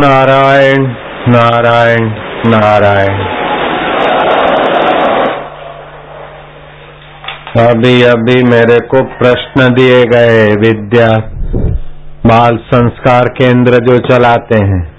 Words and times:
नारायण 0.00 0.82
नारायण 1.28 2.10
नारायण। 2.46 3.22
अभी 7.66 8.02
अभी 8.02 8.42
मेरे 8.42 8.86
को 8.86 9.02
प्रश्न 9.02 9.74
दिए 9.74 10.04
गए, 10.04 10.54
विद्या। 10.54 11.18
बाल 12.26 12.56
संस्कार 12.56 13.28
केंद्र 13.28 13.72
जो 13.72 13.98
चलाते 13.98 14.58
हैं। 14.58 14.89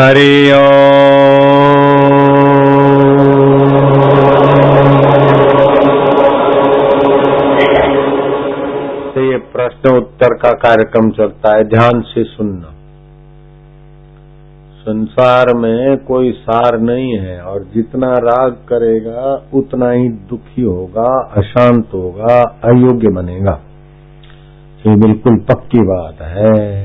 हरि 0.00 0.50
तो 9.14 9.20
ये 9.30 9.38
प्रश्न 9.38 9.96
उत्तर 9.96 10.34
का 10.34 10.50
कार्यक्रम 10.52 11.10
चलता 11.10 11.56
है, 11.56 11.64
ध्यान 11.64 12.00
से 12.00 12.24
सुनना। 12.24 12.74
संसार 14.80 15.46
में 15.56 15.96
कोई 15.96 16.32
सार 16.32 16.78
नहीं 16.78 17.18
है 17.18 17.40
और 17.40 17.66
जितना 17.74 18.12
राग 18.12 18.52
करेगा, 18.52 19.42
उतना 19.54 19.90
ही 19.90 20.08
दुखी 20.08 20.62
होगा, 20.62 21.30
अशांत 21.36 21.88
होगा, 21.94 22.60
अयोग्य 22.64 23.08
बनेगा। 23.08 23.60
ये 24.86 24.96
बिल्कुल 24.96 25.36
पक्की 25.36 25.78
बात 25.78 26.22
है। 26.22 26.79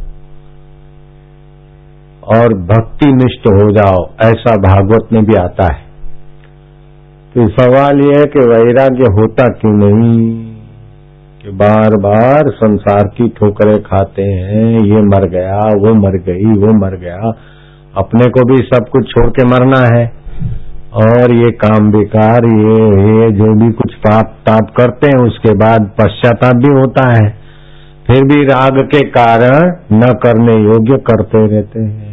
और 2.38 2.54
भक्ति 2.54 3.12
निष्ठ 3.12 3.48
हो 3.48 3.72
जाओ, 3.72 4.10
ऐसा 4.24 4.56
भागवत 4.56 5.08
में 5.14 5.24
भी 5.24 5.34
आता 5.36 5.74
है। 5.74 5.82
तो 7.34 7.48
सवाल 7.48 8.00
यह 8.00 8.20
है 8.20 8.26
कि 8.26 8.40
वैराग्य 8.40 9.04
होता 9.04 9.48
क्यों 9.48 9.74
नहीं? 9.74 10.46
कि 11.44 11.50
बार 11.50 11.96
बार 11.96 12.50
संसार 12.50 13.08
की 13.08 13.30
ठोकरें 13.30 13.84
खाते 13.84 14.22
हैं, 14.22 14.80
ये 14.80 15.02
मर 15.02 15.30
गया, 15.30 15.58
वो 15.58 15.94
मर 15.94 16.18
गई, 16.18 16.46
वो 16.46 16.74
मर 16.74 16.98
गया, 16.98 17.32
अपने 17.98 18.30
को 18.30 18.46
भी 18.46 18.58
सब 18.58 18.86
कुछ 18.92 19.10
छोड़ 19.12 19.30
के 19.30 19.46
मरना 19.46 19.98
है। 19.98 20.21
और 20.94 21.34
ये 21.34 21.52
काम 21.52 21.92
विकार 21.92 22.46
ये 22.46 22.88
ये 23.22 23.32
जो 23.32 23.54
भी 23.54 23.72
कुछ 23.72 23.94
पाप, 23.94 24.26
ताप 24.26 24.74
करते 24.78 25.08
हैं, 25.08 25.24
उसके 25.28 25.54
बाद 25.54 25.92
पश्चाताप 26.02 26.56
भी 26.56 26.74
होता 26.74 27.14
है। 27.14 27.42
फिर 28.08 28.24
भी 28.24 28.44
राग 28.44 28.80
के 28.82 29.00
कारण 29.00 29.74
न 29.94 30.02
करने 30.02 30.64
योग्य 30.64 30.98
करते 30.98 31.48
रहते 31.48 31.80
हैं। 31.80 32.12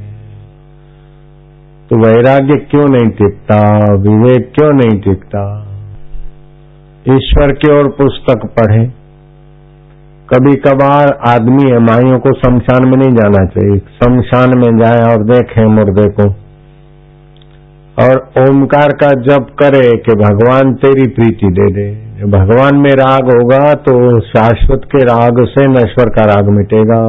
तो 1.91 1.97
वैराग्य 1.97 2.59
क्यों 2.71 2.89
नहीं 2.89 3.09
टिकता? 3.09 3.79
विवेक 3.95 4.53
क्यों 4.55 4.73
नहीं 4.73 5.01
टिकता? 5.01 5.65
ईश्वर 7.11 7.53
की 7.53 7.79
ओर 7.79 7.89
पुस्तक 7.89 8.47
पढ़े। 8.47 8.85
कभी 10.35 10.55
कभार 10.55 11.19
आदमी 11.29 11.71
एमाइयों 11.71 12.19
को 12.19 12.33
शमशान 12.33 12.89
में 12.89 12.97
नहीं 12.97 13.17
जाना 13.17 13.47
चाहिए। 13.47 13.79
शमशान 13.79 14.59
में 14.59 14.79
जाए 14.79 15.13
और 15.13 15.25
देखे 15.25 15.67
मुर्दे 15.67 16.09
को। 16.09 16.48
और 17.99 18.19
ओमकार 18.41 18.93
का 18.95 19.09
जप 19.23 19.47
करे 19.59 19.87
कि 19.99 20.15
भगवान 20.19 20.73
तेरी 20.83 21.07
प्रीति 21.11 21.49
दे 21.53 21.71
दे। 21.73 21.87
भगवान 22.31 22.77
में 22.77 22.93
राग 23.01 23.31
होगा 23.33 23.73
तो 23.87 23.95
शाश्वत 24.29 24.85
के 24.87 25.03
राग 25.05 25.45
से 25.49 25.67
नश्वर 25.71 26.11
का 26.11 26.25
राग 26.25 26.51
मिटेगा। 26.51 27.01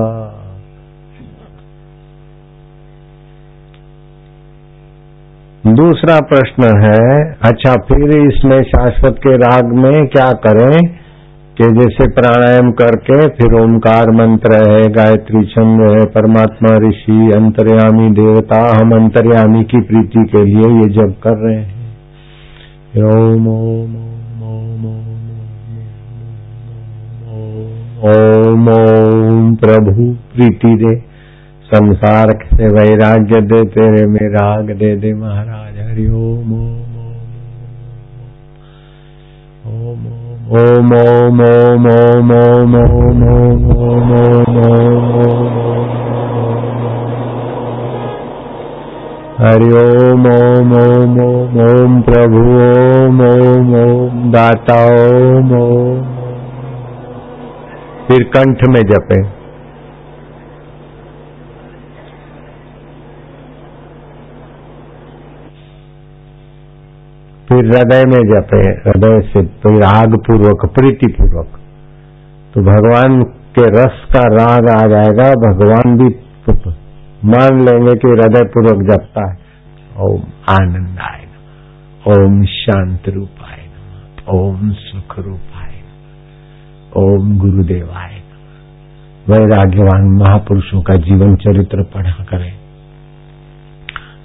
दूसरा 5.63 6.19
प्रश्न 6.27 6.67
है 6.83 7.01
अच्छा 7.45 7.73
फिर 7.87 8.17
इसमें 8.19 8.61
शाश्वत 8.65 9.17
के 9.19 9.35
राग 9.37 9.73
में 9.77 10.07
क्या 10.07 10.31
करें? 10.45 10.98
कि 11.59 11.67
जैसे 11.71 12.05
प्राणायाम 12.11 12.69
करके 12.71 13.15
फिर 13.29 13.53
ओमकार 13.61 14.09
मंत्र 14.17 14.59
है 14.59 14.83
गायत्री 14.91 15.39
छंद 15.45 15.81
है 15.83 16.05
परमात्मा 16.11 16.69
ऋषि 16.83 17.15
अंतर्यामी 17.35 18.05
देवता 18.19 18.59
हम 18.69 18.93
अंतर्यामी 18.95 19.63
की 19.73 19.81
प्रीति 19.87 20.23
के 20.33 20.43
लिए 20.45 20.69
ये 20.75 20.87
जब 20.93 21.11
कर 21.25 21.35
रहे 21.39 21.55
हैं 21.55 23.03
ओम 23.07 23.47
ओम 23.47 23.97
ओम 24.51 24.85
ओम 27.33 28.69
ओम 28.69 29.53
प्रभु 29.57 30.07
प्रीति 30.31 30.73
दे 30.77 30.95
संसार 31.69 32.33
से 32.45 32.71
वैराग्य 32.73 33.41
दे 33.49 33.61
तेरे 33.75 34.05
में 34.07 34.25
राग 34.37 34.71
दे 34.77 34.95
दे 34.95 35.13
महाराज 35.17 35.77
हरि 35.81 36.07
ओम 36.21 36.53
ओम 36.53 36.97
ओम 39.67 40.07
ओम 40.07 40.28
ओम 40.49 40.93
ओम 40.97 41.41
ओम 41.45 41.83
ओम 41.87 42.29
ओम 42.35 42.75
ओम 42.75 43.19
ओम 43.23 44.13
ओम 44.19 44.55
ओम 44.67 45.49
हरि 49.41 49.67
ओम 49.81 50.25
ओम 50.31 50.73
ओम 50.79 51.19
ओम 51.25 51.59
ओम 51.65 52.01
प्रभु 52.01 52.41
ओम 52.63 53.21
ओम 53.27 53.75
ओम 53.81 54.31
दाता 54.31 54.79
ओम 54.95 55.53
ओम 55.59 56.01
फिर 58.07 58.23
कंठ 58.37 58.67
में 58.69 58.81
जपे 58.93 59.21
फिर 67.49 67.65
हृदय 67.65 68.03
में 68.05 68.21
जपे 68.29 68.57
हृदय 68.81 69.19
से 69.27 69.43
तो 69.61 69.69
राग 69.77 70.15
पूर्वक 70.27 70.65
प्रीति 70.73 71.07
पूर्वक 71.13 71.59
तो 72.53 72.61
भगवान 72.61 73.21
के 73.55 73.65
रस 73.71 74.03
का 74.13 74.21
राग 74.33 74.69
आ 74.69 74.81
जाएगा, 74.87 75.29
भगवान 75.45 75.97
भी 75.97 76.09
मान 77.25 77.61
लेंगे 77.61 77.95
कि 77.95 78.07
हृदय 78.07 78.45
पूर्वक 78.47 78.83
जपता 78.89 79.23
है। 79.29 79.37
ओम 79.99 80.21
आनंद 80.49 80.99
आय 80.99 81.25
ओम 82.07 82.43
शांत 82.45 83.09
रूपाय 83.09 83.57
ओम 84.35 84.69
सुख 84.71 85.17
रूपाय 85.19 85.73
ओम 86.97 87.37
गुरुदेव 87.39 87.39
गुरुदेवाय 87.39 88.15
वैराग्यवान 89.27 90.05
महापुरुषों 90.13 90.81
का 90.81 90.95
जीवन 90.95 91.35
चरित्र 91.35 91.83
पढ़ा 91.95 92.23
करें। 92.23 92.53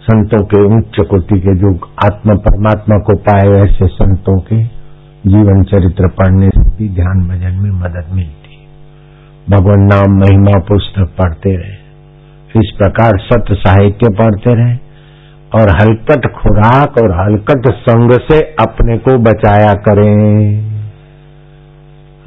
संतों 0.05 0.45
के 0.45 0.79
उच्च 0.79 0.97
कोटि 1.11 1.41
के 1.41 1.55
जो 1.57 1.69
आत्मा 2.05 2.35
परमात्मा 2.35 2.97
को 2.99 3.17
पाए 3.17 3.61
ऐसे 3.61 3.87
संतों 3.87 4.41
के 4.41 4.65
जीवन 5.27 5.63
चरित्र 5.63 6.09
पढ़ने 6.09 6.49
से 6.49 6.71
भी 6.71 6.89
ध्यान 6.89 7.21
भजन 7.29 7.55
में 7.63 7.71
मदद 7.71 8.07
मिलती। 8.13 8.67
भगवान 9.51 9.81
नाम 9.81 10.17
महिमा 10.19 10.59
पुस्तक 10.59 11.15
पढ़ते 11.19 11.57
रहे। 11.57 11.85
इस 12.61 12.73
प्रकार 12.79 13.19
सत्य 13.19 13.55
साहित्य 13.55 14.11
पढ़ते 14.19 14.55
रहे 14.55 14.77
और 15.55 15.71
हलकट 15.71 16.27
खुराक 16.43 16.99
और 17.03 17.13
हलकट 17.21 17.73
संग 17.73 18.13
से 18.13 18.41
अपने 18.41 18.99
को 18.99 19.19
बचाया 19.19 19.75
करें। 19.75 20.65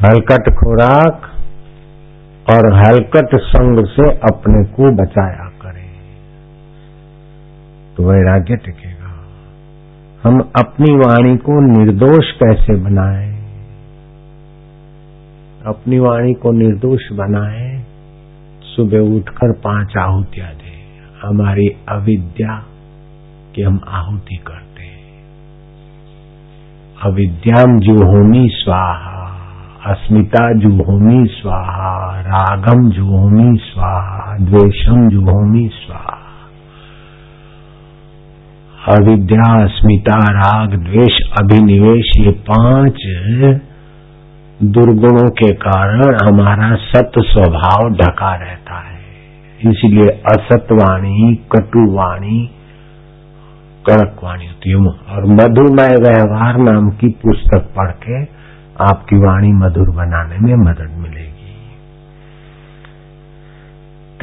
हलकट 0.05 0.49
खुराक 0.53 1.21
और 2.51 2.73
हलकट 2.73 3.39
संग 3.39 3.85
से 3.85 4.09
अपने 4.17 4.63
को 4.63 4.91
बचाया 4.95 5.46
तो 7.97 8.03
वैराग्य 8.03 8.55
टिकेगा। 8.55 9.07
हम 10.23 10.39
अपनी 10.39 10.95
वाणी 10.95 11.37
को 11.37 11.77
निर्दोष 11.77 12.31
कैसे 12.31 12.75
बनाएँ? 12.75 13.37
अपनी 15.65 15.99
वाणी 15.99 16.33
को 16.33 16.51
निर्दोष 16.51 17.11
बनाएँ, 17.11 17.85
सुबह 18.63 18.99
उठकर 18.99 19.51
पाँच 19.51 19.93
आहुतियाँ 19.97 20.49
दें। 20.49 20.77
हमारी 21.21 21.67
अविद्या 21.89 22.63
की 23.55 23.61
हम 23.61 23.81
आहुति 23.87 24.35
करते 24.35 24.83
हैं। 24.83 25.23
अविद्याम 27.03 27.79
जुहोमी 27.79 28.49
स्वाहा, 28.51 29.27
अस्मिता 29.85 30.53
जुहोमी 30.53 31.25
स्वाहा, 31.25 32.21
रागम 32.21 32.89
जुहोमी 32.89 33.57
स्वाहा, 33.57 34.37
द्वेषम 34.37 35.09
जुहोमी 35.09 35.69
स्वाहा। 35.73 36.16
अविद्या 38.87 39.63
अस्मिता 39.63 40.15
राग 40.15 40.69
द्वेष 40.69 41.17
अभिनिवेश, 41.41 42.11
ये 42.19 42.31
पाँच 42.31 42.93
दुर्गुणों 44.63 45.29
के 45.29 45.53
कारण 45.53 46.01
हमारा 46.01 46.75
सत 46.75 47.11
स्वभाव 47.17 47.89
ढका 47.89 48.35
रहता 48.35 48.73
है। 48.73 48.97
इसलिए 49.71 50.21
असतवाणी, 50.31 51.35
कटुवाणी 51.35 52.49
कड़क 53.89 54.15
वाणी 54.23 54.45
होती 54.45 54.69
है। 54.69 54.75
और 54.75 55.25
मधुमय 55.25 55.95
व्यवहार 56.01 56.57
नाम 56.57 56.89
की 56.89 57.07
पुस्तक 57.07 57.69
पढ़ 57.77 57.91
के 57.91 58.23
आपकी 58.89 59.15
वाणी 59.15 59.53
मधुर 59.53 59.89
बनाने 59.89 60.37
में 60.39 60.55
मदद 60.55 60.97
मिलेगी। 60.97 61.26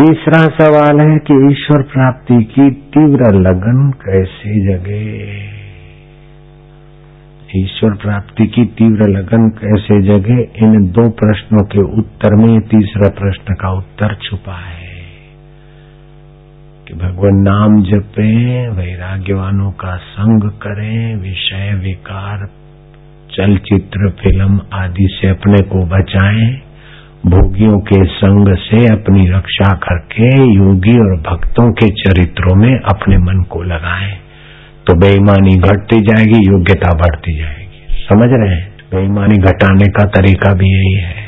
तीसरा 0.00 0.46
सवाल 0.46 1.11
है 1.11 1.19
कि 1.19 1.52
ईश्वर 1.52 1.82
प्राप्ति 1.82 2.44
की 2.44 2.70
तीव्र 2.70 3.35
लगन 3.35 3.91
कैसे 3.91 4.73
जगे? 4.73 5.25
ईश्वर 7.56 7.91
प्राप्ति 7.91 8.46
की 8.46 8.64
तीव्र 8.64 9.08
लगन 9.08 9.49
कैसे 9.49 10.02
जगे? 10.02 10.43
इन 10.56 10.87
दो 10.91 11.11
प्रश्नों 11.11 11.62
के 11.62 11.82
उत्तर 11.99 12.35
में 12.35 12.61
तीसरा 12.61 13.08
प्रश्न 13.08 13.55
का 13.55 13.73
उत्तर 13.73 14.14
छुपा 14.14 14.56
है 14.56 14.94
कि 16.88 16.94
भगवान 16.94 17.35
नाम 17.35 17.82
जपे, 17.82 18.69
वैराग्यवानों 18.69 19.70
का 19.70 19.96
संग 19.96 20.50
करें, 20.50 21.17
विषय, 21.17 21.75
विकार, 21.75 22.49
चलचित्र, 23.31 24.11
फ़िल्म 24.11 24.61
आदि 24.73 25.19
से 25.20 25.29
अपने 25.29 25.62
को 25.69 25.87
बचाएँ। 25.87 26.64
भोगियों 27.26 27.79
के 27.79 28.05
संग 28.05 28.56
से 28.56 28.87
अपनी 28.87 29.21
रक्षा 29.21 29.73
करके 29.73 30.29
योगी 30.55 30.99
और 30.99 31.21
भक्तों 31.21 31.73
के 31.73 31.87
चरित्रों 31.87 32.55
में 32.55 32.81
अपने 32.81 33.19
मन 33.19 33.43
को 33.43 33.62
लगाए। 33.62 34.19
तो 34.87 34.94
बेईमानी 34.94 35.56
घटती 35.56 36.00
जाएगी, 36.00 36.50
योग्यता 36.50 36.93
बढ़ती 36.93 37.38
जाएगी। 37.38 38.05
समझ 38.05 38.29
रहे 38.31 38.56
हैं? 38.56 38.73
बेईमानी 38.94 39.37
घटाने 39.37 39.85
का 39.85 40.05
तरीका 40.05 40.55
भी 40.55 40.67
यही 40.67 40.94
है 40.94 41.25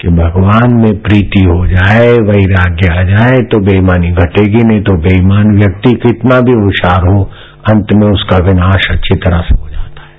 कि 0.00 0.08
भगवान 0.08 0.74
में 0.74 1.02
प्रीति 1.02 1.44
हो 1.44 1.66
जाए, 1.66 2.12
वैराग्य 2.12 2.92
आ 2.92 3.02
जाए 3.02 3.40
तो 3.40 3.60
बेईमानी 3.60 4.10
घटेगी, 4.10 4.62
नहीं 4.62 4.80
तो 4.80 4.96
बेईमान 4.96 5.56
व्यक्ति 5.56 5.92
कितना 5.92 6.40
भी 6.40 6.52
होशियार 6.52 7.08
हो, 7.08 7.30
अंत 7.68 7.86
में 7.94 8.08
उसका 8.08 8.36
विनाश 8.36 8.90
अच्छी 8.90 9.14
तरह 9.14 9.40
से 9.40 9.60
हो 9.62 9.68
जाता 9.68 10.02
है। 10.02 10.12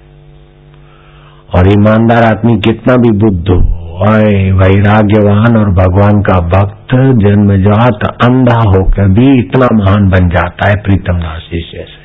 और 1.55 1.67
ईमानदार 1.67 2.23
आदमी 2.23 2.57
कितना 2.57 2.95
भी 2.95 3.11
बुद्ध 3.17 3.49
हो 3.49 3.82
वैराग्यवान 3.93 5.57
और 5.57 5.69
भगवान 5.69 6.21
का 6.21 6.39
भक्त 6.39 6.93
जन्मजात 6.95 8.05
अंधा 8.25 8.59
होकर 8.59 9.07
भी 9.07 9.39
इतना 9.39 9.67
महान 9.73 10.09
बन 10.09 10.29
जाता 10.29 10.69
है 10.69 10.75
प्रीतम 10.75 11.19
दास 11.19 11.49
जी 11.53 11.59
जैसे 11.59 12.03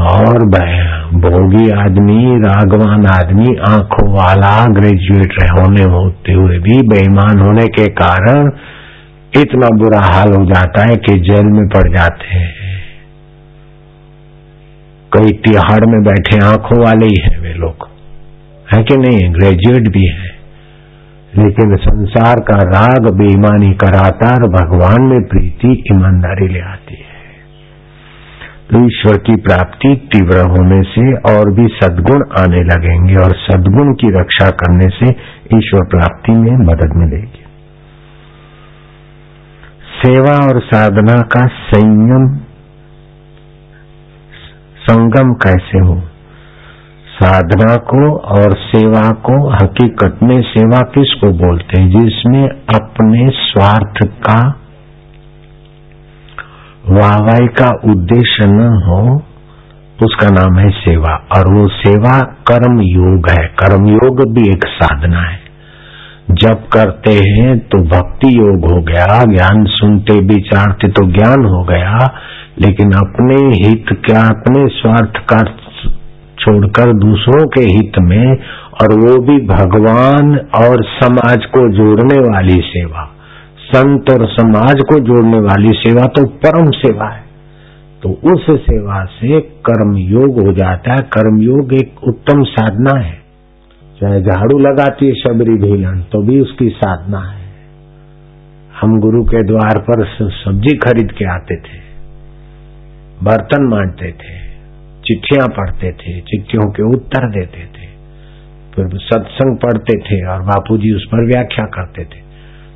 और 0.00 0.46
भोगी 1.14 1.70
आदमी, 1.70 2.38
रागवान 2.40 3.06
आदमी, 3.06 3.56
आँखों 3.68 4.12
वाला 4.12 4.64
ग्रेजुएट 4.64 5.32
होने 5.58 5.82
होते 5.82 6.32
हुए 6.32 6.58
भी 6.58 6.82
बेईमान 6.88 7.40
होने 7.40 7.66
के 7.66 7.84
कारण 7.84 8.50
इतना 9.36 9.68
बुरा 9.76 10.00
हाल 10.00 10.28
हो 10.28 10.44
जाता 10.44 10.82
है 10.82 10.96
कि 10.96 11.20
जेल 11.20 11.46
में 11.46 11.68
पड़ 11.68 11.96
जाते 11.96 12.26
हैं। 12.26 12.80
कई 15.16 15.30
तिहाड़ 15.30 15.86
में 15.86 16.02
बैठे 16.02 16.46
आँखों 16.46 16.84
वाले 16.84 17.06
ही 17.06 17.22
हैं 17.22 17.40
वे 17.40 17.54
लोग। 17.54 17.89
है 18.74 18.82
कि 18.82 18.96
नहीं? 18.96 19.34
ग्रेजुएट 19.34 19.88
भी 19.88 20.06
है। 20.06 20.40
लेकिन 21.38 21.76
संसार 21.76 22.36
का 22.36 22.56
राग 22.56 23.14
बेईमानी 23.14 23.74
कराता 23.74 24.28
और 24.28 24.48
भगवान 24.48 25.02
में 25.02 25.22
प्रीति, 25.22 25.84
ईमानदारी 25.92 26.48
ले 26.48 26.60
आती 26.60 26.94
है। 26.94 27.10
तो 28.70 28.86
ईश्वर 28.86 29.16
की 29.16 29.36
प्राप्ति 29.36 30.08
तीव्र 30.12 30.38
होने 30.50 30.82
से 30.82 31.12
और 31.12 31.52
भी 31.52 31.68
सदगुण 31.82 32.24
आने 32.38 32.62
लगेंगे 32.62 33.14
और 33.14 33.36
सदगुण 33.36 33.94
की 33.94 34.20
रक्षा 34.20 34.50
करने 34.50 34.88
से 34.88 35.06
ईश्वर 35.56 35.86
प्राप्ति 35.86 36.32
में 36.32 36.66
मदद 36.66 36.90
मिलेगी। 36.96 37.44
सेवा 40.02 40.46
और 40.46 40.60
साधना 40.60 41.22
का 41.22 41.46
संयम, 41.46 42.36
संगम 44.82 45.32
कैसे 45.32 45.78
हो? 45.78 46.09
साधना 47.22 47.76
को 47.76 48.18
और 48.18 48.52
सेवा 48.52 49.10
को, 49.10 49.50
हकीकत 49.50 50.18
में 50.22 50.42
सेवा 50.42 50.80
किसको 50.80 51.26
बोलते 51.26 51.82
हैं? 51.82 51.90
जिसमें 51.90 52.48
अपने 52.48 53.30
स्वार्थ 53.30 54.12
का, 54.12 54.54
वाहवाही 56.88 57.46
का 57.46 57.80
उद्देश्य 57.84 58.46
न 58.46 58.82
हो, 58.86 59.22
उसका 60.02 60.28
नाम 60.30 60.58
है 60.58 60.70
सेवा। 60.70 61.26
और 61.36 61.54
वो 61.54 61.68
सेवा 61.68 62.20
कर्म 62.20 62.80
योग 62.80 63.30
है। 63.30 63.46
कर्म 63.46 63.86
योग 63.86 64.34
भी 64.34 64.48
एक 64.48 64.64
साधना 64.66 65.20
है। 65.20 65.40
जब 66.30 66.54
करते 66.54 67.10
हैं 67.10 67.58
तो 67.58 67.78
भक्ति 67.78 68.38
योग 68.38 68.72
हो 68.72 68.82
गया, 68.82 69.24
ज्ञान 69.24 69.64
सुनते 69.64 70.18
विचारते 70.18 70.88
तो 70.88 71.06
ज्ञान 71.06 71.44
हो 71.44 71.64
गया, 71.64 71.98
लेकिन 72.60 72.92
अपने 72.92 73.66
हित 73.66 73.84
का, 73.92 74.20
अपने 74.20 74.68
स्वार्थ 74.68 75.12
का 75.16 75.59
छोड़कर 76.40 76.92
दूसरों 76.98 77.46
के 77.48 77.64
हित 77.68 77.98
में, 78.00 78.26
और 78.74 78.94
वो 78.96 79.16
भी 79.22 79.38
भगवान 79.46 80.36
और 80.56 80.84
समाज 80.92 81.44
को 81.46 81.68
जोड़ने 81.72 82.20
वाली 82.22 82.60
सेवा। 82.66 83.08
संत 83.64 84.10
और 84.10 84.26
समाज 84.30 84.80
को 84.84 84.98
जोड़ने 85.06 85.40
वाली 85.40 85.72
सेवा 85.78 86.06
तो 86.10 86.24
परम 86.44 86.70
सेवा 86.76 87.08
है। 87.08 87.24
तो 88.02 88.10
उस 88.26 88.46
सेवा 88.62 89.04
से 89.12 89.40
कर्म 89.66 89.96
योग 89.98 90.40
हो 90.40 90.52
जाता 90.54 90.92
है। 90.92 91.02
कर्म 91.12 91.40
योग 91.42 91.72
एक 91.74 92.04
उत्तम 92.08 92.42
साधना 92.50 92.98
है। 92.98 93.18
चाहे 94.00 94.20
झाड़ू 94.22 94.58
लगाती 94.60 95.06
है 95.06 95.14
शबरी 95.14 95.54
भीलन 95.60 96.00
तो 96.12 96.22
भी 96.22 96.40
उसकी 96.40 96.68
साधना 96.76 97.20
है। 97.20 97.48
हम 98.74 98.98
गुरु 99.00 99.22
के 99.24 99.42
द्वार 99.44 99.78
पर 99.80 100.04
सब्ज़ी 100.34 100.76
खरीद 100.78 101.12
के 101.12 101.24
आते 101.30 101.56
थे, 101.58 101.78
बर्तन 103.20 103.68
मांटते 103.68 104.12
थे। 104.14 104.49
चिट्ठियाँ 105.10 105.48
पढ़ते 105.48 105.92
थे, 105.92 106.20
चिट्ठियों 106.20 106.70
के 106.70 106.82
उत्तर 106.82 107.30
देते 107.30 107.60
थे। 107.60 107.90
फिर 108.74 108.88
सत्संग 108.94 109.56
पढ़ते 109.56 109.98
थे 110.00 110.26
और 110.26 110.42
बापूजी 110.42 110.94
उस 110.94 111.04
पर 111.04 111.26
व्याख्या 111.26 111.64
करते 111.64 112.04
थे। 112.04 112.30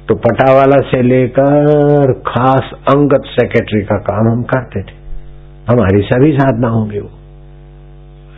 तो 0.08 0.14
पटावाला 0.14 0.76
से 0.76 1.02
लेकर 1.02 2.12
खास 2.12 2.70
अंगत 2.74 3.22
सेक्रेटरी 3.26 3.82
का 3.82 3.96
काम 3.96 4.28
हम 4.32 4.42
करते 4.42 4.82
थे। 4.82 5.04
हमारी 5.68 6.02
सभी 6.02 6.32
साधना 6.32 6.68
होंगे 6.68 7.00
वो। 7.00 7.10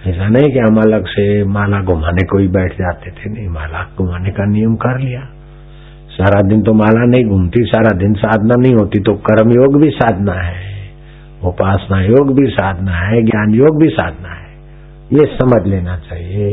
ऐसा 0.06 0.28
नहीं 0.28 0.52
कि 0.52 0.58
हम 0.58 0.76
अलग 0.76 1.06
से 1.06 1.44
माला 1.44 1.80
घुमाने 1.80 2.26
को 2.26 2.38
ही 2.38 2.48
बैठ 2.48 2.72
जाते 2.72 3.10
थे, 3.10 3.30
नहीं, 3.30 3.48
माला 3.48 3.90
घुमाने 3.98 4.30
का 4.30 4.44
नियम 4.44 4.74
कर 4.74 4.98
लिया। 4.98 5.20
सारा 6.10 6.48
दिन 6.48 6.62
तो 6.62 6.72
माला 6.72 7.04
नहीं 7.04 7.24
घूमती, 7.24 7.64
सारा 7.64 7.98
दिन 7.98 8.14
साधना 8.14 8.54
नहीं 8.58 8.74
होती 8.74 9.00
तो 9.00 9.12
कर्म 9.12 9.50
योग 9.50 9.80
भी 9.80 9.90
साधना 9.90 10.32
है। 10.32 10.75
उपासना 11.46 12.00
योग 12.02 12.34
भी 12.34 12.46
साधना 12.50 12.92
है, 12.92 13.22
ज्ञान 13.22 13.54
योग 13.54 13.80
भी 13.80 13.88
साधना 13.90 14.28
है। 14.30 14.44
ये 15.12 15.26
समझ 15.32 15.66
लेना 15.66 15.96
चाहिए। 15.98 16.48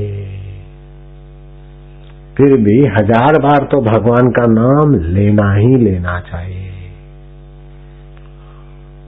फिर 2.38 2.58
भी 2.60 2.76
हज़ार 2.94 3.40
बार 3.42 3.68
तो 3.72 3.82
भगवान 3.84 4.30
का 4.32 4.46
नाम 4.52 4.94
लेना 5.16 5.54
ही 5.54 5.76
लेना 5.78 6.20
चाहिए। 6.22 6.62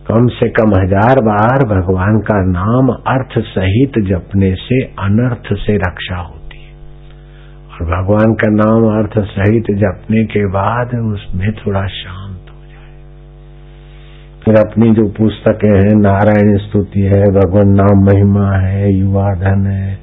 कम 0.07 0.27
से 0.29 0.49
कम 0.49 0.73
हज़ार 0.75 1.21
बार 1.21 1.63
भगवान 1.67 2.19
का 2.21 2.35
नाम 2.47 2.89
अर्थ 2.89 3.39
सहित 3.47 3.97
जपने 4.07 4.53
से 4.57 4.81
अनर्थ 4.99 5.53
से 5.59 5.77
रक्षा 5.77 6.17
होती 6.17 6.59
है। 6.59 6.73
और 7.69 7.85
भगवान 7.87 8.33
का 8.33 8.51
नाम 8.53 8.85
अर्थ 8.91 9.17
सहित 9.29 9.71
जपने 9.79 10.23
के 10.25 10.45
बाद 10.51 10.95
उसमें 11.05 11.51
थोड़ा 11.55 11.85
शांत 11.93 12.24
फिर 14.45 14.55
अपनी 14.57 14.87
जो 14.93 15.03
पुस्तकें 15.13 15.69
हैं, 15.69 15.93
नारायण 15.99 16.57
स्तुति 16.59 17.01
है, 17.03 17.21
भगवान 17.33 17.69
नाम 17.75 18.03
महिमा 18.05 18.49
है, 18.57 18.91
युवा 18.93 19.29
धन 19.35 19.65
है, 19.67 19.93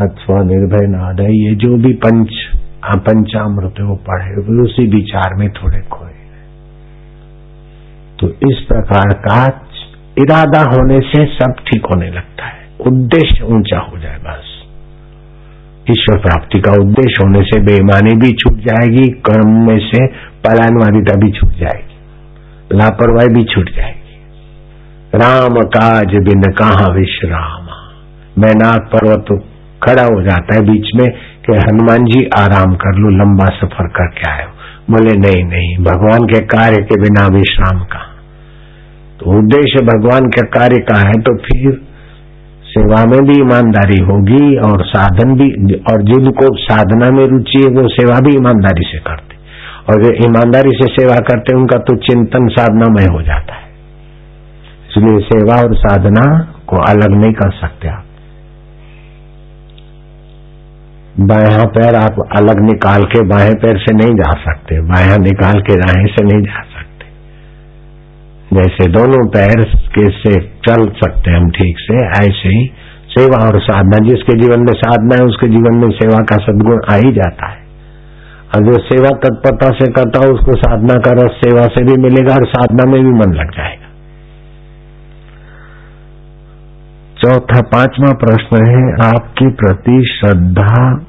अथवा 0.00 0.42
निर्भय 0.44 0.86
नाद 0.88 1.20
है, 1.20 1.30
ये 1.38 1.54
जो 1.56 1.76
भी 1.78 1.92
पंच 2.04 2.30
पंचामृत 3.04 3.80
वो 3.80 3.94
पढ़े 4.06 4.34
वो 4.38 4.64
उसी 4.64 4.82
विचार 4.90 5.34
में 5.34 5.48
थोड़े 5.52 5.80
खोए 5.92 6.12
तो 8.18 8.28
इस 8.48 8.58
प्रकार 8.68 9.12
का 9.24 9.38
इरादा 10.18 10.60
होने 10.66 10.98
से 11.06 11.24
सब 11.32 11.56
ठीक 11.66 11.86
होने 11.86 12.08
लगता 12.10 12.44
है। 12.44 12.60
उद्देश्य 12.86 13.44
ऊँचा 13.46 13.78
हो 13.82 13.98
जाए 13.98 14.18
बस। 14.18 14.52
ईश्वर 15.90 16.20
प्राप्ति 16.20 16.60
का 16.60 16.72
उद्देश्य 16.82 17.22
होने 17.22 17.42
से 17.42 17.60
बेईमानी 17.62 18.14
भी 18.16 18.30
छूट 18.34 18.56
जाएगी, 18.60 19.08
कर्म 19.26 19.50
में 19.66 19.78
से 19.88 20.06
पलायनवादिता 20.46 21.14
भी 21.16 21.30
छूट 21.32 21.52
जाएगी। 21.58 21.85
लापरवाही 22.70 23.28
भी 23.34 23.42
छूट 23.44 23.70
जाएगी। 23.70 24.14
राम 25.14 25.60
काज 25.72 26.16
बिन 26.24 26.42
कहा 26.54 26.86
विश्राम। 26.92 27.64
मैनाक 28.36 28.90
पर्वत 28.92 29.28
खड़ा 29.82 30.02
हो 30.04 30.22
जाता 30.22 30.54
है 30.54 30.62
बीच 30.64 30.90
में 30.96 31.06
कि 31.44 31.56
हनुमान 31.58 32.04
जी 32.06 32.20
आराम 32.38 32.74
कर 32.76 32.98
लो, 32.98 33.10
लंबा 33.16 33.46
सफ़र 33.56 33.88
करके 33.96 34.30
आयो 34.30 34.50
बोले, 34.90 35.12
नहीं 35.16 35.44
नहीं, 35.44 35.76
भगवान 35.84 36.26
के 36.26 36.40
कार्य 36.48 36.82
के 36.82 37.00
बिना 37.00 37.26
विश्राम 37.34 37.78
का 37.86 38.02
तो 39.20 39.38
उद्देश्य 39.38 39.84
भगवान 39.86 40.28
के 40.28 40.42
कार्य 40.50 40.80
का 40.88 40.98
है 41.00 41.16
तो 41.22 41.32
फिर 41.38 41.78
सेवा 42.66 43.04
में 43.04 43.20
भी 43.24 43.34
ईमानदारी 43.40 43.98
होगी 44.02 44.56
और 44.60 44.84
साधन 44.86 45.34
भी, 45.34 45.48
और 45.82 46.02
जिनको 46.02 46.46
साधना 46.58 47.10
में 47.10 47.24
रुचि 47.26 47.58
है, 47.58 47.68
वो 47.72 47.88
सेवा 47.90 48.18
भी 48.20 48.34
ईमानदारी 48.36 48.84
से 48.84 48.98
करते 48.98 49.25
और 49.90 50.02
जो 50.02 50.12
ईमानदारी 50.24 50.70
से 50.70 50.86
सेवा 50.86 51.16
करते 51.16 51.54
हैं, 51.54 51.60
उनका 51.60 51.78
तो 51.78 51.96
चिंतन 51.96 52.48
साधनामय 52.48 53.04
हो 53.04 53.22
जाता 53.22 53.54
है। 53.54 53.66
इसलिए 54.90 55.18
सेवा 55.18 55.56
और 55.56 55.74
साधना 55.74 56.52
को 56.66 56.76
अलग 56.76 57.20
नहीं 57.20 57.32
कर 57.32 57.50
सकते 57.50 57.88
आप। 57.88 58.02
बाया 61.20 61.62
पैर 61.64 61.94
आप 61.94 62.16
अलग 62.36 62.60
निकाल 62.60 63.02
के 63.02 63.26
बाएँ 63.26 63.54
पैर 63.54 63.78
से 63.78 63.94
नहीं 63.94 64.14
जा 64.14 64.32
सकते 64.32 64.80
बाया 64.80 65.16
निकाल 65.16 65.60
के 65.60 65.74
दाएँ 65.74 66.06
से 66.06 66.24
नहीं 66.24 66.42
जा 66.42 66.62
सकते। 66.62 67.06
जैसे 68.56 68.92
दोनों 68.92 69.28
पैर 69.28 69.62
के 69.74 70.10
से 70.10 70.40
चल 70.40 70.84
सकते 70.84 71.30
हम 71.30 71.50
ठीक 71.50 71.76
से, 71.78 72.06
ऐसे 72.08 72.48
ही 72.48 72.70
सेवा 73.18 73.46
और 73.46 73.60
साधना, 73.60 74.08
जिसके 74.08 74.40
जीवन 74.40 74.60
में 74.60 74.74
साधना 74.74 75.16
है, 75.20 75.24
उसके 75.24 75.48
जीवन 75.48 75.74
में 75.74 75.90
सेवा 75.90 76.18
का 76.18 76.36
सदगुण 76.36 76.80
आ 76.90 76.96
ही 76.96 77.12
जाता 77.12 77.50
है। 77.50 77.65
और 78.56 78.62
जो 78.62 78.72
सेवा 78.72 79.08
तत्परता 79.08 79.70
से 79.70 79.92
करता 79.92 80.26
हो, 80.26 80.32
उसको 80.32 80.52
साधना 80.56 80.94
का 80.94 81.10
रस 81.12 81.32
सेवा 81.32 81.62
से 81.62 81.84
भी 81.84 82.02
मिलेगा 82.02 82.34
और 82.34 82.46
साधना 82.46 82.92
में 82.92 83.04
भी 83.04 83.10
मन 83.10 83.34
लग 83.34 83.50
जाएगा। 83.50 83.86
चौथा, 87.18 87.60
पांचवा 87.60 88.12
प्रश्न 88.12 88.64
है, 88.66 89.08
आपकी 89.08 89.48
प्रति 89.48 89.98
श्रद्धा 90.16 91.02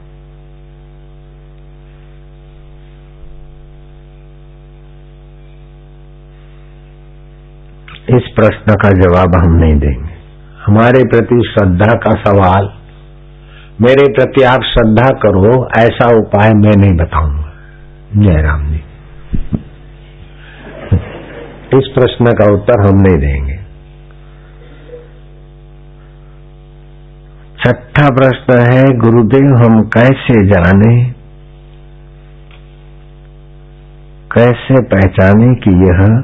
इस 8.10 8.28
प्रश्न 8.36 8.74
का 8.74 8.90
जवाब 8.90 9.36
हम 9.36 9.54
नहीं 9.54 9.80
देंगे। 9.80 10.16
हमारे 10.66 11.04
प्रति 11.04 11.42
श्रद्धा 11.50 11.94
का 11.94 12.12
सवाल 12.12 12.77
मेरे 13.82 14.14
प्रति 14.14 14.44
आप 14.44 14.60
श्रद्धा 14.64 15.10
करो, 15.10 15.68
ऐसा 15.80 16.20
उपाय 16.20 16.50
मैं 16.50 16.78
नहीं 16.78 16.98
बताऊँगा। 16.98 17.54
जयराम 18.16 18.70
जी। 18.70 18.84
इस 21.78 21.92
प्रश्न 21.96 22.26
का 22.26 22.54
उत्तर 22.54 22.90
हम 22.90 23.02
नहीं 23.02 23.18
देंगे। 23.18 23.58
छठा 27.60 28.10
प्रश्न 28.10 28.74
है, 28.74 28.84
गुरुदेव, 28.84 29.56
हम 29.58 29.84
कैसे 29.84 30.46
जाने? 30.48 31.04
कैसे 34.32 34.84
पहचाने 34.84 35.56
कि 35.56 35.70
यह 35.70 36.24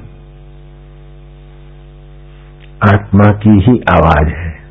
आत्मा 2.93 3.31
की 3.31 3.49
ही 3.49 3.83
आवाज़ 3.91 4.29
है? 4.29 4.62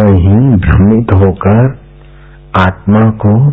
कहीं 0.00 0.56
भ्रमित 0.56 1.12
होकर 1.12 1.78
आत्मा 2.58 3.00
को, 3.00 3.46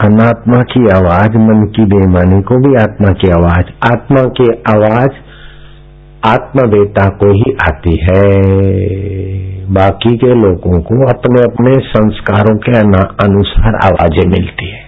अनात्मा 0.00 0.62
की 0.62 0.88
आवाज़, 0.88 1.36
मन 1.36 1.72
की 1.76 1.84
बेमानी 1.84 2.42
को 2.42 2.56
भी 2.56 2.74
आत्मा 2.82 3.12
की 3.12 3.30
आवाज़, 3.30 3.92
आत्मा 3.92 4.24
की 4.24 4.44
आवाज़ 4.68 5.12
आत्मवेता 6.26 7.08
को 7.08 7.32
ही 7.32 7.56
आती 7.68 7.98
है। 8.02 8.42
बाकी 9.72 10.16
के 10.16 10.34
लोगों 10.34 10.80
को 10.80 11.06
अपने 11.06 11.42
अपने 11.42 11.74
संस्कारों 11.74 12.58
के 12.58 12.78
अनुसार 13.24 13.74
आवाज़ें 13.74 14.30
मिलती 14.30 14.70
है। 14.70 14.84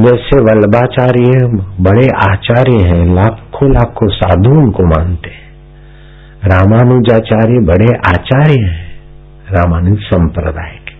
जैसे 0.00 0.40
वल्लभाचार्य, 0.40 1.46
बड़े 1.80 2.08
आचार्य 2.08 2.88
हैं 2.88 3.14
लाखों 3.14 3.72
लाखों 3.72 4.08
साधु 4.08 4.50
उनको 4.50 4.82
मानते 4.82 5.28
हैं। 5.28 5.45
रामानुजाचार्य 6.46 7.60
बड़े 7.64 7.86
आचार्य 8.08 8.60
हैं, 8.62 8.84
रामानुज 9.50 9.98
संप्रदाय 10.00 10.70
के 10.86 10.94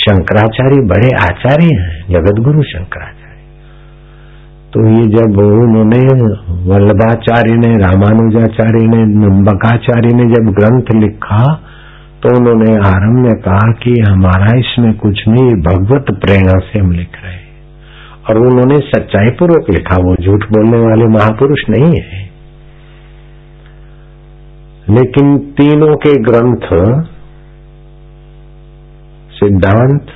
शंकराचार्य 0.00 0.84
बड़े 0.86 1.10
आचार्य 1.22 1.74
हैं 1.76 2.04
जगत 2.08 2.40
गुरु 2.40 2.62
शंकराचार्य। 2.62 3.20
तो 4.72 4.84
ये 4.88 5.02
जब 5.06 5.38
उन्होंने 5.38 5.98
वल्लभाचार्य 6.68 7.56
ने, 7.56 7.70
रामानुजाचार्य 7.78 8.86
ने, 8.86 9.02
नंबकाचार्य 9.16 10.16
ने 10.16 10.24
जब 10.24 10.50
ग्रंथ 10.52 10.96
लिखा 10.96 11.44
तो 12.22 12.36
उन्होंने 12.38 12.72
आरंभ 12.88 13.16
में 13.18 13.34
कहा 13.42 13.70
कि 13.72 13.92
हमारा 14.08 14.58
इसमें 14.58 14.92
कुछ 14.94 15.22
नहीं, 15.28 15.48
भगवत 15.62 16.10
प्रेरणा 16.20 16.58
से 16.58 16.80
हम 16.80 16.90
लिख 16.92 17.16
रहे 17.24 17.32
हैं। 17.32 17.40
और 18.30 18.38
उन्होंने 18.38 18.76
सच्चाई 18.76 19.30
पूर्वक 19.30 19.70
लिखा, 19.70 19.96
वो 19.96 20.14
झूठ 20.16 20.44
बोलने 20.46 20.78
वाले 20.78 21.04
महापुरुष 21.04 21.64
नहीं 21.70 22.00
है। 22.00 22.31
लेकिन 24.90 25.38
तीनों 25.38 25.96
के 25.96 26.12
ग्रंथ 26.22 26.66
सिद्धांत 29.32 30.06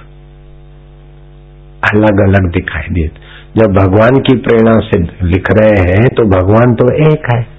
अलग 1.95 2.21
अलग 2.21 2.53
दिखाई 2.53 2.95
देते 2.95 3.27
जब 3.61 3.73
भगवान 3.73 4.17
की 4.17 4.37
प्रेरणा 4.37 4.73
से 4.73 5.01
लिख 5.27 5.51
रहे 5.51 5.83
हैं 5.83 6.09
तो 6.09 6.25
भगवान 6.25 6.75
तो 6.75 7.13
एक 7.13 7.35
है। 7.35 7.57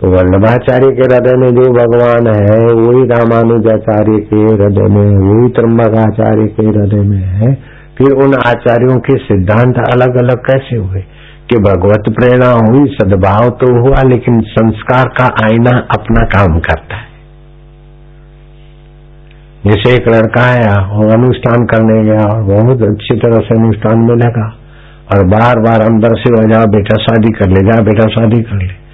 तो 0.00 0.10
वल्लभाचार्य 0.10 0.86
के 0.86 1.02
हृदय 1.02 1.36
में 1.36 1.50
जो 1.50 1.72
भगवान 1.72 2.26
है, 2.26 2.58
वही 2.66 3.06
रामानुजाचार्य 3.08 4.18
के 4.18 4.36
हृदय 4.36 4.88
में, 4.88 5.16
वही 5.16 5.48
त्र्यंबकाचार्य 5.48 6.46
के 6.46 6.66
हृदय 6.66 6.96
में 6.96 7.24
है। 7.24 7.54
फिर 7.98 8.12
उन 8.12 8.34
आचार्यों 8.46 8.98
के 8.98 9.16
सिद्धांत 9.16 9.74
अलग 9.92 10.16
अलग 10.16 10.36
कैसे 10.36 10.76
हुए? 10.76 11.04
कि 11.50 11.56
भगवत 11.56 12.04
प्रेरणा 12.08 12.50
हुई, 12.50 12.84
सद्भाव 12.86 13.50
तो 13.50 13.80
हुआ, 13.80 14.02
लेकिन 14.02 14.40
संस्कार 14.40 15.08
का 15.08 15.24
आईना 15.24 15.70
अपना 15.70 16.20
काम 16.20 16.58
करता 16.58 16.96
है। 16.96 17.14
जैसे 19.66 19.94
एक 19.94 20.08
लड़का 20.08 20.42
आया, 20.42 20.96
वो 20.96 21.08
अनुष्ठान 21.08 21.64
करने 21.64 22.02
गया 22.04 22.26
और 22.26 22.42
बहुत 22.42 22.82
अच्छी 22.82 23.16
तरह 23.16 23.38
से 23.38 23.58
अनुष्ठान 23.60 23.98
में 23.98 24.16
लगा, 24.16 24.56
और 25.12 25.26
बार 25.26 25.60
बार 25.60 25.80
अंदर 25.80 26.14
से 26.14 26.48
जाओ 26.52 26.64
बेटा 26.64 26.96
शादी 27.02 27.32
कर 27.32 27.48
ले, 27.48 27.60
जा, 27.60 27.82
बेटा 27.82 28.08
शादी 28.08 28.42
कर 28.42 28.56
ले। 28.56 28.84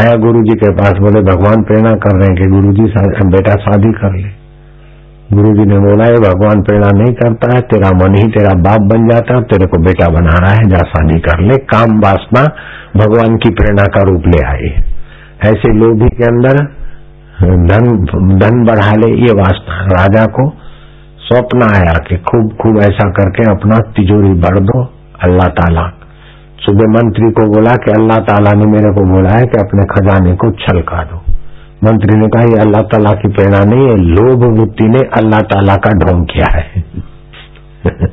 आया 0.00 0.14
गुरु 0.14 0.40
जी 0.40 0.54
के 0.54 0.72
पास, 0.72 0.92
बोले, 0.92 1.20
भगवान 1.20 1.62
प्रेरणा 1.62 1.92
कर 1.92 2.16
रहे 2.16 2.26
हैं 2.26 2.36
कि 2.36 2.46
गुरु 2.46 2.72
जी 2.72 2.82
बेटा 3.28 3.52
शादी 3.52 3.92
कर 3.92 4.16
ले। 4.16 4.43
गुरु 5.24 5.50
जी 5.54 5.64
ने 5.66 5.76
बोला, 5.78 6.04
है 6.04 6.16
भगवान 6.22 6.62
प्रेरणा 6.62 6.88
नहीं 6.94 7.12
करता 7.14 7.48
है, 7.52 7.60
तेरा 7.62 7.90
मन 7.98 8.14
ही 8.14 8.24
तेरा 8.32 8.50
बाप 8.62 8.82
बन 8.90 9.08
जाता 9.08 9.36
है, 9.36 9.42
तेरे 9.44 9.66
को 9.66 9.78
बेटा 9.82 10.08
बना 10.12 10.34
रहा 10.38 10.52
है 10.52 10.68
जा 10.70 10.82
शादी 10.88 11.18
कर 11.20 11.40
ले, 11.42 11.56
काम 11.72 11.96
वासना 12.00 12.42
भगवान 12.96 13.36
की 13.36 13.50
प्रेरणा 13.52 13.86
का 13.94 14.02
रूप 14.02 14.26
ले 14.26 14.42
आई 14.48 14.68
ऐसे 15.44 15.72
लोभी 15.78 16.08
के 16.10 16.24
अंदर 16.24 16.60
धन 17.64 17.88
धन 18.38 18.62
बढ़ा 18.64 18.92
ले 18.96 19.10
ये 19.22 19.32
वासना। 19.34 19.80
राजा 19.92 20.24
को 20.36 20.44
स्वप्न 21.24 21.66
आया 21.66 21.98
कि 22.06 22.16
खूब 22.28 22.54
खूब 22.62 22.78
ऐसा 22.82 23.08
करके 23.12 23.50
अपना 23.50 23.78
तिजोरी 23.92 24.32
बढ़ 24.40 24.58
दो, 24.62 24.82
अल्लाह 25.24 25.48
ताला। 25.58 25.90
सुबह 26.60 26.92
मंत्री 26.92 27.30
को 27.32 27.46
बोला 27.52 27.76
कि 27.76 27.92
अल्लाह 27.92 28.18
ताला 28.28 28.52
ने 28.52 28.72
मेरे 28.72 28.92
को 28.94 29.10
बोला 29.10 29.30
है 29.30 29.44
कि 29.44 29.60
अपने 29.60 29.84
खजाने 29.90 30.36
को 30.36 30.50
छलका 30.60 31.02
दो। 31.04 31.23
मंत्री 31.84 32.18
ने 32.20 32.26
कहा, 32.26 32.42
ये 32.42 32.60
अल्लाह 32.60 32.82
ताला 32.82 33.12
की 33.12 33.28
प्रेरणा 33.28 33.62
नहीं 33.64 33.86
है, 33.86 33.96
लोभ 34.10 34.44
वृत्ति 34.58 34.88
ने 34.88 35.00
अल्लाह 35.16 35.40
ताला 35.40 35.76
का 35.76 35.92
ढोंग 35.92 36.26
किया 36.26 36.50
है। 36.56 36.84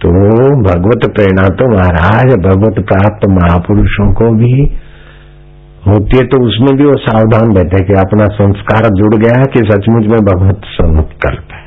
तो 0.00 0.10
भगवत 0.62 1.06
प्रेरणा 1.14 1.46
तो 1.48 1.68
महाराज, 1.76 2.32
भगवत 2.40 2.80
प्राप्त 2.84 3.28
महापुरुषों 3.30 4.12
को 4.14 4.30
भी 4.34 4.52
होती 5.86 6.16
है 6.16 6.22
तो 6.26 6.40
उसमें 6.46 6.76
भी 6.78 6.84
वो 6.84 6.94
सावधान 6.96 7.52
रहते 7.56 7.84
कि 7.84 7.92
अपना 7.92 8.24
संस्कार 8.26 8.88
जुड़ 8.94 9.14
गया 9.14 9.34
है 9.38 9.44
कि 9.44 9.60
सचमुच 9.64 10.06
में 10.06 10.20
भगवत 10.20 10.60
संकल्प 10.64 11.52
है। 11.52 11.64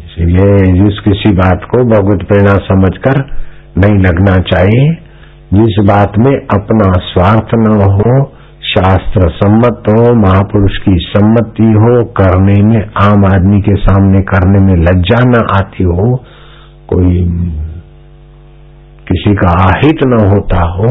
इसलिए 0.00 0.48
जिस 0.80 0.98
किसी 0.98 1.32
बात 1.32 1.64
को 1.70 1.84
भगवत 1.84 2.26
प्रेरणा 2.28 2.54
समझकर 2.54 3.20
नहीं 3.78 3.98
लगना 4.02 4.36
चाहिए, 4.52 4.86
जिस 5.54 5.78
बात 5.88 6.18
में 6.18 6.34
अपना 6.36 6.92
स्वार्थ 6.92 7.54
न 7.54 7.74
हो 7.92 8.35
शास्त्र 8.66 9.28
सम्मत 9.30 9.88
हो 9.88 10.02
महापुरुष 10.16 10.76
की 10.78 10.94
सम्मति 11.02 11.66
हो 11.74 11.92
करने 12.16 12.54
में 12.62 12.80
आम 13.02 13.24
आदमी 13.26 13.60
के 13.60 13.74
सामने 13.76 14.20
करने 14.30 14.62
में 14.64 14.74
लज्जा 14.82 15.22
न 15.24 15.44
आती 15.52 15.84
हो, 15.84 16.08
कोई 16.88 17.24
किसी 19.08 19.34
का 19.34 19.50
आहित 19.62 20.04
न 20.04 20.20
होता 20.28 20.62
हो, 20.70 20.88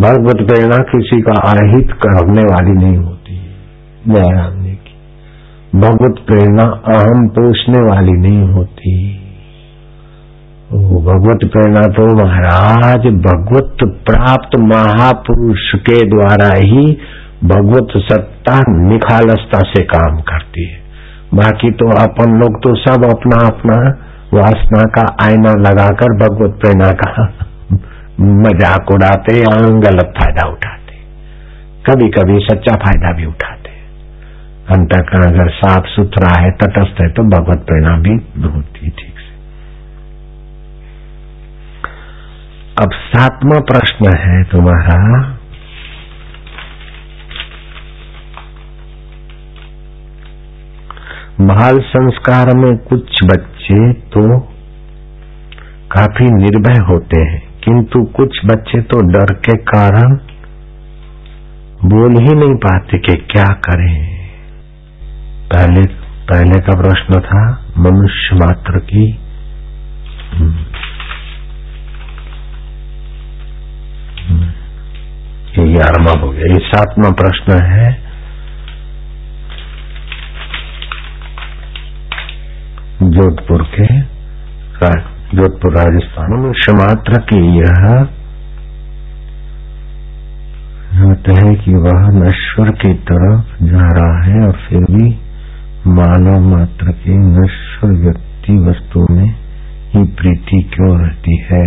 भगवत 0.00 0.42
प्रेरणा 0.48 0.82
किसी 0.90 1.20
का 1.20 1.38
आहित 1.48 1.92
करने 2.02 2.44
वाली 2.44 2.72
नहीं 2.74 2.96
होती 2.96 3.38
जयराम 4.08 4.60
जी 4.62 4.74
की। 4.74 5.78
भगवत 5.78 6.20
प्रेरणा 6.26 6.68
अहम 6.94 7.26
पोषने 7.28 7.80
वाली 7.90 8.12
नहीं 8.18 8.52
होती। 8.52 8.92
भगवत 11.04 11.44
प्रेरणा 11.52 11.80
तो 11.94 12.04
महाराज, 12.16 13.06
भगवत 13.24 13.82
प्राप्त 14.06 14.52
महापुरुष 14.64 15.62
के 15.80 15.96
द्वारा 16.06 16.50
ही 16.58 16.84
भगवत 17.44 17.92
सत्ता 17.96 18.54
निखालसता 18.68 19.58
से 19.58 19.82
काम 19.82 20.20
करती 20.20 20.64
है। 20.64 20.80
बाकी 21.34 21.70
तो 21.70 21.88
अपन 21.90 22.38
लोग 22.38 22.56
तो 22.56 22.74
सब 22.76 23.04
अपना 23.04 23.36
अपना 23.46 23.76
वासना 24.34 24.82
का 24.82 25.24
आईना 25.24 25.52
लगाकर 25.70 26.16
भगवत 26.16 26.58
प्रेरणा 26.60 26.90
का 26.90 27.24
मज़ाक 28.20 28.90
उड़ाते 28.90 29.36
या 29.36 29.56
गलत 29.56 30.12
फ़ायदा 30.18 30.48
उठाते। 30.48 30.98
कभी 31.86 32.08
कभी 32.08 32.38
सच्चा 32.38 32.74
फ़ायदा 32.74 33.12
भी 33.12 33.26
उठाते। 33.26 33.70
अंतकरण 34.74 35.22
अगर 35.22 35.48
साफ़ 35.48 35.86
सुथरा 35.86 36.42
है, 36.42 36.50
तटस्थ 36.50 37.00
है 37.00 37.08
तो 37.08 37.22
भगवत 37.22 37.58
प्रेरणा 37.58 37.96
भी 37.96 38.10
होती 38.48 38.90
ठीक 38.90 39.14
से। 39.18 39.32
अब 42.82 42.90
सातवा 42.92 43.60
प्रश्न 43.60 44.16
है 44.16 44.44
तुम्हारा 44.44 45.39
बाल 51.40 51.78
संस्कार 51.78 52.46
में 52.56 52.76
कुछ 52.76 53.18
बच्चे 53.24 53.92
तो 53.92 54.40
काफ़ी 55.92 56.24
निर्भय 56.24 56.78
होते 56.78 57.20
हैं, 57.20 57.60
किंतु 57.64 58.02
कुछ 58.02 58.38
बच्चे 58.46 58.82
तो 58.82 59.00
डर 59.00 59.34
के 59.34 59.56
कारण 59.58 60.16
बोल 61.84 62.12
ही 62.12 62.34
नहीं 62.34 62.54
पाते 62.54 62.98
कि 62.98 63.14
क्या 63.14 63.44
करें। 63.44 64.20
पहले 65.54 65.82
पहले 66.28 66.60
का 66.60 66.80
प्रश्न 66.80 67.20
था 67.20 67.64
मनुष्य 67.78 68.36
मात्र 68.36 68.78
की। 68.78 69.18
हम्म। 70.34 70.56
ये 75.58 75.72
ग्यारहवा 75.72 76.20
हो 76.20 76.30
गया। 76.30 76.42
ये 76.42 76.58
सातवा 76.58 77.10
प्रश्न 77.10 77.64
है। 77.64 78.09
जोधपुर 83.02 83.62
के 83.62 83.86
जोधपुर 85.36 85.72
राजस्थान 85.74 86.32
में 86.40 86.52
मात्र 86.74 87.20
की 87.20 87.38
यह 87.58 87.84
है 91.36 91.54
कि 91.54 91.74
वह 91.74 92.08
नश्वर 92.14 92.70
की 92.70 92.94
तरफ़ 93.10 93.64
जा 93.64 93.86
रहा 93.98 94.24
है 94.24 94.46
और 94.46 94.52
फिर 94.52 94.78
भी 94.78 95.06
मानव 95.86 96.40
मात्र 96.40 96.92
के 96.92 97.14
नश्वर 97.14 97.92
व्यक्ति 98.04 98.58
वस्तु 98.58 99.06
में 99.10 99.34
ही 99.94 100.04
प्रीति 100.04 100.62
क्यों 100.74 101.00
रहती 101.00 101.36
है? 101.50 101.64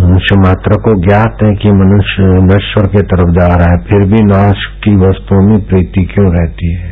मनुष्य 0.00 0.36
मात्र 0.38 0.76
को 0.76 0.92
ज्ञात 1.02 1.42
है 1.42 1.50
कि 1.54 1.70
मनुष्य 1.74 2.24
नश्वर 2.46 2.86
की 2.86 3.02
तरफ़ 3.10 3.30
जा 3.36 3.46
रहा 3.46 3.68
है, 3.68 3.78
फिर 3.84 4.02
भी 4.06 4.22
नाश 4.24 4.64
की 4.84 4.96
वस्तुओं 4.96 5.42
में 5.42 5.60
प्रीति 5.66 6.04
क्यों 6.04 6.26
रहती 6.32 6.72
है? 6.74 6.90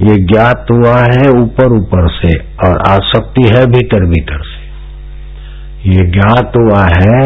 ये 0.00 0.16
ज्ञात 0.24 0.66
हुआ 0.70 0.96
है 1.04 1.30
ऊपर 1.32 1.72
ऊपर 1.72 2.08
से 2.10 2.32
और 2.64 2.76
आसक्ति 2.88 3.42
है 3.48 3.64
भीतर 3.66 4.04
भीतर 4.06 4.42
से। 4.42 5.90
ये 5.90 6.04
ज्ञात 6.10 6.52
हुआ 6.56 6.82
है, 6.94 7.22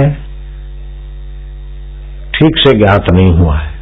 ठीक 2.35 2.59
से 2.59 2.77
ज्ञात 2.79 3.13
नहीं 3.13 3.33
हुआ 3.39 3.57
है। 3.59 3.77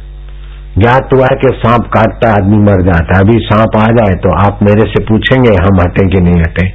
ज्ञात 0.77 1.13
हुआ 1.13 1.25
है 1.25 1.37
कि 1.37 1.53
सांप 1.57 1.85
काटता, 1.93 2.31
आदमी 2.31 2.57
मर 2.63 2.81
जाता 2.83 3.17
है। 3.17 3.23
अभी 3.23 3.37
सांप 3.43 3.77
आ 3.77 3.85
जाए 3.93 4.15
तो 4.17 4.35
आप 4.39 4.59
मेरे 4.63 4.89
से 4.91 5.03
पूछेंगे, 5.03 5.55
हम 5.57 5.79
हटे 5.81 6.07
कि 6.07 6.21
नहीं 6.21 6.41
हटे। 6.41 6.67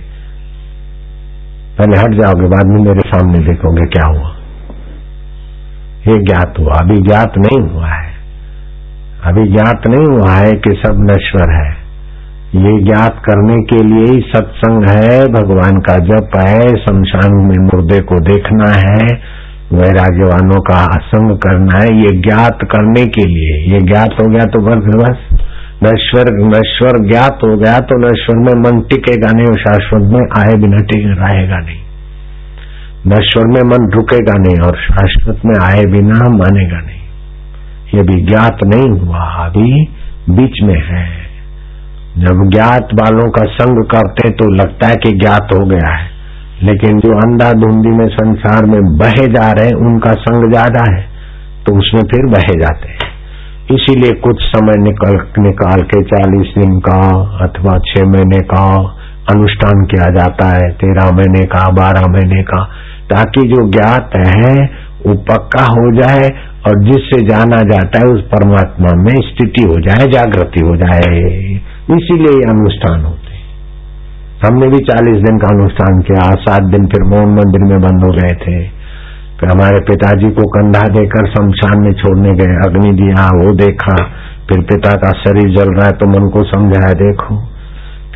पहले 1.79 2.01
हट 2.01 2.21
जाओगे, 2.21 2.49
बाद 2.49 2.67
में 2.67 2.83
मेरे 2.83 3.01
सामने 3.01 3.39
देखोगे 3.39 3.83
क्या 3.83 4.07
हुआ। 4.07 4.37
ये 6.09 6.25
ज्ञात 6.25 6.55
हुआ, 6.59 6.73
अभी 6.73 6.97
ज्ञात 6.97 7.33
नहीं 7.39 7.69
हुआ 7.69 7.89
है। 7.89 8.13
अभी 9.25 9.49
ज्ञात 9.49 9.83
नहीं 9.89 10.17
हुआ 10.17 10.35
है 10.35 10.53
कि 10.53 10.83
सब 10.87 10.95
नश्वर 11.01 11.53
है। 11.55 11.83
ये 12.57 12.85
ज्ञात 12.85 13.23
करने 13.31 13.55
के 13.55 13.85
लिए 13.85 14.15
ही 14.15 14.21
सत्संग 14.21 14.83
है, 14.91 15.25
भगवान 15.25 15.81
का 15.81 15.99
जप 15.99 16.31
है, 16.37 16.69
शमशान 16.69 17.35
में 17.35 17.67
मुर्दे 17.67 18.01
को 18.01 18.21
देखना 18.21 18.71
है, 18.71 19.19
वैराग्यवानों 19.73 20.61
का 20.61 20.85
असंग 20.85 21.39
करना 21.39 21.79
है। 21.79 21.95
ये 21.95 22.21
ज्ञात 22.21 22.59
करने 22.63 23.07
के 23.07 23.25
लिए, 23.25 23.75
ये 23.75 23.81
ज्ञात 23.81 24.11
हो 24.13 24.31
गया 24.31 24.45
तो 24.45 24.61
बस 24.61 24.97
बस। 24.97 25.49
नश्वर 25.83 26.29
नश्वर 26.49 26.97
ज्ञात 27.07 27.45
हो 27.45 27.57
गया 27.57 27.79
तो 27.87 27.97
नश्वर 28.01 28.37
में 28.39 28.55
मन 28.61 28.81
टिकेगा 28.91 29.31
नहीं 29.33 29.47
और 29.47 29.59
शाश्वत 29.61 30.11
में 30.13 30.21
आए 30.39 30.59
बिना 30.61 30.83
टिक 30.91 31.07
रहेगा 31.21 31.59
नहीं। 31.61 31.81
नश्वर 33.09 33.47
में 33.47 33.63
मन 33.71 33.89
रुकेगा 33.93 34.37
नहीं 34.39 34.61
और 34.67 34.77
शाश्वत 34.81 35.41
में 35.47 35.55
आए 35.63 35.85
बिना 35.93 36.29
मानेगा 36.35 36.81
नहीं। 36.81 37.01
ये 37.95 38.03
भी 38.03 38.21
ज्ञात 38.27 38.65
नहीं 38.67 38.89
हुआ, 39.01 39.25
अभी 39.45 39.71
बीच 40.31 40.63
में 40.63 40.79
है। 40.83 41.05
जब 42.19 42.43
ज्ञात 42.51 42.95
वालों 42.95 43.29
का 43.31 43.43
संग 43.53 43.85
करते 43.91 44.31
तो 44.33 44.49
लगता 44.55 44.89
है 44.89 44.97
कि 44.97 45.13
ज्ञात 45.19 45.55
हो 45.55 45.65
गया 45.67 45.93
है। 45.93 46.11
लेकिन 46.63 46.99
जो 47.01 47.15
अंधा 47.19 47.53
धुंधी 47.61 47.97
में 47.99 48.07
संसार 48.11 48.67
में 48.67 48.81
बहे 48.99 49.27
जा 49.29 49.51
रहे 49.53 49.67
हैं, 49.67 49.79
उनका 49.87 50.13
संग 50.21 50.51
ज़्यादा 50.51 50.85
है 50.93 51.03
तो 51.67 51.79
उसमें 51.79 52.03
फिर 52.05 52.31
बहे 52.31 52.61
जाते 52.61 52.89
हैं। 52.91 53.12
इसीलिए 53.71 54.13
कुछ 54.13 54.37
समय 54.41 54.73
निकल, 54.79 55.43
निकाल 55.43 55.81
के 55.81 56.03
चालीस 56.03 56.55
दिन 56.59 56.81
का 56.81 57.01
अथवा 57.45 57.79
छह 57.79 58.05
महीने 58.05 58.39
का 58.39 58.95
अनुष्ठान 59.31 59.85
किया 59.85 60.05
जाता 60.05 60.49
है, 60.49 60.71
तेरह 60.73 61.11
महीने 61.11 61.45
का, 61.45 61.69
बारह 61.69 62.01
महीने 62.01 62.43
का, 62.43 62.65
ताकि 63.11 63.41
जो 63.41 63.71
ज्ञात 63.71 64.11
है, 64.17 64.65
वो 65.07 65.15
पक्का 65.15 65.65
हो 65.65 66.01
जाए 66.01 66.29
और 66.67 66.85
जिससे 66.85 67.27
जाना 67.27 67.63
जाता 67.63 67.99
है, 67.99 68.05
उस 68.05 68.21
परमात्मा 68.21 69.03
में 69.03 69.21
स्थिति 69.21 69.63
हो 69.63 69.81
जाए, 69.81 70.07
जागृति 70.07 70.61
हो 70.61 70.77
जाए। 70.77 71.21
इसीलिए 71.97 72.29
ये 72.29 72.51
अनुष्ठान 72.51 73.01
होते 73.01 73.33
हमने 74.47 74.67
भी 74.69 74.79
चालीस 74.79 75.17
दिन 75.17 75.39
का 75.39 75.49
अनुष्ठान 75.49 76.01
किया, 76.01 76.31
सात 76.31 76.63
दिन 76.63 76.87
फिर 76.87 77.03
मोहन 77.03 77.29
मंदिर 77.29 77.61
में 77.61 77.81
बंद 77.81 78.05
हो 78.05 78.11
गए 78.11 78.35
थे। 78.47 78.82
हमारे 79.49 79.81
पिताजी 79.81 80.31
को 80.31 80.43
कंधा 80.43 80.81
देकर 80.81 81.27
शमशान 81.27 81.83
में 81.83 81.93
छोड़ने 81.93 82.35
गए, 82.35 82.69
अग्नि 82.69 82.93
दिया, 82.93 83.27
वो 83.27 83.53
देखा, 83.53 84.05
फिर 84.49 84.61
पिता 84.61 84.91
का 84.91 85.11
शरीर 85.11 85.57
जल 85.57 85.75
रहा 85.75 85.87
है 85.87 85.93
तो 85.93 86.07
मन 86.07 86.29
को 86.29 86.45
समझाया, 86.45 86.93
देखो। 86.93 87.37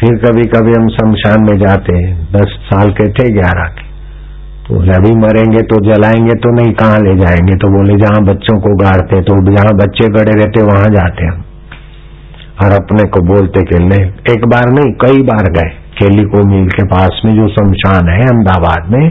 फिर 0.01 0.15
कभी 0.15 0.43
कभी 0.43 0.73
हम 0.81 0.89
शमशान 0.89 1.41
में 1.41 1.67
जाते 1.67 2.13
दस 2.15 2.59
साल 2.67 2.91
के 2.91 3.13
थे 3.13 3.33
ग्यारह 3.33 3.65
के। 3.65 3.87
तो 4.69 4.75
अभी 4.75 5.15
मरेंगे 5.17 5.63
तो 5.63 5.95
जलाएँगे 5.95 6.35
तो 6.35 6.55
नहीं, 6.55 6.73
कहाँ 6.73 6.99
ले 6.99 7.17
जाएँगे? 7.17 7.55
तो 7.55 7.69
बोले, 7.69 7.97
जहाँ 7.97 8.25
बच्चों 8.25 8.61
को 8.61 8.85
गाड़ते 8.85 9.21
तो 9.21 9.55
जहाँ 9.55 9.77
बच्चे 9.77 10.09
गड़े 10.09 10.33
रहते 10.33 10.63
वहाँ 10.63 10.85
जाते 10.85 11.27
हम। 11.27 11.45
और 12.65 12.73
अपने 12.73 13.09
को 13.09 13.35
बोलते 13.35 13.63
कि, 13.63 13.79
ले, 13.79 14.33
एक 14.33 14.47
बार 14.47 14.65
नहीं, 14.67 14.93
कई 14.93 15.23
बार 15.23 15.53
गए, 15.53 15.71
केली 15.71 16.25
को 16.25 16.49
मील 16.49 16.69
के 16.69 16.87
पास 16.87 17.23
में, 17.25 17.35
जो 17.35 17.49
शमशान 17.49 18.09
है, 18.09 18.21
अहमदाबाद 18.21 18.91
में 18.91 19.11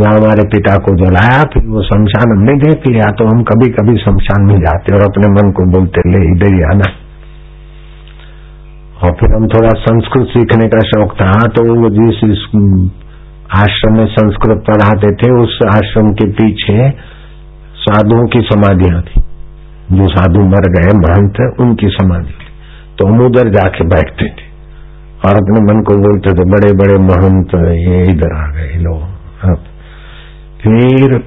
जहाँ 0.00 0.14
हमारे 0.14 0.44
पिता 0.48 0.76
को 0.80 0.94
जलाया, 0.98 1.42
फिर 1.52 1.64
वो 1.68 1.82
शमशान 1.84 2.32
हमने 2.32 2.56
देख 2.60 2.86
लिया 2.88 3.10
तो 3.14 3.26
हम 3.26 3.42
कभी 3.44 3.68
कभी 3.72 3.96
शमशान 4.00 4.46
में 4.46 4.58
जाते 4.60 4.96
और 4.96 5.02
अपने 5.04 5.30
मन 5.32 5.52
को 5.52 5.66
बोलते, 5.70 6.08
ले, 6.10 6.20
इधर 6.28 6.54
ही 6.54 6.62
आना। 6.68 6.90
और 8.98 9.12
फिर 9.14 9.34
हम 9.34 9.46
थोड़ा 9.48 9.70
संस्कृत 9.80 10.26
सीखने 10.28 10.66
का 10.68 10.80
शौक 10.86 11.12
था 11.16 11.32
तो 11.50 11.62
वो 11.70 11.90
जिस 11.92 12.18
आश्रम 13.56 13.96
में 13.96 14.06
संस्कृत 14.08 14.58
पढ़ाते 14.66 15.14
थे, 15.14 15.30
उस 15.38 15.58
आश्रम 15.68 16.10
के 16.14 16.26
पीछे 16.32 16.90
साधुओं 17.80 18.26
की 18.28 18.40
समाधियाँ 18.44 19.00
थी। 19.02 19.22
जो 19.92 20.08
साधु 20.10 20.42
मर 20.48 20.68
गए, 20.72 20.92
महंत, 20.98 21.40
उनकी 21.60 21.88
समाधि 21.92 22.34
थी। 22.34 22.48
तो 22.98 23.08
हम 23.08 23.24
उधर 23.24 23.48
जाके 23.52 23.86
बैठते 23.88 24.28
थे 24.30 24.48
और 25.24 25.36
अपने 25.36 25.62
मन 25.62 25.82
को 25.82 25.96
बोलते 26.02 26.34
थे 26.34 26.44
बड़े 26.50 26.70
बड़े 26.76 26.98
महंत, 27.04 27.54
ये 27.78 28.04
इधर 28.10 28.36
आ 28.36 28.46
गए 28.52 28.78
लोग 28.80 29.68
फिर 30.62 31.18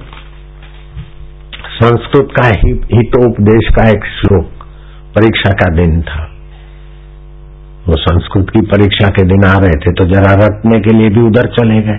संस्कृत 1.74 2.28
का 2.36 2.46
हितोपदेश 2.46 3.68
का 3.76 3.88
एक 3.88 4.04
श्लोक 4.04 4.64
परीक्षा 5.16 5.50
का 5.50 5.70
दिन 5.74 6.02
था। 6.02 6.22
वो 7.88 7.96
संस्कृत 7.96 8.50
की 8.50 8.60
परीक्षा 8.60 9.08
के 9.08 9.22
दिन 9.22 9.44
आ 9.44 9.56
रहे 9.58 9.78
थे 9.80 9.92
तो 9.92 10.04
जरा 10.04 10.34
रटने 10.34 10.80
के 10.80 10.90
लिए 10.90 11.10
भी 11.10 11.26
उधर 11.26 11.48
चले 11.52 11.80
गए। 11.80 11.98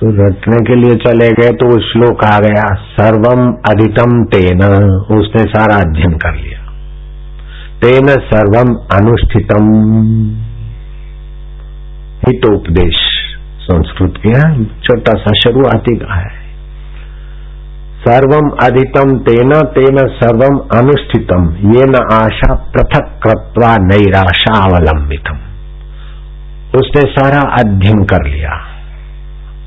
तो 0.00 0.10
रटने 0.26 0.56
के 0.56 0.74
लिए 0.74 0.96
चले 0.96 1.28
गए 1.28 1.50
तो 1.50 1.66
वो 1.66 1.78
श्लोक 1.80 2.24
आ 2.24 2.38
गया, 2.38 2.66
सर्वम 2.74 3.52
अधितम 3.70 4.24
तेन। 4.24 4.62
उसने 5.18 5.42
सारा 5.44 5.76
अध्ययन 5.76 6.12
कर 6.16 6.34
लिया। 6.34 6.60
तेन 7.80 8.06
सर्वम 8.06 8.74
अनुष्ठितम। 8.92 9.70
हितोपदेश। 12.26 13.17
संस्कृत 13.70 14.14
के 14.18 14.64
छोटा 14.64 15.12
सा 15.12 15.34
शुरुआती 15.34 15.96
का 15.96 16.14
है। 16.14 16.28
सर्वम 17.98 18.48
अधितम 18.62 19.18
तेना 19.18 19.60
तेना 19.60 20.06
सर्वम 20.06 20.58
अनुष्ठितम 20.78 21.56
ये 21.70 21.86
न 21.86 21.94
आशा 22.12 22.54
पृथक 22.54 23.20
कृत्वा 23.22 23.76
नैराशा 23.80 24.58
अवलंबितम 24.58 25.38
उसने 26.78 27.12
सारा 27.12 27.40
अध्ययन 27.40 28.04
कर 28.04 28.26
लिया 28.30 28.52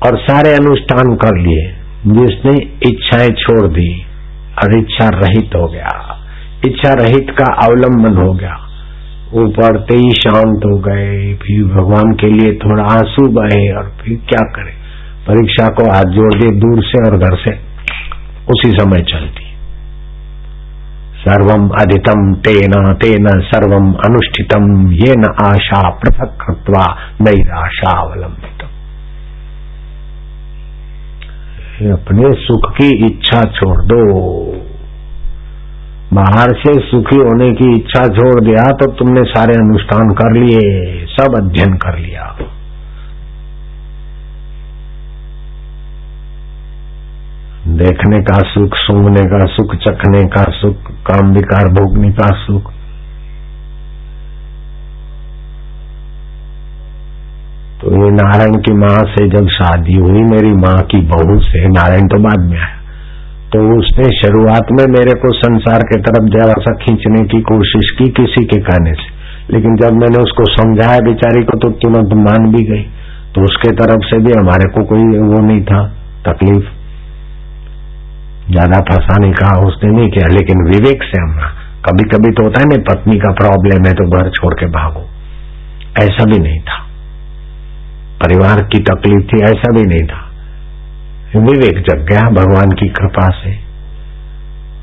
और 0.06 0.18
सारे 0.18 0.52
अनुष्ठान 0.54 1.14
कर 1.14 1.36
लिए, 1.38 1.76
जिसने 2.06 2.60
इच्छाएँ 2.90 3.28
छोड़ 3.28 3.68
दी। 3.68 4.02
और 4.64 4.78
इच्छा 4.78 5.08
रहित 5.08 5.50
हो 5.56 5.68
गया। 5.68 6.18
इच्छा 6.66 6.92
रहित 6.92 7.26
का 7.30 7.52
अवलंबन 7.66 8.22
हो 8.22 8.32
गया। 8.32 8.61
वो 9.32 9.48
पढ़ते 9.48 9.96
ही 9.98 10.10
शांत 10.10 10.64
हो 10.64 10.78
गए, 10.78 11.34
फिर 11.34 11.64
भगवान 11.64 12.12
के 12.12 12.26
लिए 12.26 12.52
थोड़ा 12.54 12.84
आँसू 12.84 13.28
बहे 13.28 13.72
और 13.72 13.92
फिर 14.02 14.16
क्या 14.28 14.48
करे? 14.48 14.72
परीक्षा 15.28 15.66
को 15.66 15.84
हाथ 15.94 16.04
जोड़ 16.04 16.34
दिए 16.34 16.50
दूर 16.50 16.82
से 16.84 17.10
और 17.10 17.18
घर 17.18 17.36
से। 17.36 17.54
उसी 18.50 18.70
समय 18.70 19.00
चलती। 19.00 19.42
सर्वम 21.18 21.68
अधितम 21.68 22.34
तेन 22.34 22.94
तेन 22.94 23.26
सर्वम 23.40 23.92
अनुष्ठितम 23.92 24.92
ये 24.92 25.14
न 25.18 25.34
आशा 25.42 25.90
पृथक 25.90 26.38
कृत्वा 26.40 26.96
नैराशा 27.20 27.90
अवलंबित 27.90 28.62
अपने 31.92 32.32
सुख 32.32 32.70
की 32.70 33.06
इच्छा 33.06 33.40
छोड़ 33.40 33.84
दो। 33.84 34.51
बाहर 36.12 36.50
से 36.52 36.72
सुखी 36.80 37.16
होने 37.16 37.46
की 37.50 37.66
इच्छा 37.74 38.00
छोड़ 38.16 38.40
दिया 38.44 38.62
तो 38.72 38.86
तुमने 38.92 39.22
सारे 39.24 39.54
अनुष्ठान 39.54 40.10
कर 40.12 40.34
लिए, 40.34 40.64
सब 41.06 41.36
अध्ययन 41.36 41.76
कर 41.76 41.98
लिया। 41.98 42.24
देखने 47.76 48.18
का 48.22 48.38
सुख, 48.48 48.76
सूंघने 48.76 49.24
का 49.26 49.40
सुख, 49.46 49.74
चखने 49.76 50.22
का 50.26 50.44
सुख, 50.50 50.92
काम 51.06 51.32
विकार 51.32 51.68
भोगने 51.72 52.10
का 52.12 52.28
सुख। 52.36 52.70
तो 57.80 57.94
ये 57.94 58.10
नारायण 58.10 58.60
की 58.60 58.74
माँ 58.76 58.98
से 59.06 59.28
जब 59.28 59.48
शादी 59.48 59.94
हुई, 59.94 60.22
मेरी 60.26 60.52
माँ 60.58 60.76
की 60.82 61.00
बहू 61.06 61.40
से, 61.40 61.66
नारायण 61.68 62.06
तो 62.08 62.22
बाद 62.22 62.48
में 62.50 62.58
आया। 62.58 62.81
तो 63.52 63.78
उसने 63.78 64.04
शुरुआत 64.20 64.66
में 64.72 64.86
मेरे 64.86 65.14
को 65.14 65.30
संसार 65.32 65.78
के 65.78 66.00
तरफ़ 66.00 66.28
जरा 66.28 66.54
सा 66.58 66.72
खींचने 66.74 67.22
की 67.28 67.40
कोशिश 67.40 67.90
की 67.90 68.08
किसी 68.08 68.44
के 68.44 68.60
कहने 68.60 68.92
से। 68.92 69.22
लेकिन 69.52 69.76
जब 69.76 69.92
मैंने 69.92 70.18
उसको 70.18 70.44
समझाया, 70.44 70.98
बेचारी 70.98 71.42
को 71.42 71.58
तो 71.58 71.70
तुरंत 71.70 72.14
मान 72.14 72.52
भी 72.52 72.64
गई। 72.64 72.82
तो 73.34 73.42
उसके 73.42 73.70
तरफ़ 73.70 74.06
से 74.06 74.18
भी 74.18 74.32
हमारे 74.32 74.70
को 74.70 74.84
कोई 74.84 75.18
वो 75.18 75.40
नहीं 75.40 75.64
था, 75.64 75.88
तकलीफ़। 76.28 76.64
ज़्यादा 78.50 78.80
फंसाने 78.80 79.30
का 79.30 79.66
उसने 79.66 79.90
नहीं 79.90 80.10
किया, 80.10 80.26
लेकिन 80.26 80.56
विवेक 80.64 81.02
से 81.02 81.22
हम 81.22 81.36
कभी 81.84 82.04
कभी 82.04 82.32
तो 82.32 82.42
होता 82.42 82.60
है 82.60 82.66
ना, 82.66 82.94
पत्नी 82.94 83.18
का 83.18 83.30
प्रॉब्लम 83.30 83.86
है 83.86 83.92
तो 83.92 84.10
घर 84.10 84.30
छोड़ 84.30 84.54
के 84.54 84.66
भागो। 84.66 85.08
ऐसा 86.02 86.24
भी 86.24 86.38
नहीं 86.38 86.60
था। 86.60 86.82
परिवार 88.24 88.62
की 88.62 88.78
तकलीफ़ 88.78 89.22
थी, 89.22 89.42
ऐसा 89.42 89.72
भी 89.72 89.82
नहीं 89.82 90.06
था। 90.06 90.31
विवेक 91.38 91.84
जग 91.90 92.06
गया 92.06 92.30
भगवान 92.30 92.70
की 92.70 92.88
कृपा 92.88 93.28
से। 93.28 93.72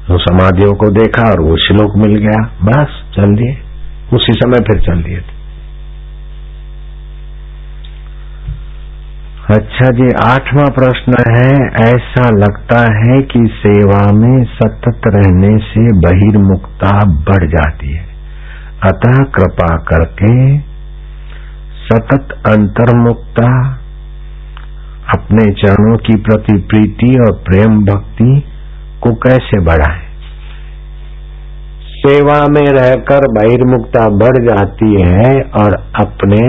तो 0.08 0.18
समाधियों 0.18 0.76
को 0.76 0.90
देखा 0.90 1.30
और 1.30 1.42
वो 1.42 1.58
श्लोक 1.58 1.98
मिल 1.98 2.16
गया। 2.16 2.58
बस, 2.64 2.88
चल 3.16 3.36
दिए। 3.36 3.58
उसी 4.14 4.34
समय 4.34 4.60
फिर 4.60 4.82
चल 4.82 5.04
दिए 5.04 5.24
अच्छा 9.52 9.88
जी, 9.88 10.08
आठवां 10.26 10.70
प्रश्न 10.70 11.14
है, 11.38 11.52
ऐसा 11.90 12.30
लगता 12.30 12.80
है 12.80 13.18
कि 13.18 13.50
सेवा 13.52 14.12
में 14.12 14.44
सतत 14.44 15.02
रहने 15.08 15.58
से 15.58 15.88
बहिर्मुक्ता 15.98 17.06
बढ़ 17.06 17.50
जाती 17.50 17.94
है। 17.94 18.08
अतः 18.84 19.14
कृपा 19.14 19.78
करके 19.78 20.60
सतत 21.90 22.42
अंतर्मुक्ता 22.48 23.79
अपने 25.14 25.52
चरणों 25.52 25.98
की 25.98 26.16
प्रति 26.16 26.58
प्रीति 26.58 27.18
और 27.20 27.32
प्रेम 27.32 27.80
भक्ति 27.86 28.44
को 29.02 29.14
कैसे 29.16 29.60
बढ़ाए? 29.60 30.10
सेवा 32.00 32.48
में 32.48 32.68
रहकर 32.72 33.20
बहिर्मुक्ता 33.32 34.08
बढ़ 34.10 34.38
जाती 34.46 34.92
है 35.02 35.42
और 35.42 35.74
अपने 35.96 36.42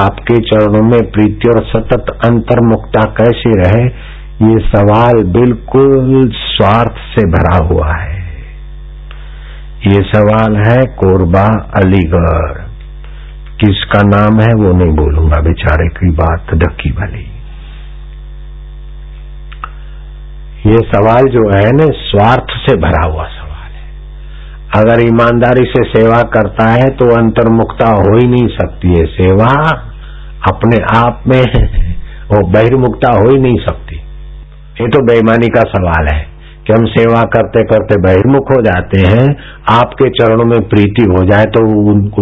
आपके 0.00 0.36
चरणों 0.36 0.82
में 0.82 1.10
प्रीति 1.10 1.48
और 1.48 1.64
सतत 1.64 2.10
अंतर्मुक्ता 2.24 3.02
कैसी 3.02 3.52
रहे, 3.56 3.84
ये 4.42 4.58
सवाल 4.68 5.22
बिल्कुल 5.24 6.30
स्वार्थ 6.30 6.96
से 7.14 7.26
भरा 7.26 7.56
हुआ 7.66 7.94
है। 7.94 8.24
ये 9.86 10.02
सवाल 10.14 10.56
है 10.56 10.82
कोरबा, 10.96 11.46
अलीगढ़। 11.76 12.58
किसका 13.60 14.02
नाम 14.02 14.40
है 14.40 14.54
वो 14.54 14.72
नहीं 14.76 14.96
बोलूँगा 14.96 15.40
बेचारे 15.40 15.88
की 15.88 16.10
बात 16.10 16.54
ढकी 16.54 16.90
वाली 16.90 17.35
ये 20.66 20.78
सवाल 20.86 21.26
जो 21.32 21.42
है 21.50 21.70
ना, 21.72 21.86
स्वार्थ 21.98 22.54
से 22.60 22.76
भरा 22.78 23.02
हुआ 23.04 23.24
सवाल 23.32 23.72
है। 23.72 23.82
अगर 24.76 25.02
ईमानदारी 25.02 25.64
से 25.66 25.82
सेवा 25.88 26.20
करता 26.30 26.68
है 26.70 26.88
तो 26.96 27.10
अंतर्मुखता 27.16 27.88
हो 27.90 28.14
ही 28.14 28.26
नहीं 28.28 28.48
सकती 28.54 28.88
है। 28.90 29.04
सेवा 29.12 29.50
अपने 30.48 30.78
आप 30.94 31.22
में 31.26 31.42
वो 32.30 32.40
बहिर्मुखता 32.48 33.12
हो 33.14 33.28
ही 33.28 33.38
नहीं 33.40 33.58
सकती। 33.60 33.96
ये 34.76 34.88
तो 34.88 35.02
बेईमानी 35.06 35.48
का 35.48 35.60
सवाल 35.68 36.08
है 36.08 36.22
कि 36.66 36.72
हम 36.72 36.86
सेवा 36.92 37.22
करते 37.32 37.62
करते 37.64 37.96
बहिर्मुख 38.02 38.50
हो 38.50 38.60
जाते 38.62 39.00
हैं, 39.02 39.26
आपके 39.72 40.08
चरणों 40.12 40.44
में 40.46 40.60
प्रीति 40.68 41.04
हो 41.10 41.22
जाए 41.26 41.44
तो 41.54 41.62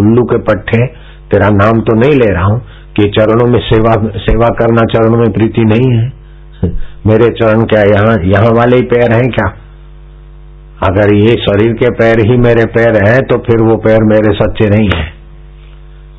उल्लू 0.01 0.25
के 0.25 0.39
पट्टे 0.45 0.87
तेरा 1.31 1.49
नाम 1.55 1.81
तो 1.83 1.97
नहीं 2.01 2.19
ले 2.19 2.29
रहा 2.33 2.45
हूँ 2.45 2.61
कि 2.97 3.09
चरणों 3.11 3.47
में 3.49 3.59
सेवा 3.63 3.95
सेवा 4.25 4.49
करना 4.59 4.85
चरणों 4.93 5.19
में 5.19 5.33
प्रीति 5.33 5.65
नहीं 5.65 5.89
है। 5.95 6.05
मेरे 7.07 7.29
चरण 7.33 7.63
क्या 7.65 7.83
यहाँ 7.85 8.17
यहाँ 8.27 8.51
वाले 8.57 8.77
ही 8.77 8.83
पैर 8.93 9.13
हैं 9.13 9.29
क्या? 9.31 9.47
अगर 10.83 11.13
ये 11.15 11.35
शरीर 11.43 11.73
के 11.75 11.91
पैर 11.95 12.21
ही 12.29 12.37
मेरे 12.39 12.65
पैर 12.73 12.97
हैं 13.05 13.21
तो 13.25 13.39
फिर 13.41 13.63
वो 13.63 13.77
पैर 13.79 14.05
मेरे 14.05 14.33
सच्चे 14.35 14.69
नहीं 14.71 14.89
है। 14.95 15.05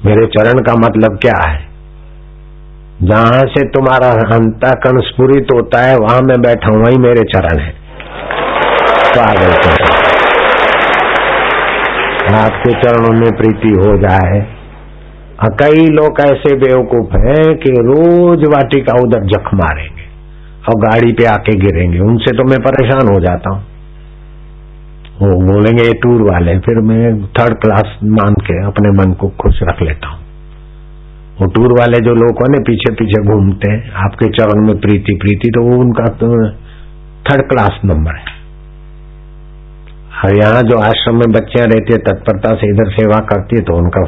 मेरे 0.05 0.25
चरण 0.27 0.61
का 0.61 0.75
मतलब 0.79 1.17
क्या 1.21 1.37
है? 1.43 1.59
जहाँ 3.03 3.39
से 3.49 3.63
तुम्हारा 3.69 4.09
अंताकरण 4.35 4.99
स्फुरित 5.01 5.47
होता 5.53 5.81
है, 5.81 5.95
वहाँ 5.97 6.21
मैं 6.21 6.37
बैठा 6.41 6.71
हूँ, 6.71 6.81
वही 6.83 6.97
मेरे 6.99 7.23
चरण 7.31 7.59
है। 7.59 7.73
तो 9.09 9.21
आपके 12.35 12.71
चरणों 12.73 13.13
में 13.13 13.31
प्रीति 13.37 13.73
हो 13.79 13.97
जाए। 13.99 14.39
कई 15.59 15.85
लोग 15.91 16.19
ऐसे 16.21 16.55
बेवकूफ़ 16.55 17.15
हैं 17.19 17.43
कि 17.57 17.71
रोज 17.81 18.45
वाटिका 18.47 18.93
उधर 19.01 19.25
जख 19.27 19.49
मारेंगे। 19.55 20.04
और 20.65 20.75
गाड़ी 20.81 21.11
पे 21.13 21.25
आके 21.27 21.55
गिरेंगे। 21.59 21.99
उनसे 22.01 22.31
तो 22.37 22.43
मैं 22.43 22.59
परेशान 22.61 23.13
हो 23.13 23.19
जाता 23.21 23.49
हूँ। 23.49 23.63
वो 25.17 25.27
बोलेंगे, 25.43 25.83
ये 25.83 25.93
टूर 26.03 26.21
वाले 26.23 26.57
फिर 26.59 26.79
मैं 26.83 27.01
थर्ड 27.33 27.57
क्लास 27.59 27.97
मान 28.11 28.33
के 28.41 28.55
अपने 28.65 28.91
मन 28.91 29.13
को 29.19 29.27
खुश 29.41 29.59
रख 29.63 29.81
लेता 29.81 30.07
हूँ। 30.07 30.23
वो 31.39 31.47
टूर 31.49 31.73
वाले 31.79 31.99
जो 31.99 32.13
लोग 32.15 32.41
हैं 32.43 32.61
पीछे 32.63 32.93
पीछे 32.93 33.21
घूमते 33.25 33.71
हैं। 33.71 33.91
आपके 34.03 34.29
चरण 34.31 34.65
में 34.67 34.77
प्रीति 34.79 35.15
प्रीति 35.21 35.51
तो 35.55 35.63
वो 35.63 35.79
उनका 35.79 36.05
तो 36.15 36.29
थर्ड 37.25 37.47
क्लास 37.49 37.79
नंबर 37.85 38.15
है। 38.15 38.33
और 40.17 40.37
यहाँ 40.37 40.61
जो 40.63 40.77
आश्रम 40.81 41.15
में 41.15 41.31
बच्चियाँ 41.31 41.65
रहती 41.67 41.93
है, 41.93 41.99
तत्परता 41.99 42.53
से 42.55 42.69
इधर 42.69 42.91
सेवा 42.91 43.19
करती 43.31 43.55
है 43.55 43.63
तो 43.63 43.77
उनका 43.77 44.03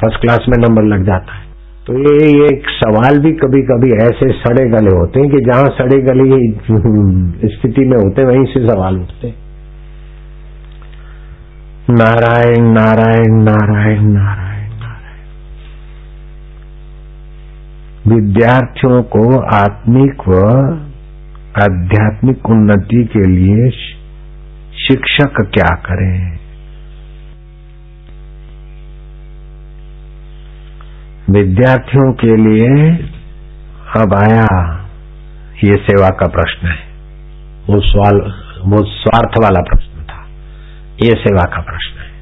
फ़र्स्ट 0.00 0.20
क्लास 0.20 0.46
में 0.48 0.56
नंबर 0.58 0.88
लग 0.88 1.04
जाता 1.06 1.36
है। 1.36 1.51
तो 1.86 1.98
ये 1.98 2.44
एक 2.46 2.62
सवाल 2.68 3.18
भी 3.18 3.32
कभी 3.32 3.62
कभी 3.62 3.90
ऐसे 4.04 4.32
सड़े 4.32 4.68
गले 4.70 4.96
होते 4.96 5.20
हैं 5.20 5.30
कि 5.30 5.40
जहाँ 5.40 5.64
सड़े 5.64 6.02
गले 6.02 6.36
स्थिति 7.56 7.84
में 7.84 7.96
होते 7.96 8.24
वहीं 8.24 8.44
से 8.44 8.68
सवाल 8.68 8.96
उठते 8.96 9.34
नारायण 11.90 12.68
नारायण 12.72 13.42
नारायण 13.42 14.02
नारायण 14.02 14.72
नारायण। 14.74 15.18
विद्यार्थियों 18.08 19.02
को 19.02 19.40
आत्मिक 19.56 20.28
व 20.28 20.44
आध्यात्मिक 21.62 22.46
उन्नति 22.46 23.04
के 23.04 23.26
लिए 23.26 23.70
शिक्षक 24.78 25.50
क्या 25.54 25.74
करें? 25.74 26.41
विद्यार्थियों 31.30 32.12
के 32.12 32.36
लिए 32.36 32.96
अब 33.96 34.14
आया 34.14 34.78
ये 35.64 35.72
सेवा 35.72 36.08
का 36.08 36.26
प्रश्न 36.26 36.66
है। 36.68 36.92
वो 37.70 37.80
सवाल, 37.80 38.34
वो 38.64 38.84
स्वार्थ 38.84 39.44
वाला 39.44 39.60
प्रश्न 39.60 40.02
था। 40.02 40.26
ये 41.04 41.10
सेवा 41.10 41.44
का 41.44 41.60
प्रश्न 41.60 42.00
है। 42.00 42.12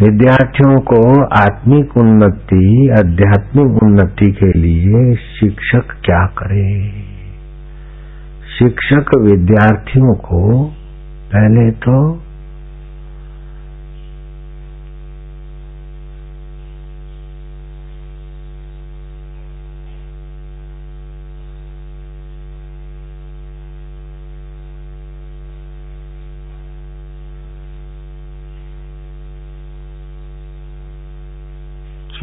विद्यार्थियों 0.00 0.80
को 0.80 1.24
आत्मिक 1.24 1.96
उन्नति, 1.96 2.94
आध्यात्मिक 2.98 3.82
उन्नति 3.82 4.32
के 4.32 4.58
लिए 4.58 5.14
शिक्षक 5.14 5.96
क्या 6.04 6.26
करे? 6.26 6.90
शिक्षक 8.58 9.18
विद्यार्थियों 9.18 10.14
को 10.14 10.64
पहले 11.32 11.70
तो 11.70 12.22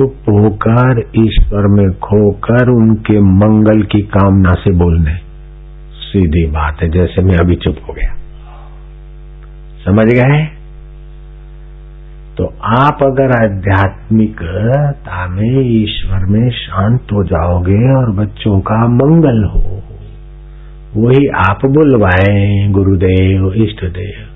चुप 0.02 0.16
होकर 0.30 1.00
ईश्वर 1.16 1.68
में 1.68 1.92
खोकर 2.00 2.70
उनके 2.70 3.20
मंगल 3.20 3.82
की 3.82 4.02
कामना 4.02 4.54
से 4.54 4.72
बोलने। 4.72 5.14
सीधी 5.94 6.46
बात 6.48 6.82
है, 6.82 6.90
जैसे 6.90 7.22
मैं 7.22 7.38
अभी 7.38 7.56
चुप 7.56 7.78
हो 7.90 7.94
गया। 7.94 8.16
समझ 9.86 10.06
गए? 10.06 10.46
तो 12.38 12.46
आप 12.64 13.00
अगर 13.04 13.52
आध्यात्मिकता 13.52 15.28
में 15.28 15.62
ईश्वर 15.62 16.26
में 16.26 16.50
शांत 16.50 17.02
हो 17.14 17.24
जाओगे 17.24 17.96
और 17.96 18.12
बच्चों 18.12 18.60
का 18.60 18.88
मंगल 18.88 19.44
हो, 19.44 19.82
वही 20.98 21.28
आप 21.28 21.60
बुलवाए, 21.66 22.68
गुरुदेव 22.68 23.54
इष्ट 23.54 23.86
देव 23.86 24.31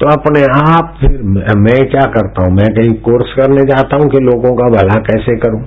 तो 0.00 0.06
अपने 0.06 0.42
आप 0.42 0.96
फिर 1.00 1.10
मैं 1.56 1.90
क्या 1.90 2.04
करता 2.04 2.42
हूँ? 2.42 2.52
मैं 2.52 2.66
कहीं 2.66 2.92
कोर्स 2.92 3.32
करने 3.32 3.62
जाता 3.64 3.96
हूँ 3.96 4.08
कि 4.08 4.18
लोगों 4.18 4.56
का 4.56 4.68
भला 4.68 5.00
कैसे 5.00 5.36
करूँ? 5.36 5.62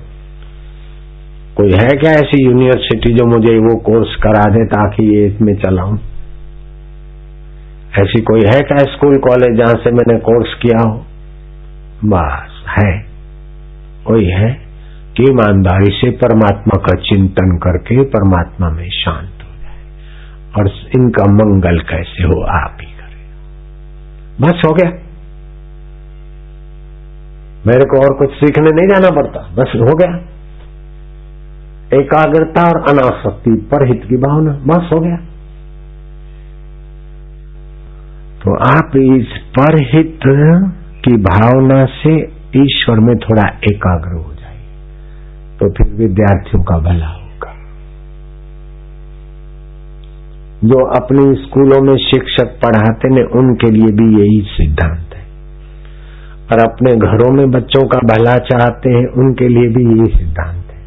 कोई 1.56 1.72
है 1.72 1.88
क्या 1.88 2.12
ऐसी 2.12 2.44
यूनिवर्सिटी 2.44 3.12
जो 3.12 3.26
मुझे 3.26 3.58
वो 3.58 3.76
कोर्स 3.76 4.16
करा 4.16 4.44
दे 4.44 4.64
ताकि 4.64 5.16
ये 5.16 5.26
इसमें 5.26 5.54
चलाऊं? 5.54 5.98
ऐसी 7.98 8.20
कोई 8.20 8.40
है 8.40 8.60
क्या 8.60 8.78
स्कूल 8.78 9.16
कॉलेज 9.16 9.56
जहाँ 9.58 9.74
से 9.74 9.90
मैंने 9.90 10.18
कोर्स 10.18 10.54
किया 10.62 10.88
हो? 10.88 11.06
बस, 12.04 12.64
है। 12.78 12.98
कोई 14.06 14.24
है? 14.24 14.50
कि 15.16 15.22
ईमानदारी 15.22 15.92
से 15.92 16.10
परमात्मा 16.10 16.78
का 16.78 17.00
चिंतन 17.00 17.56
करके 17.56 18.02
परमात्मा 18.02 18.70
में 18.70 18.88
शांत 18.90 19.42
हो 19.42 19.62
जाए। 19.62 19.82
और 20.58 20.68
इनका 20.96 21.24
मंगल 21.24 21.78
कैसे 21.78 22.22
हो 22.22 22.42
आप 22.42 22.76
ही? 22.80 22.89
बस 24.40 24.62
हो 24.66 24.72
गया। 24.74 24.90
मेरे 27.66 27.84
को 27.84 27.98
और 28.00 28.12
कुछ 28.18 28.34
सीखने 28.34 28.70
नहीं 28.70 28.88
जाना 28.88 29.10
पड़ता, 29.16 29.40
बस 29.54 29.72
हो 29.76 29.94
गया। 29.96 30.12
एकाग्रता 31.92 32.62
और 32.68 32.78
अनासक्ति 32.90 33.54
पर 33.70 33.86
हित 33.88 34.02
की 34.08 34.16
भावना, 34.18 34.52
बस 34.66 34.88
हो 34.92 35.00
गया। 35.00 35.16
तो 38.42 38.52
आप 38.66 38.94
इस 38.96 39.32
परहित 39.56 40.20
की 41.04 41.16
भावना 41.22 41.84
से 41.94 42.12
ईश्वर 42.56 43.00
में 43.00 43.14
थोड़ा 43.18 43.42
एकाग्र 43.64 44.12
हो 44.16 44.32
जाए 44.34 44.58
तो 45.58 45.68
फिर 45.70 45.92
विद्यार्थियों 45.96 46.62
का 46.62 46.78
भला 46.78 47.06
होगा 47.06 47.29
जो 50.64 50.86
अपने 50.86 51.34
स्कूलों 51.34 51.82
में 51.82 51.96
शिक्षक 51.96 52.46
पढ़ाते 52.46 53.08
ने 53.08 53.22
उनके 53.22 53.70
लिए 53.70 53.86
भी 53.86 54.20
यही 54.20 54.40
सिद्धांत 54.40 55.10
है। 55.14 55.20
और 56.52 56.72
अपने 56.72 56.92
घरों 56.92 57.32
में 57.32 57.50
बच्चों 57.50 57.88
का 57.88 57.98
भला 57.98 58.38
चाहते 58.38 58.90
हैं, 58.90 59.06
उनके 59.06 59.48
लिए 59.48 59.68
भी 59.68 59.84
यही 59.84 60.18
सिद्धांत 60.18 60.64
है। 60.70 60.80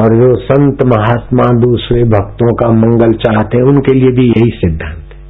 और 0.00 0.16
जो 0.16 0.36
संत 0.36 0.84
महात्मा 0.84 1.60
दूसरे 1.60 2.04
भक्तों 2.04 2.54
का 2.54 2.70
मंगल 2.70 3.12
चाहते 3.12 3.56
हैं, 3.56 3.64
उनके 3.64 3.94
लिए 3.94 4.10
भी 4.10 4.28
यही 4.28 4.50
सिद्धांत 4.50 5.08
है 5.12 5.26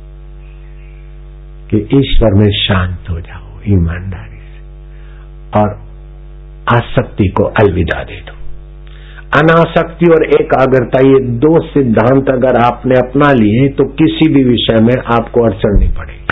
कि 1.70 1.98
ईश्वर 1.98 2.34
में 2.34 2.52
शांत 2.52 3.10
हो 3.10 3.20
जाओ, 3.20 3.60
ईमानदारी 3.68 4.38
से। 4.38 4.62
और 5.60 5.68
आसक्ति 6.76 7.28
को 7.28 7.44
अलविदा 7.44 8.04
दे 8.04 8.20
दो। 8.20 8.35
अनासक्ति 9.32 10.06
और 10.06 10.24
एकाग्रता, 10.34 10.98
ये 11.00 11.18
दो 11.38 11.58
सिद्धांत 11.62 12.28
अगर 12.30 12.56
आपने 12.56 12.98
अपना 12.98 13.32
लिए 13.32 13.68
तो 13.68 13.84
किसी 13.94 14.28
भी 14.34 14.42
विषय 14.44 14.82
में 14.82 14.94
आपको 15.14 15.44
अड़चन 15.44 15.78
नहीं 15.78 15.90
पड़ेगी। 15.94 16.22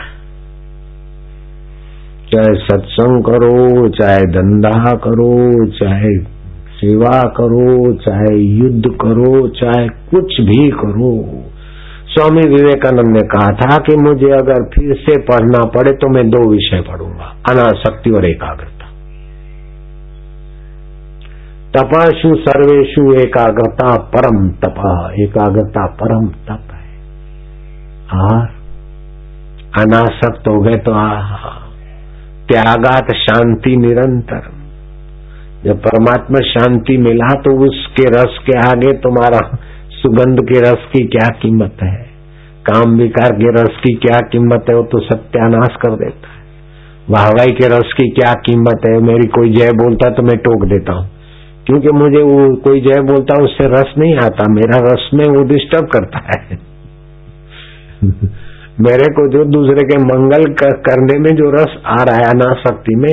चाहे 2.30 2.54
सत्संग 2.60 3.24
करो, 3.24 3.88
चाहे 3.88 4.22
धंधा 4.32 4.92
करो, 5.04 5.34
चाहे 5.70 6.12
सेवा 6.76 7.20
करो, 7.36 7.92
चाहे 7.96 8.36
युद्ध 8.36 8.92
करो, 9.02 9.48
चाहे 9.58 9.88
कुछ 10.10 10.40
भी 10.40 10.68
करो। 10.70 11.12
स्वामी 12.08 12.42
विवेकानंद 12.48 13.16
ने 13.16 13.22
कहा 13.28 13.52
था 13.54 13.76
कि 13.78 13.96
मुझे 13.96 14.30
अगर 14.32 14.64
फिर 14.74 14.94
से 15.00 15.20
पढ़ना 15.22 15.64
पड़े 15.76 15.92
तो 15.96 16.08
मैं 16.08 16.24
दो 16.30 16.42
विषय 16.50 16.82
पढ़ूँगा 16.88 17.34
अनाशक्ति 17.50 18.10
और 18.10 18.24
एकाग्रता। 18.24 18.83
तपाशु 21.74 22.28
सर्वेशु 22.38 23.02
एकाग्रता 23.20 23.86
परम 24.10 24.36
तप। 24.58 24.76
एकाग्रता 25.20 25.86
परम 26.00 26.26
तप 26.48 26.68
है। 26.72 28.18
और 28.18 28.44
अनासक्त 29.74 30.48
हो 30.48 30.60
गए 30.60 30.76
तो 30.80 30.92
त्यागात 32.48 33.10
शांति 33.16 33.72
निरंतर 33.76 34.46
जब 35.64 35.80
परमात्मा 35.82 36.40
शांति 36.48 36.96
मिला 36.98 37.28
तो 37.40 37.54
उसके 37.66 38.04
रस 38.10 38.38
के 38.46 38.58
आगे 38.60 38.92
तुम्हारा 38.98 39.40
सुगंध 39.92 40.42
के 40.42 40.60
रस 40.60 40.84
की 40.92 41.02
क्या 41.06 41.28
कीमत 41.42 41.82
है? 41.82 41.96
काम 42.66 42.94
विकार 42.98 43.34
के 43.34 43.50
रस 43.52 43.80
की 43.80 43.94
क्या 43.96 44.18
कीमत 44.28 44.70
है? 44.70 44.76
वो 44.76 44.82
तो 44.92 45.00
सत्यानाश 45.00 45.80
कर 45.82 45.96
देता 45.96 46.28
है। 46.28 46.42
वाहवाई 47.10 47.56
के 47.58 47.66
रस 47.68 47.92
की 47.96 48.08
क्या 48.10 48.32
कीमत 48.46 48.88
है? 48.88 48.94
मेरी 49.02 49.28
कोई 49.30 49.52
जय 49.52 49.72
बोलता 49.74 50.08
है 50.08 50.14
तो 50.14 50.22
मैं 50.22 50.38
टोक 50.38 50.68
देता 50.68 50.92
हूँ। 50.92 51.06
क्योंकि 51.66 51.88
मुझे 51.88 52.22
वो 52.22 52.56
कोई 52.56 52.80
जय 52.80 53.00
बोलता 53.00 53.36
है, 53.38 53.44
उससे 53.44 53.64
रस 53.64 53.94
नहीं 53.98 54.16
आता। 54.16 54.52
मेरा 54.52 54.78
रस 54.92 55.10
में 55.14 55.24
वो 55.24 55.42
डिस्टर्ब 55.42 55.86
करता 55.86 56.18
है। 56.18 56.58
मेरे 58.80 59.04
को 59.12 59.28
जो 59.28 59.44
दूसरे 59.44 59.82
के 59.82 59.98
मंगल 59.98 60.44
करने 60.62 61.18
में 61.18 61.36
जो 61.36 61.50
रस 61.50 61.76
आ 61.86 62.02
रहा 62.04 62.14
है 62.14 62.24
अनाशक्ति 62.24 62.96
में 62.96 63.12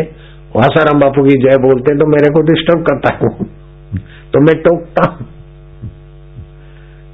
वासाराम 0.55 0.99
बापू 0.99 1.23
की 1.23 1.35
जय 1.35 1.57
बोलते 1.57 1.95
तो 1.95 2.05
मेरे 2.05 2.33
को 2.33 2.41
डिस्टर्ब 2.41 2.81
करता 2.81 3.13
है 3.15 3.29
तो 4.33 4.41
मैं 4.41 4.61
टोकता 4.61 5.11
हूँ। 5.11 5.27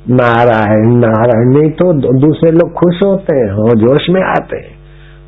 नारायण 0.09 0.87
नारायण, 0.87 1.57
नहीं 1.57 1.71
तो 1.71 1.93
दूसरे 2.19 2.51
लोग 2.51 2.73
खुश 2.73 3.03
होते 3.03 3.35
हैं 3.35 3.51
और 3.51 3.77
जोश 3.77 4.09
में 4.09 4.21
आते 4.21 4.57
हैं। 4.57 4.77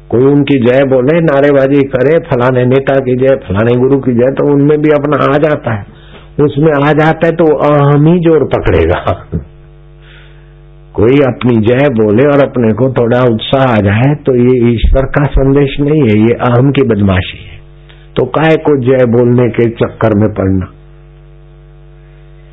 कोई 0.10 0.24
उनकी 0.24 0.60
जय 0.60 0.84
बोले, 0.86 1.22
नारेबाजी 1.22 1.82
करे, 1.82 2.17
फलाने 2.17 2.65
नेता 2.65 2.95
की 2.95 3.17
जय, 3.17 3.36
फलाने 3.36 3.80
गुरु 3.80 4.00
की 4.00 4.12
जय 4.12 4.32
तो 4.32 4.54
उनमें 4.54 4.82
भी 4.82 4.89
अपना 4.89 5.34
आ 5.34 5.38
जाता 5.38 5.74
है। 5.74 5.99
उसमें 6.43 6.71
आ 6.80 6.91
जाता 6.93 7.28
है 7.28 7.34
तो 7.34 7.45
अहम 7.67 8.08
ही 8.08 8.19
ज़ोर 8.19 8.43
पकड़ेगा। 8.47 8.99
कोई 10.95 11.19
अपनी 11.25 11.56
जय 11.62 11.89
बोले 11.93 12.25
और 12.28 12.41
अपने 12.45 12.73
को 12.73 12.89
थोड़ा 12.93 13.19
उत्साह 13.34 13.63
आ 13.63 13.78
जाए 13.80 14.15
तो 14.25 14.36
ये 14.36 14.56
ईश्वर 14.71 15.06
का 15.10 15.23
संदेश 15.32 15.78
नहीं 15.80 16.02
है, 16.02 16.17
ये 16.19 16.34
अहम 16.47 16.71
की 16.71 16.84
बदमाशी 16.88 17.39
है। 17.45 17.58
तो 18.17 18.25
काय 18.25 18.56
को 18.65 18.75
जय 18.82 19.06
बोलने 19.12 19.47
के 19.49 19.69
चक्कर 19.75 20.15
में 20.17 20.28
पड़ना? 20.34 20.67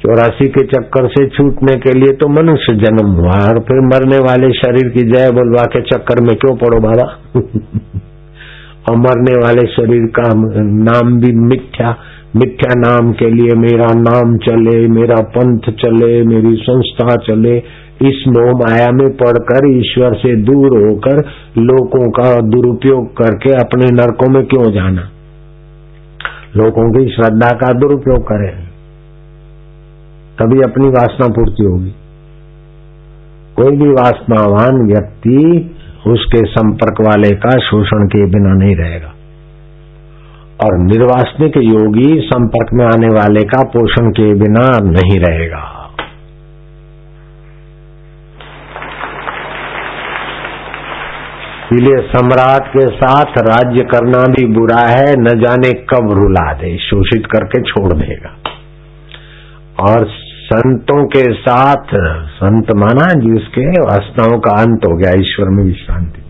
चौरासी 0.01 0.47
के 0.49 0.63
चक्कर 0.67 1.07
से 1.09 1.27
छूटने 1.29 1.75
के 1.77 1.93
लिए 1.93 2.13
तो 2.13 2.29
मनुष्य 2.29 2.75
जन्म 2.75 3.11
हुआ, 3.13 3.39
और 3.45 3.61
फिर 3.61 3.81
मरने 3.87 4.19
वाले 4.19 4.53
शरीर 4.53 4.89
की 4.89 5.03
जय 5.03 5.31
बोलवा 5.31 5.65
के 5.65 5.81
चक्कर 5.83 6.21
में 6.21 6.35
क्यों 6.37 6.55
पड़ो 6.57 6.81
बाबा? 6.81 7.07
और 8.89 8.97
मरने 8.97 9.33
वाले 9.35 9.67
शरीर 9.67 10.05
का 10.19 10.29
नाम 10.83 11.17
भी 11.21 11.33
मिथ्या 11.47 11.91
मिथ्या 12.37 12.75
नाम 12.77 13.13
के 13.13 13.31
लिए 13.31 13.51
मेरा 13.57 13.87
नाम 13.95 14.37
चले, 14.37 14.89
मेरा 14.89 15.23
पंथ 15.23 15.59
चले, 15.59 16.23
मेरी 16.23 16.57
संस्था 16.57 17.17
चले, 17.17 17.59
इस 18.03 18.25
मोह 18.29 18.51
माया 18.51 18.89
में 18.91 19.17
पढ़कर 19.17 19.71
ईश्वर 19.71 20.15
से 20.15 20.37
दूर 20.37 20.87
होकर, 20.87 21.25
लोगों 21.59 22.11
का 22.11 22.41
दुरुपयोग 22.41 23.17
करके 23.17 23.53
अपने 23.53 23.87
नरकों 23.93 24.33
में 24.33 24.47
क्यों 24.47 24.73
जाना? 24.73 25.11
लोगों 26.57 26.93
की 26.93 27.15
श्रद्धा 27.15 27.49
का 27.49 27.73
दुरुपयोग 27.73 28.23
करें। 28.23 28.67
तभी 30.39 30.61
अपनी 30.61 30.89
वासना 30.89 31.29
पूर्ति 31.29 31.65
होगी। 31.65 31.95
कोई 33.57 33.77
भी 33.77 33.89
वासनावान 33.89 34.87
व्यक्ति 34.87 35.71
उसके 36.07 36.39
संपर्क 36.39 37.01
वाले 37.01 37.31
का 37.31 37.59
शोषण 37.59 38.07
के 38.07 38.27
बिना 38.27 38.53
नहीं 38.53 38.77
रहेगा। 38.77 39.16
और 40.65 40.79
निर्वासनिक 40.79 41.57
योगी 41.57 42.21
संपर्क 42.21 42.71
में 42.73 42.85
आने 42.85 43.09
वाले 43.09 43.43
का 43.43 43.63
पोषण 43.63 44.11
के 44.11 44.35
बिना 44.35 44.69
नहीं 44.83 45.19
रहेगा। 45.21 45.83
इसलिए 51.73 52.09
सम्राट 52.09 52.69
के 52.69 52.87
साथ 52.89 53.39
राज्य 53.39 53.85
करना 53.85 54.19
भी 54.19 54.47
बुरा 54.47 54.81
है, 54.81 55.15
न 55.17 55.25
जाने 55.25 55.73
कब 55.73 56.13
रुला 56.13 56.53
दे, 56.53 56.79
शोषित 56.79 57.27
करके 57.27 57.63
छोड़ 57.63 57.93
देगा। 57.93 58.37
और 59.91 60.07
संतों 60.53 61.07
के 61.07 61.33
साथ, 61.33 61.97
संत 62.27 62.67
माना 62.77 63.13
जिसके 63.15 63.67
वासनाओं 63.71 64.39
का 64.41 64.51
अंत 64.51 64.81
हो 64.85 64.97
गया, 64.97 65.13
ईश्वर 65.21 65.49
में 65.49 65.65
विश्रांति 65.65 66.26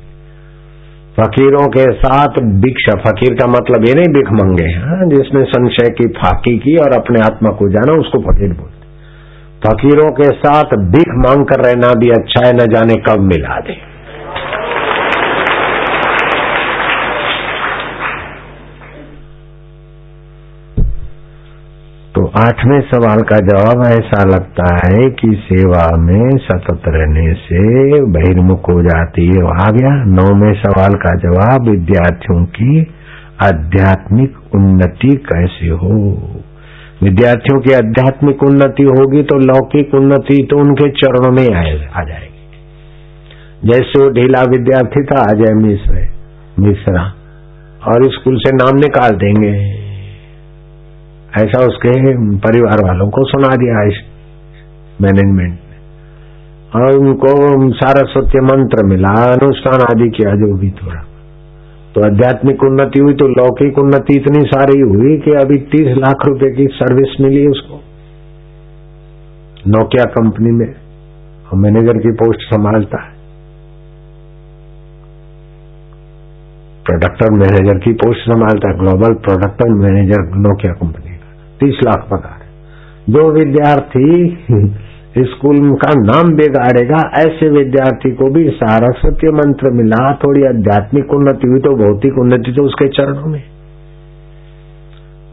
फकीरों 1.20 1.66
के 1.68 1.85
साथ 1.92 2.38
भिक्षा। 2.62 2.94
फकीर 3.00 3.35
का 3.35 3.46
मतलब 3.46 3.85
ये 3.88 3.94
नहीं 3.94 4.09
भिख 4.09 4.33
मंगे 4.33 4.64
हैं 4.64 5.09
जिसने 5.09 5.44
संशय 5.44 5.88
की, 5.90 6.09
फाकी 6.09 6.59
की 6.59 6.76
और 6.76 6.92
अपने 6.92 7.20
आत्मा 7.20 7.52
को 7.57 7.68
जाना, 7.68 7.92
उसको 7.92 8.18
फकीर 8.22 8.52
बोलते 8.52 8.85
फकीरों 9.64 10.09
के 10.12 10.29
साथ 10.38 10.74
भिख 10.90 11.12
मांग 11.18 11.44
कर 11.44 11.64
रहना 11.64 11.92
भी 11.92 12.11
अच्छा 12.11 12.46
है, 12.46 12.52
न 12.55 12.66
जाने 12.66 12.94
कब 12.94 13.20
मिला 13.20 13.61
दे। 13.61 13.95
आठवें 22.38 22.81
सवाल 22.81 23.18
का 23.18 23.37
जवाब 23.37 23.87
ऐसा 23.87 24.25
लगता 24.25 24.75
है 24.75 25.11
कि 25.11 25.42
सेवा 25.44 25.96
में 25.96 26.31
सतत 26.37 26.83
रहने 26.88 27.35
से 27.35 27.61
बहिर्मुख 28.05 28.68
हो 28.70 28.83
जाती 28.83 29.27
है। 29.27 29.44
आ 29.44 29.70
गया 29.70 30.05
नौवें 30.05 30.53
सवाल 30.55 30.94
का 30.94 31.14
जवाब, 31.14 31.70
विद्यार्थियों 31.70 32.44
की 32.44 32.87
आध्यात्मिक 33.44 34.37
उन्नति 34.55 35.09
कैसे 35.09 35.68
हो? 35.68 35.94
विद्यार्थियों 37.03 37.61
की 37.61 37.72
आध्यात्मिक 37.72 38.42
उन्नति 38.42 38.83
होगी 38.83 39.22
तो 39.22 39.38
लौकिक 39.38 39.94
उन्नति 39.94 40.49
तो 40.51 40.57
उनके 40.57 40.90
चरणों 40.90 41.33
में 41.33 41.55
आ 41.94 42.03
जाएगी। 42.03 42.37
जैसे 43.68 44.05
वो 44.05 44.11
ढीला 44.11 44.42
विद्यार्थी 44.42 45.05
था 45.05 45.25
अजय 45.31 45.55
मिश्र 45.55 46.09
मिश्रा। 46.59 47.12
और 47.88 48.12
स्कूल 48.12 48.37
से 48.37 48.57
नाम 48.57 48.77
निकाल 48.77 49.11
देंगे। 49.11 49.86
ऐसा 51.37 51.64
उसके 51.64 51.90
परिवार 52.37 52.83
वालों 52.85 53.09
को 53.11 53.25
सुना 53.25 53.49
दिया 53.57 53.81
इस 53.87 53.96
मैनेजमेंट 55.03 55.53
ने। 55.53 55.77
और 56.75 56.96
उनको 56.96 57.31
सारस्वत्य 57.72 58.40
मंत्र 58.40 58.87
मिला, 58.87 59.14
अनुष्ठान 59.33 59.81
आदि 59.81 60.09
किया 60.11 60.35
जो 60.35 60.55
भी 60.57 60.70
थोड़ा। 60.70 61.01
तो 61.94 62.07
आध्यात्मिक 62.07 62.62
उन्नति 62.62 63.01
हुई 63.01 63.14
तो 63.14 63.29
लौकिक 63.29 63.79
उन्नति 63.79 64.16
इतनी 64.16 64.40
सारी 64.44 64.81
हुई 64.81 65.16
कि 65.18 65.31
अभी 65.31 65.59
तीस 65.72 65.96
लाख 65.96 66.27
रुपए 66.27 66.51
की 66.51 66.66
सर्विस 66.72 67.16
मिली 67.20 67.46
उसको। 67.46 67.81
नोकिया 69.68 70.05
कंपनी 70.05 70.51
में, 70.51 70.68
और 71.46 71.59
मैनेजर 71.59 71.99
की 71.99 72.12
पोस्ट 72.12 72.40
संभालता 72.55 73.03
है। 73.03 73.14
प्रोडक्टर 76.87 77.31
मैनेजर 77.31 77.79
की 77.79 77.92
पोस्ट 77.92 78.20
संभालता 78.20 78.72
है 78.72 78.79
global 78.79 79.14
product 79.14 79.68
manager 79.75 80.29
Nokia 80.38 80.72
company 80.72 81.15
तीस 81.60 81.80
लाख 81.84 82.08
पगार। 82.10 82.46
जो 83.10 83.32
विद्यार्थी 83.32 84.38
स्कूल 85.18 85.74
का 85.74 85.94
नाम 85.94 86.34
बिगाड़ेगा, 86.34 87.10
ऐसे 87.14 87.48
विद्यार्थी 87.48 88.10
को 88.10 88.30
भी 88.30 88.50
सारस्वती 88.50 89.28
मंत्र 89.28 89.70
मिला, 89.70 90.14
थोड़ी 90.14 90.44
आध्यात्मिक 90.46 91.14
उन्नति 91.14 91.48
हुई 91.48 91.60
तो 91.60 91.76
भौतिक 91.76 92.18
उन्नति 92.18 92.52
तो 92.52 92.62
उसके 92.62 92.88
चरणों 92.88 93.26
में। 93.26 93.42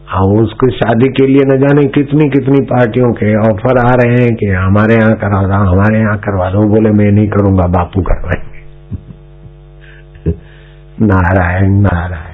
हाँ 0.07 0.23
उसकी 0.23 0.71
शादी 0.71 1.09
के 1.09 1.27
लिए 1.27 1.39
न 1.45 1.59
जाने 1.59 1.88
कितनी 1.88 2.29
कितनी 2.29 2.65
पार्टियों 2.65 3.13
के 3.13 3.36
ऑफ़र 3.39 3.77
आ 3.77 3.91
रहे 4.03 4.23
हैं 4.23 4.36
कि 4.36 4.45
हमारे 4.45 4.93
यहाँ 4.93 5.13
करा 5.13 5.43
दो 5.43 5.71
हमारे 5.71 5.99
यहाँ 5.99 6.17
करवा 6.17 6.49
दो, 6.49 6.67
बोले 6.67 6.89
मैं 6.89 7.12
नहीं 7.12 7.27
करूँगा, 7.27 7.67
बापू 7.67 8.01
करवाएँगे। 8.01 8.63
नारायण 11.05 11.71
नारायण 11.71 12.33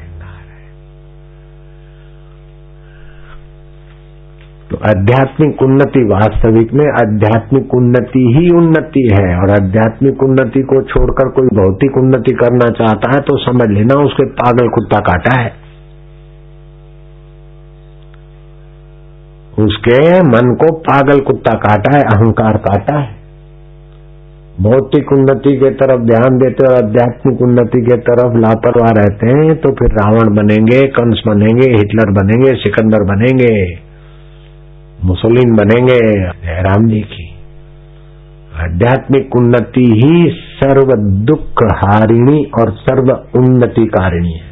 तो 4.69 4.69
आध्यात्मिक 4.80 5.62
उन्नति 5.62 6.02
वास्तविक 6.04 6.70
में 6.74 6.86
आध्यात्मिक 6.90 7.74
उन्नति 7.76 8.20
ही 8.36 8.44
उन्नति 8.58 9.02
है, 9.14 9.26
और 9.38 9.52
आध्यात्मिक 9.52 10.22
उन्नति 10.24 10.62
को 10.64 10.82
छोड़कर 10.84 11.30
कोई 11.30 11.48
भौतिक 11.58 11.98
उन्नति 11.98 12.34
करना 12.34 12.70
चाहता 12.78 13.12
है 13.14 13.20
तो 13.22 13.36
समझ 13.38 13.68
लेना, 13.70 13.98
उसके 14.04 14.26
पागल 14.38 14.70
कुत्ता 14.70 15.00
काटा 15.00 15.34
है। 15.42 15.52
उसके 19.58 20.00
मन 20.22 20.54
को 20.56 20.72
पागल 20.84 21.20
कुत्ता 21.20 21.54
काटा 21.58 21.98
है, 21.98 22.04
अहंकार 22.14 22.58
काटा 22.60 22.98
है। 23.00 23.18
भौतिक 24.62 25.12
उन्नति 25.12 25.58
के 25.58 25.70
तरफ़ 25.74 26.02
ध्यान 26.06 26.38
देते 26.38 26.68
और 26.68 26.74
आध्यात्मिक 26.76 27.42
उन्नति 27.42 27.82
के 27.82 27.98
तरफ़ 28.08 28.38
लापरवाह 28.38 28.96
रहते 28.98 29.28
हैं 29.28 29.56
तो 29.58 29.74
फिर 29.74 29.94
रावण 29.94 30.34
बनेंगे, 30.36 30.82
कंस 30.88 31.22
बनेंगे, 31.28 31.70
हिटलर 31.70 32.12
बनेंगे, 32.14 32.56
सिकंदर 32.56 33.08
बनेंगे। 33.14 33.54
मुसलिन 35.06 35.56
बनेंगे, 35.56 36.00
जयराम 36.22 36.88
जी 36.88 37.00
की। 37.00 37.30
आध्यात्मिक 38.60 39.36
उन्नति 39.36 40.02
ही 40.06 40.30
सर्व 40.32 40.92
दुख 41.26 41.64
हारिणी 41.64 42.52
और 42.60 42.72
सर्व 42.72 43.12
उन्नति 43.36 43.86
कारिणी 43.86 44.34
है। 44.34 44.50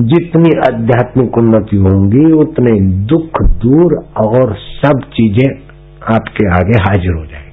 जितनी 0.00 0.50
आध्यात्मिक 0.58 1.38
उन्नति 1.38 1.76
होंगी, 1.76 2.32
उतने 2.32 2.80
दुख 2.80 3.42
दूर 3.42 4.04
और 4.16 4.54
सब 4.54 5.00
चीज़ें 5.00 5.58
आपके 6.14 6.48
आगे 6.48 6.78
हाजिर 6.78 7.12
हो 7.12 7.26
जाएँगी। 7.26 7.50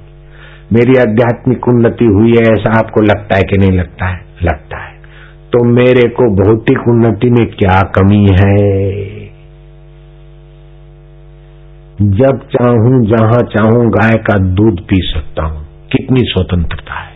मेरी 0.74 1.00
आध्यात्मिक 1.00 1.68
उन्नति 1.68 2.06
हुई 2.06 2.32
है, 2.32 2.52
ऐसा 2.52 2.80
आपको 2.80 3.02
लगता 3.02 3.36
है 3.36 3.42
कि 3.42 3.58
नहीं 3.58 3.72
लगता 3.72 4.06
है? 4.06 4.20
लगता 4.44 4.78
है। 4.78 4.98
तो 5.54 5.64
मेरे 5.64 6.10
को 6.10 6.24
भौतिक 6.24 6.80
उन्नति 6.88 7.30
में 7.30 7.48
क्या 7.48 7.82
कमी 7.82 8.28
है? 8.42 9.17
जब 12.02 12.40
चाहूँ, 12.52 13.06
जहाँ 13.06 13.40
चाहूँ, 13.40 13.90
गाय 13.90 14.16
का 14.16 14.38
दूध 14.38 14.82
पी 14.82 14.96
सकता 15.16 15.46
हूँ। 15.46 15.66
कितनी 15.92 16.22
स्वतंत्रता 16.22 16.94
है। 16.94 17.12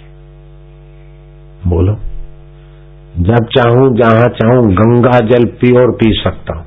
बोलो। 1.68 1.96
जब 3.18 3.48
चाहूँ, 3.58 3.98
जहाँ 3.98 4.28
चाहूँ, 4.28 4.74
गंगा 4.74 5.20
जल 5.20 5.46
प्योर 5.46 5.92
पी 5.92 6.22
सकता 6.24 6.58
हूँ। 6.58 6.66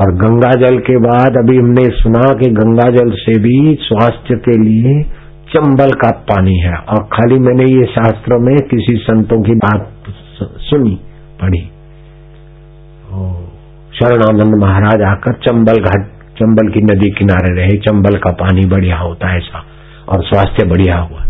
और 0.00 0.14
गंगा 0.14 0.50
जल 0.50 0.78
के 0.78 0.96
बाद 0.96 1.36
अभी 1.36 1.56
हमने 1.56 1.90
सुना 1.90 2.32
कि 2.32 2.50
गंगा 2.50 2.90
जल 2.90 3.10
से 3.10 3.40
भी 3.40 3.78
स्वास्थ्य 3.80 4.34
के 4.34 4.58
लिए 4.58 5.02
चंबल 5.52 5.90
का 5.90 6.10
पानी 6.10 6.56
है। 6.56 6.76
और 6.76 7.02
खाली 7.02 7.38
मैंने 7.38 7.64
ये 7.64 7.84
शास्त्र 7.84 8.38
में 8.38 8.56
किसी 8.56 8.96
संतों 8.96 9.42
की 9.42 9.54
बात 9.54 9.92
सुनी, 10.42 11.00
पढ़ी। 11.40 11.70
शरणानंद 13.94 14.64
महाराज 14.64 15.02
आकर 15.02 15.32
चंबल 15.32 15.74
घाट 15.74 16.13
चंबल 16.38 16.72
की 16.72 16.80
नदी 16.80 17.10
किनारे 17.10 17.60
रहे, 17.60 17.78
चंबल 17.78 18.16
का 18.18 18.30
पानी 18.30 18.66
बढ़िया 18.66 18.98
होता 18.98 19.28
है 19.28 19.38
ऐसा, 19.38 19.64
और 20.08 20.24
स्वास्थ्य 20.24 20.66
बढ़िया 20.66 20.98
हुआ। 20.98 21.24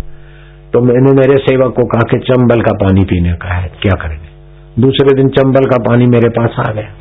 तो 0.72 0.80
मैंने 0.80 1.12
मेरे 1.12 1.36
सेवक 1.36 1.74
को 1.76 1.84
कहा 1.84 2.08
कि 2.10 2.18
चंबल 2.18 2.60
का 2.60 2.72
पानी 2.72 3.04
पीने 3.04 3.32
का 3.32 3.54
है, 3.54 3.72
क्या 3.82 4.06
करेंगे? 4.06 4.34
दूसरे 4.82 5.16
दिन 5.16 5.28
चंबल 5.28 5.60
का 5.60 5.76
पानी 5.76 6.06
मेरे 6.06 6.28
पास 6.28 6.68
आ 6.68 6.72
गया। 6.72 6.94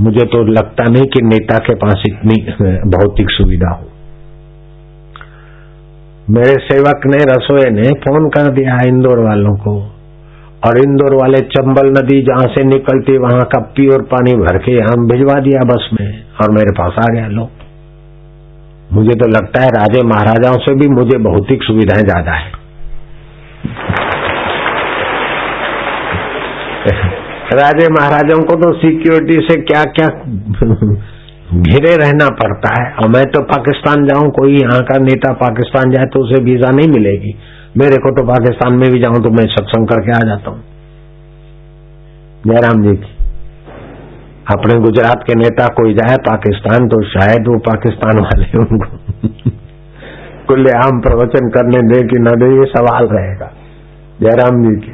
मुझे 0.00 0.26
तो 0.26 0.42
लगता 0.44 0.84
नहीं 0.84 1.02
कि 1.02 1.22
नेता 1.22 1.58
के 1.58 1.74
पास 1.74 2.02
इतनी 2.08 2.52
भौतिक 2.76 3.30
सुविधा 3.30 3.74
हो। 3.74 3.86
मेरे 6.30 6.54
सेवक 6.54 7.00
ने 7.06 7.16
रसोई 7.16 7.70
ने 7.70 7.82
फ़ोन 7.82 8.28
कर 8.28 8.52
दिया 8.52 8.78
इंदौर 8.86 9.18
वालों 9.18 9.56
को। 9.56 9.99
और 10.62 10.78
इंदौर 10.78 11.14
वाले 11.16 11.38
चंबल 11.50 11.86
नदी 11.92 12.20
जहाँ 12.24 12.48
से 12.50 12.62
निकलती, 12.66 13.16
वहाँ 13.20 13.44
का 13.52 13.60
प्योर 13.76 14.02
पानी 14.10 14.34
भर 14.38 14.58
के 14.64 14.72
हम 14.82 15.06
भिजवा 15.08 15.38
दिया 15.42 15.60
बस 15.68 15.88
में 15.94 16.08
और 16.42 16.50
मेरे 16.52 16.72
पास 16.78 16.98
आ 17.00 17.06
गया 17.14 17.28
लो 17.30 17.48
मुझे 18.90 19.14
तो 19.16 19.26
लगता 19.28 19.62
है 19.62 19.68
राजे 19.72 20.02
महाराजाओं 20.06 20.58
से 20.60 20.74
भी 20.76 20.88
मुझे 20.90 21.18
भौतिक 21.24 21.62
सुविधाएँ 21.62 22.02
ज़्यादा 22.04 22.32
है। 22.34 22.48
राजे 27.54 27.86
महाराजाओं 27.92 28.42
को 28.44 28.56
तो 28.58 28.72
सिक्योरिटी 28.78 29.36
से 29.46 29.56
क्या 29.62 29.82
क्या 29.92 30.08
घिरे 31.60 31.94
रहना 31.96 32.26
पड़ता 32.36 32.72
है। 32.74 32.84
और 32.94 33.08
मैं 33.08 33.24
तो 33.30 33.40
पाकिस्तान 33.46 34.04
जाऊँ, 34.06 34.28
कोई 34.32 34.52
यहाँ 34.54 34.80
का 34.90 34.98
नेता 35.00 35.32
पाकिस्तान 35.38 35.92
जाए 35.92 36.06
तो 36.12 36.20
उसे 36.24 36.42
वीज़ा 36.44 36.70
नहीं 36.72 36.88
मिलेगी। 36.90 37.32
मेरे 37.78 37.96
को 37.96 38.10
तो 38.10 38.26
पाकिस्तान 38.26 38.72
में 38.72 38.92
भी 38.92 38.98
जाऊँ 39.00 39.22
तो 39.22 39.30
मैं 39.30 39.46
सत्संग 39.46 39.86
करके 39.86 40.10
आ 40.12 40.18
जाता 40.18 40.50
हूँ। 40.50 40.62
जयराम 42.46 42.82
जी 42.82 42.96
की। 42.96 43.16
अपने 44.54 44.80
गुजरात 44.80 45.24
के 45.26 45.34
नेता 45.34 45.66
कोई 45.66 45.94
जाए 45.94 46.16
पाकिस्तान 46.16 46.88
तो 46.88 47.02
शायद 47.04 47.48
वो 47.48 47.58
पाकिस्तान 47.58 48.18
वाले 48.18 48.58
उनको 48.58 49.10
खुलेआम 50.48 51.00
प्रवचन 51.00 51.48
करने 51.48 51.82
दे 51.82 52.08
कि 52.08 52.18
न 52.18 52.24
दे, 52.24 52.58
ये 52.58 52.64
सवाल 52.64 53.06
रहेगा। 53.06 53.52
जयराम 54.20 54.62
जी 54.62 54.76
की। 54.76 54.92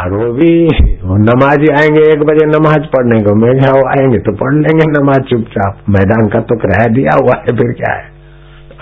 और 0.00 0.12
वो 0.12 0.32
भी 0.32 0.68
नमाजी 1.04 1.72
आएँगे 1.80 2.02
एक 2.02 2.24
बजे 2.24 2.46
नमाज़ 2.46 2.86
पढ़ने 2.86 3.22
को। 3.22 3.34
मैं 3.34 3.58
क्या 3.58 3.70
आएँगे 3.70 4.18
तो 4.18 4.32
पढ़ 4.32 4.54
लेंगे 4.54 5.00
नमाज़ 5.00 5.20
चुपचाप। 5.20 5.78
मैदान 5.88 6.28
का 6.28 6.40
तो 6.40 6.56
किराया 6.56 6.86
दिया 6.86 7.18
हुआ 7.22 7.32
है, 7.36 7.56
फिर 7.56 7.72
क्या 7.72 7.94
है? 7.94 8.13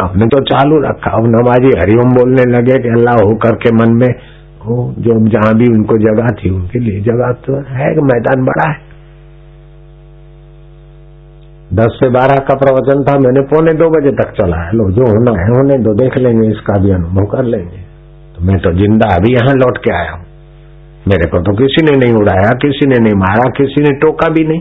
हमने 0.05 0.26
तो 0.28 0.40
चालू 0.46 0.78
रखा। 0.82 1.11
अब 1.12 1.26
नमाजी 1.30 1.72
हरिओम 1.78 2.14
बोलने 2.14 2.44
लगे 2.50 2.78
कि 2.82 2.88
अल्लाह 2.90 3.20
हो 3.20 3.34
करके 3.42 3.74
मन 3.76 3.96
में 3.96 4.09
हो 4.62 4.78
जो 5.00 5.14
जहाँ 5.28 5.53
भी 5.57 5.66
उनको 5.72 5.98
जगह 6.00 6.28
थी 6.36 6.50
उनके 6.53 6.78
लिए 6.78 7.00
जगह 7.03 7.32
तो 7.44 7.61
है 7.70 7.90
मैदान 8.07 8.44
बड़ा 8.44 8.66
है। 8.70 8.80
दस 11.70 11.94
से 12.00 12.09
बारह 12.11 12.40
का 12.46 12.55
प्रवचन 12.57 13.03
था, 13.05 13.12
मैंने 13.18 13.42
पौने 13.50 13.72
दो 13.74 13.88
बजे 13.90 14.11
तक 14.16 14.32
चला 14.38 14.57
है। 14.57 14.72
लो, 14.72 14.90
जो 14.90 15.05
होना 15.05 15.32
है 15.38 15.48
होने 15.50 15.78
दो, 15.78 15.94
देख 15.94 16.16
लेंगे, 16.18 16.48
इसका 16.48 16.78
भी 16.78 16.90
अनुभव 16.90 17.26
कर 17.26 17.44
लेंगे। 17.46 17.80
तो 18.34 18.44
मैं 18.44 18.59
तो 18.59 18.72
ज़िंदा 18.74 19.09
अभी 19.14 19.32
यहाँ 19.34 19.55
लौट 19.57 19.78
के 19.78 19.94
आया 19.94 20.11
हूँ। 20.12 20.24
मेरे 21.07 21.28
को 21.30 21.38
तो 21.40 21.55
किसी 21.57 21.84
ने 21.84 21.96
नहीं 21.96 22.12
उड़ाया, 22.14 22.50
किसी 22.61 22.86
ने 22.86 22.98
नहीं 22.98 23.14
मारा, 23.18 23.48
किसी 23.53 23.82
ने 23.82 23.92
टोका 23.98 24.28
भी 24.28 24.44
नहीं। 24.48 24.61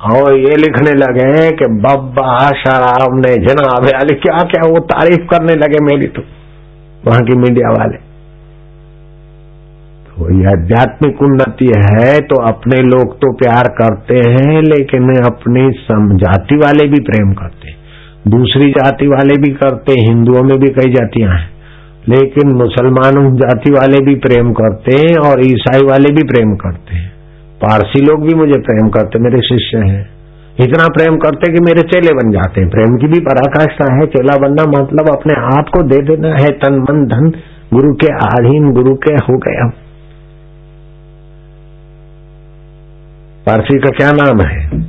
और 0.00 0.34
ये 0.38 0.56
लिखने 0.56 0.92
लगे 0.94 1.50
कि 1.52 1.66
बब्बा 1.76 2.24
आशाराम 2.38 3.14
ने 3.18 3.30
जनाब 3.44 3.86
अली 3.92 4.14
क्या 4.16 4.42
क्या 4.46 4.66
वो 4.66 4.80
तारीफ़ 4.88 5.24
करने 5.26 5.54
लगे 5.56 5.80
मेरी 5.84 6.08
तो 6.08 6.22
वहाँ 7.04 7.20
की 7.20 7.36
मीडिया 7.38 7.70
वाले। 7.70 7.98
तो 10.08 10.28
ये 10.32 10.46
आध्यात्मिक 10.50 11.22
उन्नति 11.22 11.70
है 11.76 12.20
तो 12.26 12.42
अपने 12.48 12.82
लोग 12.84 13.16
तो 13.16 13.32
प्यार 13.34 13.68
करते 13.80 14.20
हैं, 14.26 14.62
लेकिन 14.64 15.10
अपनी 15.24 15.64
जाति 16.18 16.56
वाले 16.56 16.88
भी 16.88 17.00
प्रेम 17.02 17.32
करते 17.32 17.70
हैं। 17.70 17.76
दूसरी 18.30 18.70
जाति 18.70 19.06
वाले 19.06 19.36
भी 19.38 19.52
करते 19.56 20.00
हिंदुओं 20.00 20.42
में 20.42 20.56
भी 20.58 20.70
कई 20.72 20.92
जातियाँ 20.92 21.32
हैं। 21.32 21.50
लेकिन 22.08 22.52
मुसलमान 22.54 23.36
जाति 23.36 23.70
वाले 23.72 24.00
भी 24.00 24.14
प्रेम 24.20 24.52
करते 24.52 24.96
हैं 24.96 25.18
और 25.20 25.40
ईसाई 25.44 25.86
वाले 25.88 26.10
भी 26.10 26.22
प्रेम 26.28 26.54
करते 26.56 26.94
हैं। 26.94 27.12
पारसी 27.64 28.06
लोग 28.06 28.26
भी 28.28 28.34
मुझे 28.34 28.60
प्रेम 28.60 28.88
करते, 28.88 29.18
मेरे 29.18 29.40
शिष्य 29.40 29.78
हैं। 29.78 30.16
इतना 30.60 30.86
प्रेम 30.88 31.16
करते 31.16 31.52
कि 31.52 31.60
मेरे 31.60 31.82
चेले 31.82 32.08
बन 32.08 32.30
जाते 32.30 32.60
हैं। 32.60 32.70
प्रेम 32.70 32.96
की 32.96 33.06
भी 33.06 33.20
पराकाष्ठा 33.20 33.94
है, 33.94 34.06
चेला 34.06 34.36
बनना 34.36 34.82
मतलब 34.82 35.08
अपने 35.08 35.58
आप 35.58 35.64
को 35.68 35.82
दे 35.82 35.98
देना 35.98 36.28
है, 36.28 36.50
तन, 36.50 36.74
मन, 36.74 37.06
धन, 37.06 37.32
गुरु 37.74 37.94
के 37.94 38.14
आधीन, 38.14 38.72
गुरु 38.72 38.94
के 38.94 39.14
हो 39.14 39.38
गया। 39.38 39.68
पारसी 43.46 43.78
का 43.78 43.90
क्या 43.90 44.10
नाम 44.12 44.40
है? 44.40 44.86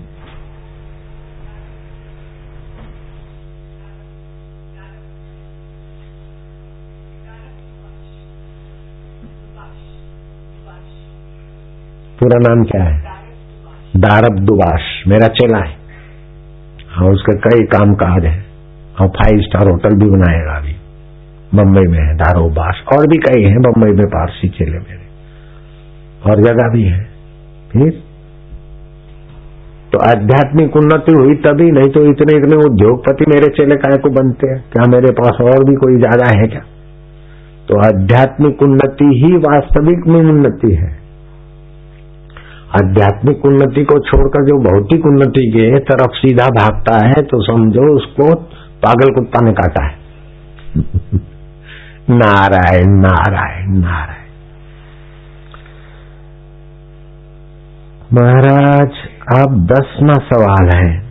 पूरा 12.20 12.38
नाम 12.39 12.63
क्या 12.63 12.84
है? 12.84 12.95
दारब 13.95 14.39
दुबाश 14.39 14.82
मेरा 15.07 15.28
चेला 15.28 15.57
है। 15.57 15.76
हाँ 16.89 17.09
उसके 17.09 17.34
कई 17.39 17.63
काम 17.65 17.93
काज 17.93 18.26
है 18.26 18.45
और 19.01 19.07
फाइव 19.07 19.41
स्टार 19.41 19.70
होटल 19.70 19.95
भी 19.95 20.09
बनाएगा 20.09 20.55
अभी। 20.57 20.76
बम्बई 21.55 21.88
में 21.88 21.99
है 21.99 22.15
दारोबास 22.15 22.84
और 22.93 23.07
भी 23.07 23.18
कई 23.18 23.43
हैं 23.43 23.61
बम्बई 23.61 23.91
में 23.91 24.05
पारसी 24.07 24.49
चेले 24.49 24.72
मेरे। 24.72 25.05
और 26.30 26.43
जगह 26.43 26.74
भी 26.74 26.84
है। 26.84 27.03
फिर? 27.72 27.89
तो 29.91 29.99
आध्यात्मिक 29.99 30.76
उन्नति 30.76 31.11
हुई 31.11 31.36
तभी, 31.36 31.72
नहीं 31.72 31.89
तो 31.89 32.01
इतने 32.01 32.38
इतने 32.38 32.55
उद्योगपति 32.55 33.26
मेरे 33.28 33.47
चेले 33.47 33.76
काय 33.76 33.97
को 33.97 34.09
बनते 34.09 34.47
हैं? 34.47 34.63
क्या 34.72 34.86
मेरे 34.86 35.11
पास 35.11 35.41
और 35.41 35.63
भी 35.63 35.76
कोई 35.76 35.97
ज़्यादा 35.97 36.39
है 36.39 36.47
क्या? 36.47 36.61
तो 37.68 37.80
आध्यात्मिक 37.80 38.61
उन्नति 38.61 39.05
ही 39.05 39.38
वास्तविक 39.38 40.07
में 40.07 40.20
उन्नति 40.20 40.76
है। 40.76 41.07
आध्यात्मिक 42.76 43.45
उन्नति 43.45 43.84
को 43.84 43.99
छोड़कर 43.99 44.45
जो 44.45 44.57
भौतिक 44.57 45.05
उन्नति 45.05 45.51
के 45.55 45.80
तरफ़ 45.80 46.11
सीधा 46.11 46.45
भागता 46.45 47.07
है 47.07 47.13
तो 47.13 47.43
समझो 47.43 47.95
उसको 47.95 48.36
पागल 48.86 49.13
कुत्ता 49.15 49.45
ने 49.45 49.51
काटा 49.51 49.86
है। 49.86 49.95
नारायण 52.09 52.88
नारायण 52.88 53.70
नारायण। 53.70 54.18
महाराज, 58.13 58.91
आप 59.38 59.51
दसवा 59.51 60.13
सवाल 60.13 60.70
है। 60.78 61.07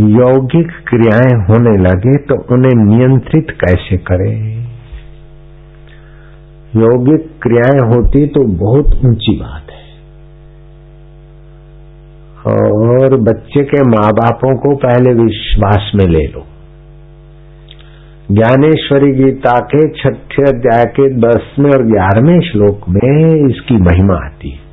यौगिक 0.00 0.70
क्रियाएँ 0.88 1.44
होने 1.44 1.82
लगे 1.82 2.16
तो 2.16 2.54
उन्हें 2.54 2.84
नियंत्रित 2.84 3.46
कैसे 3.50 3.96
करें? 3.96 4.66
यौगिक 6.76 7.30
क्रियाएँ 7.42 7.88
होती 7.88 8.26
तो 8.26 8.44
बहुत 8.44 8.86
ऊँची 9.04 9.36
बात 9.36 9.70
है। 9.70 9.82
और 12.52 13.16
बच्चे 13.16 13.64
के 13.64 13.82
माँ 13.82 14.10
बापों 14.12 14.56
को 14.56 14.76
पहले 14.76 15.14
विश्वास 15.14 15.92
में 15.94 16.06
ले 16.06 16.26
लो। 16.26 16.46
ज्ञानेश्वरी 18.30 19.12
गीता 19.12 19.58
के 19.60 19.88
छठे 19.88 20.42
अध्याय 20.42 20.84
के 20.84 21.08
दसवें 21.14 21.70
और 21.70 21.86
ग्यारहवें 21.86 22.40
श्लोक 22.40 22.88
में 22.88 23.48
इसकी 23.50 23.76
महिमा 23.76 24.26
आती 24.26 24.50
है। 24.50 24.71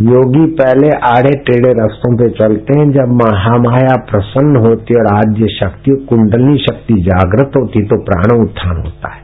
योगी 0.00 0.46
पहले 0.52 0.90
आड़े 1.06 1.30
टेढ़े 1.38 1.70
रस्तों 1.72 2.16
पे 2.16 2.28
चलते 2.30 2.78
हैं, 2.78 2.92
जब 2.92 3.10
महामाया 3.12 3.96
प्रसन्न 4.10 4.56
होती 4.56 4.94
और 4.94 5.06
आद्य 5.14 5.48
शक्ति, 5.48 6.06
कुंडली 6.08 6.56
शक्ति 6.58 6.94
जागृत 7.02 7.52
होती 7.56 7.82
तो 7.82 7.98
प्राण 8.04 8.42
उत्थान 8.42 8.76
होता 8.76 9.12
है। 9.14 9.20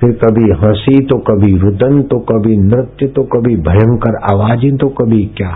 फिर 0.00 0.12
कभी 0.24 0.50
हँसी 0.62 0.98
तो 1.06 1.18
कभी 1.18 1.52
रुदन 1.58 2.02
तो 2.02 2.18
कभी 2.18 2.56
नृत्य 2.56 3.06
तो 3.06 3.22
कभी 3.22 3.56
भयंकर 3.68 4.18
आवाजी 4.32 4.72
तो 4.72 4.88
कभी 4.88 5.24
क्या। 5.36 5.54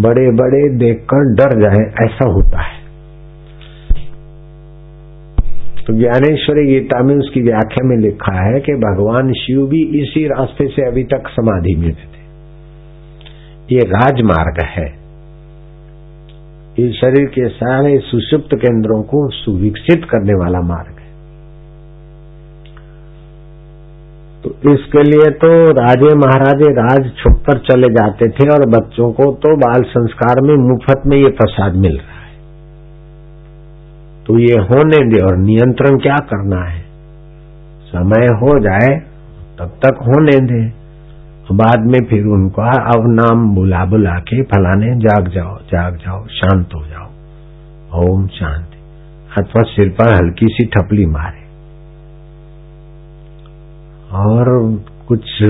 बड़े 0.00 0.30
बड़े 0.32 0.68
देखकर 0.78 1.34
डर 1.34 1.58
जाए, 1.60 1.86
ऐसा 2.04 2.28
होता 2.30 2.60
है। 2.60 2.78
तो 5.86 5.98
ज्ञानेश्वरी 5.98 6.66
गीता 6.66 7.02
में 7.02 7.16
उसकी 7.16 7.40
व्याख्या 7.42 7.88
में 7.88 7.96
लिखा 7.96 8.38
है 8.42 8.60
कि 8.60 8.74
भगवान 8.74 9.32
शिव 9.32 9.66
भी 9.66 9.82
इसी 10.02 10.26
रास्ते 10.26 10.66
से 10.68 10.86
अभी 10.86 11.04
तक 11.04 11.28
समाधि 11.28 11.74
में 11.78 11.90
थे। 11.90 12.09
ये 13.70 13.80
राजमार्ग 13.80 14.62
है। 14.64 14.86
ये 16.78 16.92
शरीर 16.92 17.26
के 17.26 17.48
सारे 17.48 17.98
सुषुप्त 17.98 18.54
केंद्रों 18.54 19.02
को 19.02 19.28
सुविकसित 19.30 20.04
करने 20.10 20.34
वाला 20.34 20.60
मार्ग 20.60 20.98
है। 21.00 21.08
तो 24.44 24.50
इसके 24.72 25.02
लिए 25.02 25.30
तो 25.30 25.48
राजे 25.72 26.14
महाराजे 26.14 26.72
राज 26.72 27.10
छुप 27.16 27.42
कर 27.46 27.58
चले 27.58 27.88
जाते 27.88 28.28
थे 28.28 28.48
और 28.48 28.66
बच्चों 28.68 29.12
को 29.12 29.24
तो 29.32 29.56
बाल 29.56 29.82
संस्कार 29.82 30.40
में 30.40 30.54
मुफ़्त 30.54 31.02
में 31.06 31.16
ये 31.16 31.28
प्रसाद 31.28 31.76
मिल 31.76 31.96
रहा 31.96 32.18
है। 32.20 32.38
तो 34.26 34.38
ये 34.38 34.58
होने 34.64 35.04
दे 35.04 35.24
और 35.24 35.36
नियंत्रण 35.36 35.98
क्या 35.98 36.16
करना 36.16 36.64
है? 36.64 36.80
समय 37.86 38.26
हो 38.26 38.58
जाए, 38.60 39.00
तब 39.58 39.78
तक 39.84 40.02
होने 40.02 40.38
दे। 40.46 40.79
बाद 41.52 41.80
में 41.86 41.98
फिर 42.04 42.26
उनको 42.26 42.62
अब 42.62 43.02
नाम 43.06 43.54
बुला 43.54 43.84
बुला 43.84 44.14
के 44.14 44.42
फलाने, 44.42 44.96
जाग 44.96 45.28
जाओ 45.28 45.56
जाग 45.56 45.96
जाओ, 45.96 46.26
शांत 46.26 46.68
हो 46.74 46.80
जाओ। 46.80 47.10
ओम 48.04 48.26
शांति। 48.26 48.76
अथवा 49.38 49.62
सिर 49.62 49.88
पर 49.88 50.14
हल्की 50.14 50.46
सी 50.46 50.64
ठपली 50.64 51.06
मारे। 51.06 51.40
और 54.12 54.44
कुछ 55.08 55.42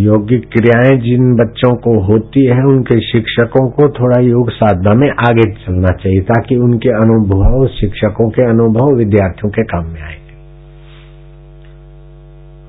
योगिक 0.00 0.48
क्रियाएँ 0.52 1.00
जिन 1.00 1.36
बच्चों 1.36 1.74
को 1.74 2.00
होती 2.00 2.46
है, 2.46 2.64
उनके 2.64 3.00
शिक्षकों 3.00 3.70
को 3.70 3.88
थोड़ा 3.88 4.20
योग 4.20 4.50
साधना 4.50 4.94
में 4.94 5.10
आगे 5.10 5.52
चलना 5.52 5.88
चाहिए, 5.88 6.20
ताकि 6.20 6.56
उनके 6.56 6.88
अनुभव, 6.88 7.66
शिक्षकों 7.66 8.30
के 8.30 8.42
अनुभव, 8.42 8.94
विद्यार्थियों 8.94 9.50
के 9.50 9.62
काम 9.62 9.84
में 9.84 10.02
आएँगे 10.02 10.27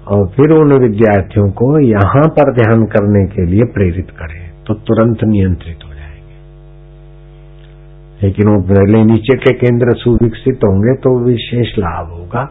और 0.09 0.25
फिर 0.27 0.51
उन 0.51 0.71
विद्यार्थियों 0.81 1.49
को 1.51 1.67
यहाँ 1.79 2.27
पर 2.29 2.51
ध्यान 2.53 2.85
करने 2.85 3.25
के 3.27 3.45
लिए 3.45 3.65
प्रेरित 3.73 4.09
करें 4.19 4.39
तो 4.67 4.73
तुरंत 4.73 5.23
नियंत्रित 5.23 5.85
हो 5.85 5.93
जाएँगे। 5.93 6.37
लेकिन 8.21 8.49
वो 8.49 8.61
पहले 8.69 9.03
नीचे 9.03 9.37
के 9.37 9.53
केंद्र 9.55 9.95
सुविकसित 9.95 10.65
होंगे 10.65 10.95
तो 10.95 11.17
विशेष 11.19 11.77
लाभ 11.79 12.09
होगा। 12.09 12.43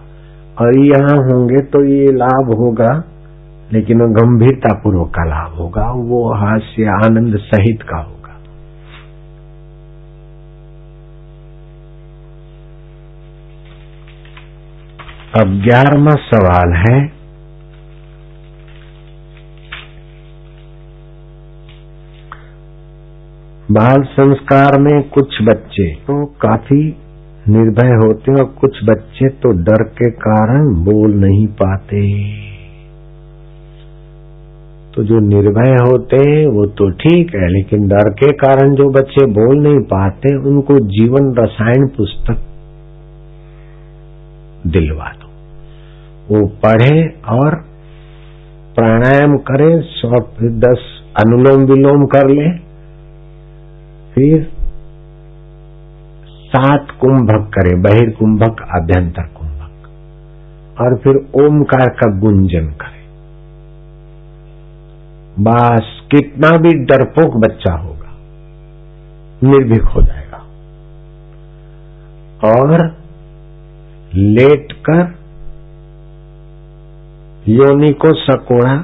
और 0.60 0.78
यहाँ 0.78 1.16
होंगे 1.24 1.64
तो 1.64 1.84
ये 1.84 2.06
लाभ 2.12 2.54
होगा, 2.58 2.92
लेकिन 3.72 3.98
गंभीरता 4.12 4.72
पूर्वक 4.74 5.10
का 5.10 5.24
लाभ 5.24 5.58
होगा, 5.58 5.90
वो 5.90 6.22
हास्य 6.34 6.86
आनंद 6.94 7.36
सहित 7.44 7.82
का 7.82 7.98
होगा। 7.98 8.34
अब 15.34 15.60
ग्यारहवा 15.62 16.14
सवाल 16.24 16.72
है 16.78 17.17
बाल 23.68 24.02
संस्कार 24.10 24.76
में 24.80 25.02
कुछ 25.10 25.34
बच्चे 25.42 25.84
तो 26.02 26.14
काफ़ी 26.42 26.82
निर्भय 27.48 27.90
होते 27.96 28.32
और 28.32 28.44
कुछ 28.60 28.76
बच्चे 28.84 29.28
तो 29.38 29.50
डर 29.62 29.82
के 29.96 30.10
कारण 30.18 30.68
बोल 30.84 31.14
नहीं 31.16 31.46
पाते। 31.58 31.98
तो 34.94 35.04
जो 35.04 35.18
निर्भय 35.26 35.74
होते 35.80 36.20
हैं 36.20 36.46
वो 36.48 36.64
तो 36.78 36.88
ठीक 36.92 37.34
है, 37.34 37.48
लेकिन 37.48 37.86
डर 37.88 38.10
के 38.12 38.30
कारण 38.34 38.74
जो 38.74 38.88
बच्चे 38.92 39.26
बोल 39.32 39.58
नहीं 39.58 39.80
पाते, 39.90 40.34
उनको 40.48 40.78
जीवन 40.90 41.28
रसायन 41.38 41.86
पुस्तक 41.96 42.40
दिलवा 44.68 45.10
दो। 45.12 45.28
वो 46.30 46.46
पढ़े 46.64 46.96
और 47.34 47.56
प्राणायाम 48.76 49.36
करे, 49.44 49.68
सौ 49.82 50.20
दस 50.64 50.88
अनुलोम 51.16 51.66
विलोम 51.66 52.06
कर 52.06 52.30
ले। 52.30 52.48
फिर 54.18 54.52
सात 56.34 56.86
कुंभक 57.00 57.50
करे, 57.54 57.74
बहिर्कुंभक, 57.74 58.56
अभ्यंतर 58.60 59.22
कुंभक। 59.22 59.88
और 60.80 60.96
फिर 60.96 61.16
ओमकार 61.16 61.88
का 61.88 62.18
गुंजन 62.18 62.66
करे। 62.66 62.98
बस, 65.42 66.02
कितना 66.10 66.50
भी 66.56 66.84
डरपोक 66.84 67.36
बच्चा 67.36 67.72
होगा, 67.74 68.16
निर्भीक 69.48 69.82
हो 69.82 70.02
जाएगा। 70.02 70.38
और 72.44 72.96
लेट 74.14 74.72
कर 74.72 75.14
योनि 77.48 77.92
को 77.92 78.14
सकोड़ा 78.14 78.78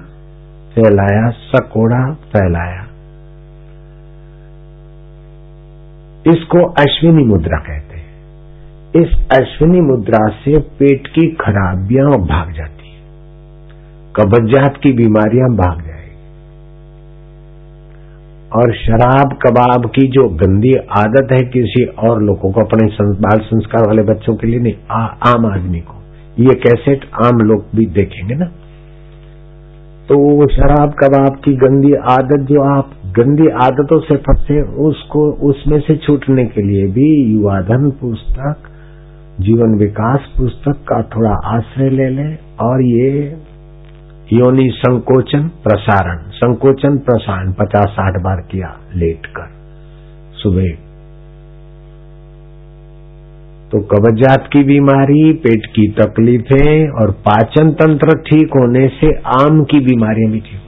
फैलाया 0.74 1.30
सकोड़ा 1.30 2.14
फैलाया। 2.14 2.83
इसको 6.28 6.66
अश्विनी 6.66 7.24
मुद्रा 7.24 7.58
कहते 7.58 7.96
हैं। 7.96 8.04
इस 9.02 9.26
अश्विनी 9.38 9.80
मुद्रा 9.80 10.26
से 10.28 10.60
पेट 10.60 11.06
की 11.06 11.28
खराबियाँ 11.28 12.10
भाग 12.10 12.52
जाती 12.52 12.88
है। 12.88 13.00
कब्जात 14.16 14.74
की 14.82 14.92
बीमारियाँ 14.92 15.48
भाग 15.48 15.78
जाएगी। 15.78 15.94
और 18.52 18.74
शराब 18.74 19.38
कबाब 19.46 19.86
की 19.86 20.08
जो 20.08 20.28
गंदी 20.28 20.74
आदत 20.74 21.28
है 21.32 21.42
किसी 21.42 21.84
और 21.84 22.22
लोगों 22.22 22.52
को 22.52 22.60
अपने 22.60 22.88
बाल 23.02 23.38
संस्कार 23.38 23.86
वाले 23.86 24.02
बच्चों 24.02 24.34
के 24.34 24.46
लिए 24.46 24.60
नहीं 24.60 24.74
आ, 24.90 25.04
आम 25.04 25.46
आदमी 25.46 25.80
को। 25.80 26.02
ये 26.38 26.54
कैसेट 26.54 27.04
आम 27.26 27.38
लोग 27.38 27.64
भी 27.74 27.86
देखेंगे 27.86 28.34
ना। 28.34 28.44
तो 30.08 30.48
शराब 30.48 30.90
कबाब 30.90 31.36
की 31.44 31.52
गंदी 31.52 31.92
आदत 31.92 32.40
जो 32.40 32.78
आप 32.78 32.90
गंदी 33.16 33.48
आदतों 33.62 33.98
से 34.00 34.16
फंसे, 34.16 34.60
उसको, 34.82 35.20
उसमें 35.48 35.78
से 35.80 35.96
छूटने 35.96 36.44
के 36.44 36.62
लिए 36.62 36.86
भी 36.86 37.08
युवाधन 37.32 37.90
पुस्तक, 38.00 38.70
जीवन 39.40 39.74
विकास 39.78 40.26
पुस्तक 40.38 40.80
का 40.88 41.02
थोड़ा 41.08 41.34
आश्रय 41.48 41.90
ले 41.90 42.08
लें 42.10 42.36
और 42.60 42.82
ये 42.82 43.10
योनि 44.32 44.68
संकोचन 44.72 45.48
प्रसारण 45.64 46.18
संकोचन 46.30 46.96
प्रसारण 46.98 47.52
पचास 47.52 47.88
साठ 47.90 48.20
बार 48.22 48.40
किया 48.50 48.68
लेट 48.96 49.26
कर, 49.26 49.48
सुबह। 50.34 50.68
तो 53.72 53.80
कब्जात 53.86 54.48
की 54.52 54.62
बीमारी, 54.64 55.32
पेट 55.38 55.66
की 55.66 55.88
तकलीफें 55.92 56.88
और 57.00 57.10
पाचन 57.24 57.70
तंत्र 57.72 58.18
ठीक 58.20 58.60
होने 58.60 58.86
से 58.96 59.14
आम 59.36 59.62
की 59.64 59.80
बीमारियाँ 59.84 60.30
भी 60.32 60.40
ठीक 60.40 60.63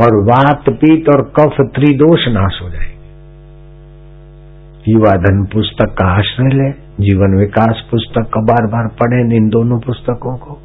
और 0.00 0.24
वात 0.24 0.64
पीत 0.68 1.08
और 1.08 1.22
कफ 1.22 1.56
त्रिदोष 1.60 2.20
नाश 2.28 2.58
हो 2.62 2.70
जाएँगे 2.70 2.92
युवा 4.88 5.10
धन 5.10 5.44
पुस्तक 5.52 5.94
का 5.98 6.06
आश्रय 6.06 6.48
ले, 6.48 6.70
जीवन 7.04 7.38
विकास 7.38 7.88
पुस्तक 7.90 8.30
का 8.34 8.40
बार 8.40 8.66
बार 8.66 8.88
पढ़े 8.88 9.36
इन 9.36 9.48
दोनों 9.48 9.80
पुस्तकों 9.80 10.36
को, 10.36 10.58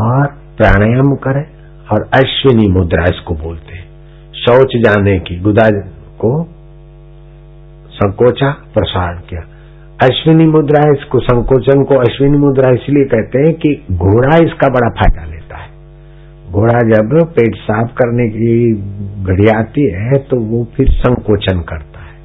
और 0.00 0.26
प्राणायाम 0.56 1.14
करें 1.14 1.44
और 1.92 2.02
अश्विनी 2.14 2.68
मुद्रा 2.68 3.04
इसको 3.04 3.34
बोलते 3.34 3.74
हैं। 3.74 3.84
शौच 4.32 4.76
जाने 4.76 5.18
की 5.18 5.40
गुदा 5.40 5.70
को 6.20 6.44
संकोचा 7.90 8.50
प्रसारण 8.50 9.18
किया। 9.18 9.40
अश्विनी 10.02 10.46
मुद्रा 10.46 10.90
इसको 10.98 11.20
संकोचन 11.20 11.84
को 11.84 11.94
अश्विनी 11.94 12.38
मुद्रा 12.38 12.70
इसलिए 12.70 13.04
कहते 13.04 13.38
हैं 13.38 13.54
कि 13.54 13.84
घोड़ा 13.92 14.36
इसका 14.36 14.68
बड़ा 14.68 14.88
फ़ायदा 14.88 15.34
है। 15.34 15.39
घोड़ा 16.50 16.78
जब 16.88 17.12
पेट 17.30 17.56
साफ़ 17.56 17.90
करने 17.94 18.28
की 18.28 18.54
घड़ी 19.24 19.46
आती 19.50 19.82
है 19.92 20.18
तो 20.30 20.36
वो 20.40 20.64
फिर 20.76 20.88
संकोचन 20.90 21.60
करता 21.68 22.00
है। 22.00 22.18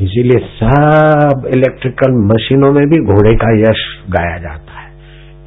इसीलिए 0.00 0.40
सब 0.56 1.46
इलेक्ट्रिकल 1.54 2.12
मशीनों 2.24 2.72
में 2.72 2.84
भी 2.86 2.98
घोड़े 3.04 3.34
का 3.36 3.52
यश 3.60 3.82
गाया 4.10 4.38
जाता 4.38 4.80
है। 4.80 4.92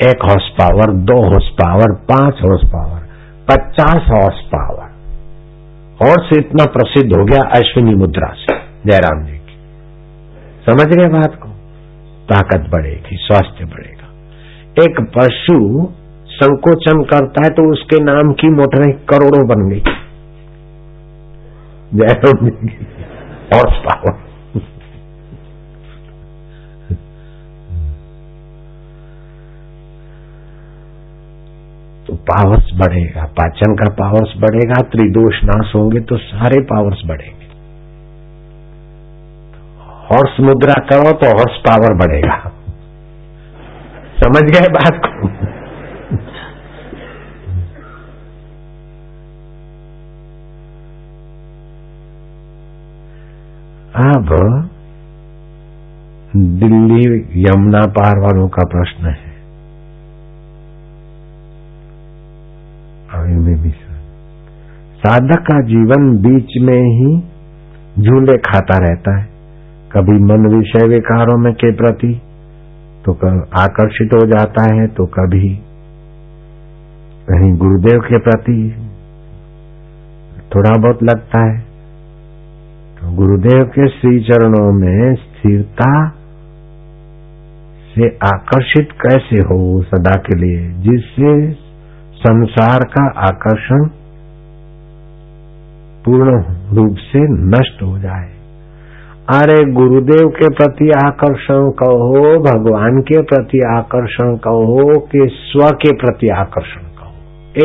एक 0.02 0.24
हॉर्स 0.26 0.50
पावर 0.62 0.94
दो 1.06 1.22
हॉर्स 1.24 1.50
पावर 1.54 1.94
पाँच 2.12 2.42
हॉर्स 2.44 2.68
पावर 2.68 3.06
पचास 3.48 4.10
हॉर्स 4.10 4.42
पावर 4.48 4.96
हॉर्स 6.02 6.38
इतना 6.38 6.66
प्रसिद्ध 6.66 7.10
हो 7.16 7.24
गया 7.26 7.42
अश्विनी 7.56 7.94
मुद्रा 7.96 8.28
से, 8.34 8.56
जयराम 8.86 9.26
जी 9.26 9.38
की। 9.38 9.56
समझ 10.66 10.88
गए 10.96 11.08
बात 11.10 11.36
को? 11.36 11.50
ताकत 12.30 12.70
बढ़ेगी, 12.72 13.18
स्वास्थ्य 13.18 13.66
बढ़ेगा। 13.66 14.08
एक 14.84 15.00
पशु 15.16 15.58
संकोचन 16.38 17.02
करता 17.06 17.44
है 17.44 17.50
तो 17.52 17.64
उसके 17.72 18.04
नाम 18.04 18.32
की 18.34 18.50
मोटरें 18.52 18.92
करोड़ों 19.06 19.48
बन 19.48 19.68
गई। 19.70 19.82
हॉर्स 23.52 23.78
पावर 23.84 24.16
तो 32.08 32.16
पावर्स 32.28 32.70
बढ़ेगा, 32.80 33.24
पाचन 33.38 33.74
का 33.76 33.90
पावर्स 33.96 34.34
बढ़ेगा, 34.38 34.82
त्रिदोष 34.92 35.44
नाश 35.46 35.74
होंगे 35.76 36.00
तो 36.02 36.18
सारे 36.20 36.62
पावर्स 36.66 37.02
बढ़ेंगे। 37.08 37.48
हॉर्स 40.08 40.40
मुद्रा 40.40 40.80
करो 40.90 41.12
तो 41.14 41.32
हॉर्स 41.32 41.58
पावर 41.66 41.98
बढ़ेगा। 41.98 42.38
समझ 44.18 44.44
गए 44.52 44.68
बात 44.74 45.02
को? 45.06 45.30
अब 53.98 54.28
दिल्ली 56.36 57.06
यमुना 57.43 57.82
पार 57.91 58.20
वालों 58.20 58.48
का 58.48 58.64
प्रश्न 58.66 59.06
है। 59.06 59.26
साधक 64.98 65.41
का 65.41 65.60
जीवन 65.62 66.08
बीच 66.18 66.54
में 66.62 66.84
ही 66.91 67.10
झूले 68.02 68.38
खाता 68.38 68.78
रहता 68.78 69.18
है। 69.18 69.26
कभी 69.91 70.18
मन 70.24 70.48
विषय 70.56 70.88
विकारों 70.88 71.38
में 71.38 71.54
के 71.54 71.72
प्रति 71.76 72.14
तो 73.06 73.14
आकर्षित 73.60 74.14
हो 74.14 74.26
जाता 74.28 74.64
है 74.74 74.88
तो 74.88 75.06
कभी 75.06 75.50
कहीं 77.28 77.54
गुरुदेव 77.58 78.00
के 78.00 78.20
प्रति 78.20 78.60
थोड़ा 80.56 80.74
बहुत 80.78 81.04
लगता 81.04 81.41
है। 81.45 81.66
तो 82.98 83.12
गुरुदेव 83.12 83.64
के 83.64 83.88
श्री 83.88 84.20
चरणों 84.20 84.72
में 84.74 85.16
स्थिरता 85.16 86.10
से 87.95 88.08
आकर्षित 88.08 88.91
कैसे 88.91 89.36
हो 89.36 89.82
सदा 89.82 90.12
के 90.12 90.38
लिए? 90.38 90.70
जिससे 90.70 91.52
संसार 92.14 92.80
का 92.80 93.20
आकर्षण 93.20 93.86
पूर्ण 96.06 96.43
रूप 96.76 96.98
से 96.98 97.20
नष्ट 97.24 97.84
हो 97.84 98.00
जाए। 98.00 98.30
अरे 99.34 99.72
गुरुदेव 99.72 100.30
के 100.30 100.54
प्रति 100.54 100.91
आकर्षण 101.06 101.70
कहो, 101.70 102.39
भगवान 102.39 103.02
के 103.02 103.22
प्रति 103.22 103.60
आकर्षण 103.60 104.36
कहो, 104.36 105.00
कि 105.00 105.28
स्व 105.32 105.68
के 105.68 105.91
प्रति 105.91 106.28
आकर्षण 106.28 106.82
कहो। 106.82 107.14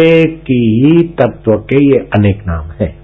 एक 0.02 0.42
ही 0.42 1.08
तत्व 1.08 1.52
के 1.52 1.84
ये 1.84 1.98
अनेक 1.98 2.42
नाम 2.46 2.64
है। 2.80 3.01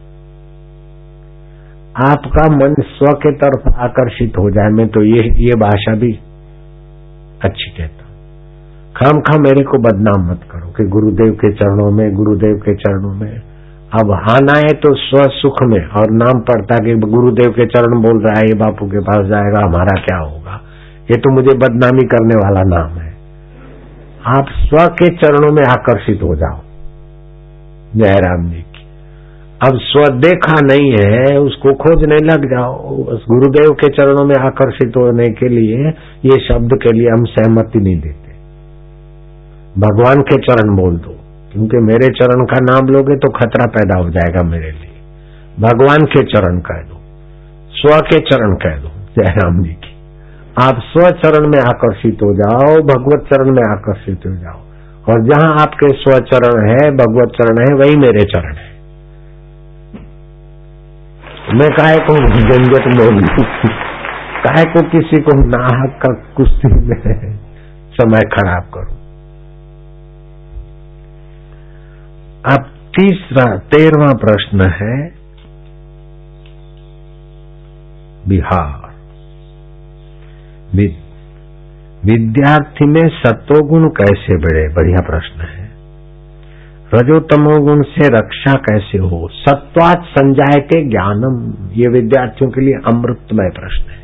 आपका 1.99 2.45
मन 2.55 2.75
स्व 2.81 3.13
के 3.13 3.31
तरफ़ 3.33 3.69
आकर्षित 3.81 4.37
हो 4.39 4.51
जाए, 4.51 4.71
मैं 4.71 4.89
तो 4.89 5.03
ये 5.03 5.23
ये 5.39 5.55
भाषा 5.61 5.95
भी 5.95 6.13
अच्छी 7.45 7.71
कहता 7.71 8.05
खाम 8.97 9.21
खा 9.21 9.37
मेरे 9.39 9.65
को 9.65 9.79
बदनाम 9.79 10.31
मत 10.31 10.41
करो 10.51 10.69
कि 10.69 10.85
गुरुदेव 10.91 11.33
के 11.33 11.53
चरणों 11.53 11.91
में, 11.91 12.07
गुरुदेव 12.15 12.57
के 12.57 12.75
चरणों 12.75 13.13
में। 13.15 13.33
अब 13.93 14.11
आना 14.31 14.57
है 14.59 14.73
तो 14.75 14.95
स्व 14.95 15.23
सुख 15.31 15.63
में, 15.63 15.81
और 15.91 16.11
नाम 16.13 16.41
पड़ता 16.41 16.79
कि 16.79 16.95
गुरुदेव 17.07 17.51
के 17.51 17.67
चरण 17.67 18.01
बोल 18.03 18.23
रहा 18.23 18.39
है, 18.39 18.47
ये 18.47 18.55
बापू 18.55 18.87
के 18.87 19.01
पास 19.01 19.27
जाएगा, 19.27 19.65
हमारा 19.65 20.01
क्या 20.01 20.19
होगा? 20.19 20.61
ये 21.11 21.17
तो 21.17 21.35
मुझे 21.35 21.57
बदनामी 21.59 22.07
करने 22.07 22.35
वाला 22.35 22.63
नाम 22.69 22.99
है। 22.99 23.13
आप 24.37 24.47
स्व 24.59 24.87
के 24.95 25.15
चरणों 25.17 25.53
में 25.53 25.63
आकर्षित 25.69 26.23
हो 26.23 26.35
जाओ 26.37 26.61
जयराम 27.97 28.49
जी। 28.51 28.65
अब 29.61 29.79
स्व 29.83 30.03
देखा 30.19 30.57
नहीं 30.63 30.91
है, 30.93 31.39
उसको 31.39 31.73
खोजने 31.77 32.17
लग 32.25 32.45
जाओ। 32.51 32.75
उस 33.07 33.25
गुरुदेव 33.29 33.71
के 33.81 33.89
चरणों 33.89 34.25
में 34.27 34.35
आकर्षित 34.39 34.97
होने 34.97 35.27
के 35.33 35.49
लिए 35.49 35.89
ये 36.25 36.37
शब्द 36.45 36.75
के 36.83 36.93
लिए 36.93 37.09
हम 37.09 37.25
सहमति 37.31 37.81
नहीं 37.81 37.97
देते। 38.01 38.37
भगवान 39.77 40.23
के 40.23 40.39
चरण 40.43 40.77
बोल 40.77 40.95
दो, 40.99 41.15
क्योंकि 41.53 41.81
मेरे 41.87 42.13
चरण 42.13 42.45
का 42.45 42.61
नाम 42.63 42.93
लोगे 42.95 43.17
तो 43.17 43.33
खतरा 43.33 43.67
पैदा 43.73 43.99
हो 43.99 44.09
जाएगा 44.11 44.47
मेरे 44.49 44.71
लिए। 44.71 44.95
भगवान 45.59 46.07
के 46.07 46.23
चरण 46.29 46.59
कह 46.61 46.81
दो, 46.83 47.01
स्व 47.73 47.99
के 48.07 48.21
चरण 48.31 48.55
कह 48.57 48.79
दो 48.79 48.95
जयराम 49.17 49.61
जी 49.63 49.75
की। 49.77 49.93
आप 50.61 50.81
स्व 50.87 51.11
चरण 51.19 51.51
में 51.51 51.61
आकर्षित 51.65 52.25
हो 52.25 52.33
जाओ, 52.37 52.73
भगवत 52.87 53.29
चरण 53.33 53.53
में 53.53 53.63
आकर्षित 53.69 54.27
हो 54.27 54.35
जाओ। 54.37 54.61
और 55.07 55.27
जहाँ 55.27 55.53
आपके 55.61 55.93
स्व 55.97 56.19
चरण 56.27 56.65
है, 56.69 56.81
भगवत 56.97 57.37
चरण 57.37 57.63
है, 57.63 57.75
वही 57.77 57.97
मेरे 57.99 58.25
चरण 58.29 58.55
है। 58.55 58.68
मैं 61.55 61.71
काहे 61.71 61.99
को 61.99 62.29
झंझट 62.29 62.87
में 62.87 63.21
काहे 64.45 64.65
को 64.65 64.83
किसी 64.89 65.23
को 65.23 65.47
नाहक 65.47 66.01
का 66.07 66.13
कुश्ती 66.13 66.69
में 66.69 67.37
समय 67.91 68.21
खराब 68.21 68.63
करूँ? 68.75 68.99
अब 72.55 72.63
तीसरा, 72.99 73.57
तेरवा 73.57 74.13
प्रश्न 74.15 74.71
है, 74.71 75.09
बिहार। 78.29 78.89
विद्यार्थी 82.05 82.87
में 82.87 83.09
सत्वगुण 83.09 83.89
कैसे 83.89 84.37
बढ़े? 84.37 84.75
बढ़िया 84.75 85.07
प्रश्न 85.07 85.41
है। 85.41 85.68
रजोतमो 86.95 87.55
गुण 87.63 87.83
से 87.85 88.07
रक्षा 88.09 88.53
कैसे 88.61 88.99
हो? 89.01 89.29
सत्वात 89.33 90.05
संजाय 90.11 90.61
के 90.63 90.79
ज्ञानम। 90.91 91.35
ये 91.75 91.89
विद्यार्थियों 91.91 92.51
के 92.51 92.61
लिए 92.61 92.79
अमृतमय 92.87 93.51
प्रश्न 93.51 93.91
है। 93.91 93.99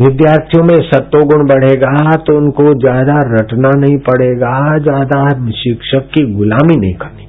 विद्यार्थियों 0.00 0.64
में 0.64 0.74
सत्वगुण 0.88 1.46
बढ़ेगा 1.48 1.94
तो 2.18 2.36
उनको 2.36 2.66
ज़्यादा 2.80 3.16
रटना 3.30 3.70
नहीं 3.78 3.98
पड़ेगा, 4.02 4.52
ज़्यादा 4.80 5.22
शिक्षक 5.56 6.10
की 6.14 6.24
गुलामी 6.34 6.76
नहीं 6.76 6.94
करनी 6.94 7.26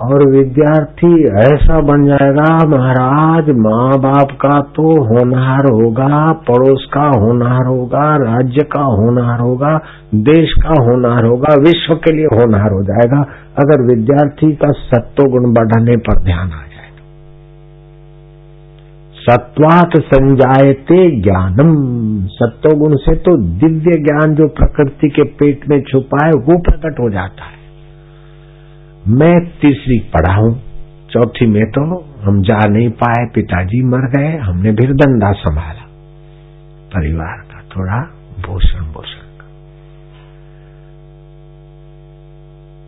और 0.00 0.28
विद्यार्थी 0.28 1.24
ऐसा 1.24 1.80
बन 1.80 2.04
जाएगा, 2.06 2.66
महाराज 2.66 3.50
माँ 3.50 3.98
बाप 3.98 4.28
का 4.30 4.60
तो 4.60 4.82
होनहार 5.04 5.66
होगा, 5.66 6.32
पड़ोस 6.32 6.88
का 6.92 7.06
होनहार 7.20 7.66
होगा, 7.66 8.16
राज्य 8.16 8.62
का 8.62 8.80
होनहार 8.80 9.40
होगा, 9.40 9.80
देश 10.14 10.54
का 10.62 10.68
होनहार 10.68 11.24
होगा, 11.24 11.54
विश्व 11.60 11.94
के 11.94 12.12
लिए 12.12 12.26
होनहार 12.26 12.72
हो 12.72 12.82
जाएगा। 12.82 13.20
अगर 13.58 13.86
विद्यार्थी 13.86 14.52
का 14.52 14.72
सत्व 14.72 15.24
गुण 15.30 15.52
बढ़ाने 15.52 15.96
पर 15.96 16.24
ध्यान 16.24 16.46
आ 16.46 16.48
जाए। 16.48 16.68
सत्वात 19.20 19.90
संजायते 19.96 21.20
ज्ञानम। 21.20 21.76
सत्व 22.26 22.78
गुण 22.78 22.96
से 22.96 23.14
तो 23.16 23.36
दिव्य 23.36 24.02
ज्ञान 24.02 24.34
जो 24.34 24.48
प्रकृति 24.48 25.08
के 25.08 25.22
पेट 25.22 25.68
में 25.68 25.82
छुपा 25.82 26.26
है 26.26 26.32
वो 26.32 26.58
प्रकट 26.58 27.00
हो 27.00 27.10
जाता 27.10 27.44
है। 27.44 27.59
मैं 29.00 29.34
तीसरी 29.60 29.98
पढ़ा 30.14 30.34
हूँ। 30.34 30.52
चौथी 31.10 31.46
में 31.46 31.64
तो 31.70 31.82
हम 32.22 32.42
जा 32.42 32.58
नहीं 32.68 32.88
पाए, 32.90 33.24
पिताजी 33.34 33.82
मर 33.82 34.06
गए, 34.10 34.36
हमने 34.38 34.72
फिर 34.72 34.92
धंधा 34.94 35.32
संभाला। 35.32 35.86
परिवार 36.90 37.38
का 37.50 37.62
थोड़ा 37.76 38.00
भूषण 38.46 38.92
भूषण 38.92 39.18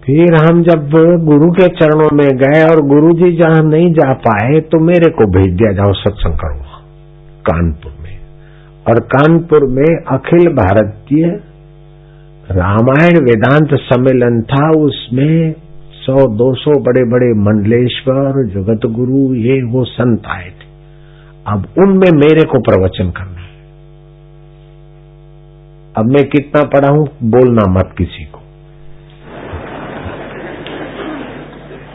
फिर 0.02 0.34
हम 0.34 0.62
जब 0.62 0.90
गुरु 1.24 1.50
के 1.52 1.66
चरणों 1.68 2.08
में 2.12 2.28
गए 2.38 2.62
और 2.64 2.80
गुरु 2.86 3.12
जी 3.14 3.30
जहाँ 3.36 3.62
नहीं 3.64 3.92
जा 3.92 4.12
पाए 4.12 4.60
तो 4.60 4.80
मेरे 4.80 5.10
को 5.10 5.26
भेज 5.30 5.52
दिया 5.56 5.72
जाओ, 5.72 5.92
सत्संग 5.92 6.34
करो 6.34 6.80
कानपुर 7.40 7.92
में। 8.02 8.16
और 8.86 9.00
कानपुर 9.00 9.66
में 9.68 9.90
अखिल 10.12 10.48
भारतीय 10.54 11.26
रामायण 12.50 13.18
वेदांत 13.24 13.74
सम्मेलन 13.82 14.40
था, 14.42 14.70
उसमें 14.80 15.54
सौ, 16.02 16.26
दो 16.36 16.54
सौ 16.54 16.72
बड़े 16.80 17.04
बड़े 17.04 17.32
मंडलेश्वर 17.42 18.44
जगत 18.48 18.86
गुरु 18.86 19.34
ये 19.34 19.62
वो 19.62 19.84
संत 19.84 20.26
आए 20.26 20.50
थे। 20.50 20.70
अब 21.46 21.66
उनमें 21.78 22.10
मेरे 22.16 22.44
को 22.44 22.60
प्रवचन 22.60 23.10
करना 23.10 23.40
है। 23.40 23.50
अब 25.98 26.12
मैं 26.12 26.24
कितना 26.28 26.62
पढ़ा 26.62 26.88
हूँ 26.88 27.08
बोलना 27.30 27.72
मत 27.72 27.94
किसी 27.98 28.24
को। 28.24 28.38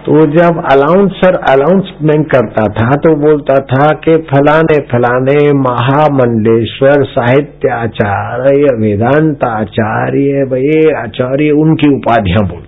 तो 0.05 0.19
जब 0.25 0.59
अलाउंसर 0.71 1.35
अलाउंसमेंट 1.49 2.25
करता 2.31 2.65
था 2.73 2.89
तो 2.95 3.15
बोलता 3.15 3.55
था 3.55 3.87
कि 3.95 4.13
फलाने 4.29 4.77
फलाने 4.91 5.35
महामंडलेश्वर 5.53 7.03
साहित्य 7.05 7.69
आचार्य 7.69 8.75
वेदांत 8.77 9.43
आचार्य 9.43 10.45
ये 10.61 10.93
आचार्य, 11.01 11.51
उनकी 11.51 11.89
उपाधियाँ 11.95 12.47
बोलते। 12.47 12.66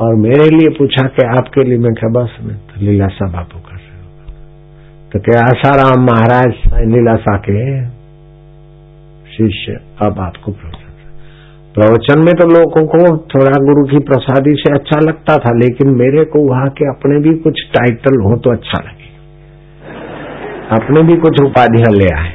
और 0.00 0.14
मेरे 0.18 0.44
लिए 0.48 0.68
पूछा 0.76 1.06
कि 1.08 1.24
आपके 1.30 1.64
लिए 1.64 1.78
मैं 1.78 1.92
क्या 1.94 2.08
बस 2.10 2.36
में 2.42 2.54
तो 2.58 2.80
लीलासा 2.80 3.26
बापू 3.32 3.58
कर 3.60 3.76
रहे 3.76 3.96
हो। 3.96 4.06
तो 5.10 5.20
क्या 5.20 5.40
आसाराम 5.44 6.04
महाराज 6.04 6.52
लीलासा 6.88 7.36
के 7.38 7.58
शिष्य, 9.30 9.72
अब 10.06 10.20
आपको 10.20 10.52
प्रवचन 10.52 10.88
प्रवचन 11.74 12.22
में 12.24 12.32
तो 12.34 12.46
लोगों 12.48 12.80
को 12.86 13.00
थोड़ा 13.26 13.58
गुरु 13.64 13.82
की 13.88 13.98
प्रसादी 14.06 14.54
से 14.54 14.72
अच्छा 14.74 15.00
लगता 15.00 15.36
था, 15.36 15.52
लेकिन 15.58 15.90
मेरे 15.96 16.24
को 16.24 16.40
वहाँ 16.48 16.70
के 16.70 16.88
अपने 16.88 17.18
भी 17.20 17.34
कुछ 17.40 17.60
टाइटल 17.74 18.16
हो 18.22 18.36
तो 18.38 18.52
अच्छा 18.52 18.80
लगे। 18.82 19.08
अपने 20.76 21.02
भी 21.02 21.16
कुछ 21.20 21.42
उपाधियाँ 21.42 21.92
ले 21.92 22.08
आए। 22.14 22.32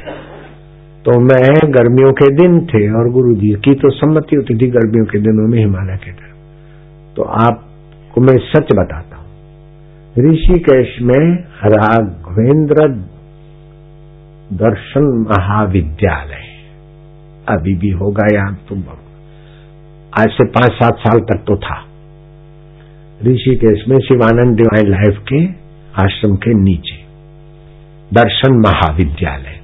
तो 1.04 1.18
मैं 1.22 1.50
गर्मियों 1.74 2.12
के 2.12 2.28
दिन 2.36 2.54
थे 2.66 2.82
और 2.92 3.10
गुरु 3.12 3.34
जी 3.34 3.50
की 3.64 3.74
तो 3.74 3.90
सम्मति 3.96 4.36
होती 4.36 4.54
थी, 4.54 4.70
गर्मियों 4.70 5.06
के 5.06 5.18
दिनों 5.20 5.48
में 5.48 5.58
हिमालय 5.58 5.96
के 5.96 6.12
तरफ़ 6.12 6.25
तो 7.16 7.22
आपको 7.22 8.20
मैं 8.20 8.38
सच 8.38 8.66
बताता 8.72 9.16
हूँ। 9.16 9.26
ऋषिकेश 10.18 10.98
में 11.02 11.44
राघवेंद्र 11.64 12.88
दर्शन 14.52 15.26
महाविद्यालय। 15.30 16.46
अभी 17.48 17.74
भी 17.74 17.90
होगा 17.90 18.26
या 18.34 18.56
तुम 18.68 18.84
आज 20.18 20.28
से 20.28 20.44
पाँच 20.44 20.72
सात 20.72 20.94
साल 20.94 21.18
तक 21.20 21.44
तो 21.46 21.56
था। 21.56 21.84
ऋषिकेश 23.26 23.84
में 23.88 23.98
शिवानंद 23.98 24.56
डिवाइन 24.56 24.90
लाइफ 24.90 25.18
के 25.32 25.46
आश्रम 26.02 26.36
के 26.36 26.54
नीचे। 26.54 27.06
दर्शन 28.14 28.52
महाविद्यालय। 28.52 29.60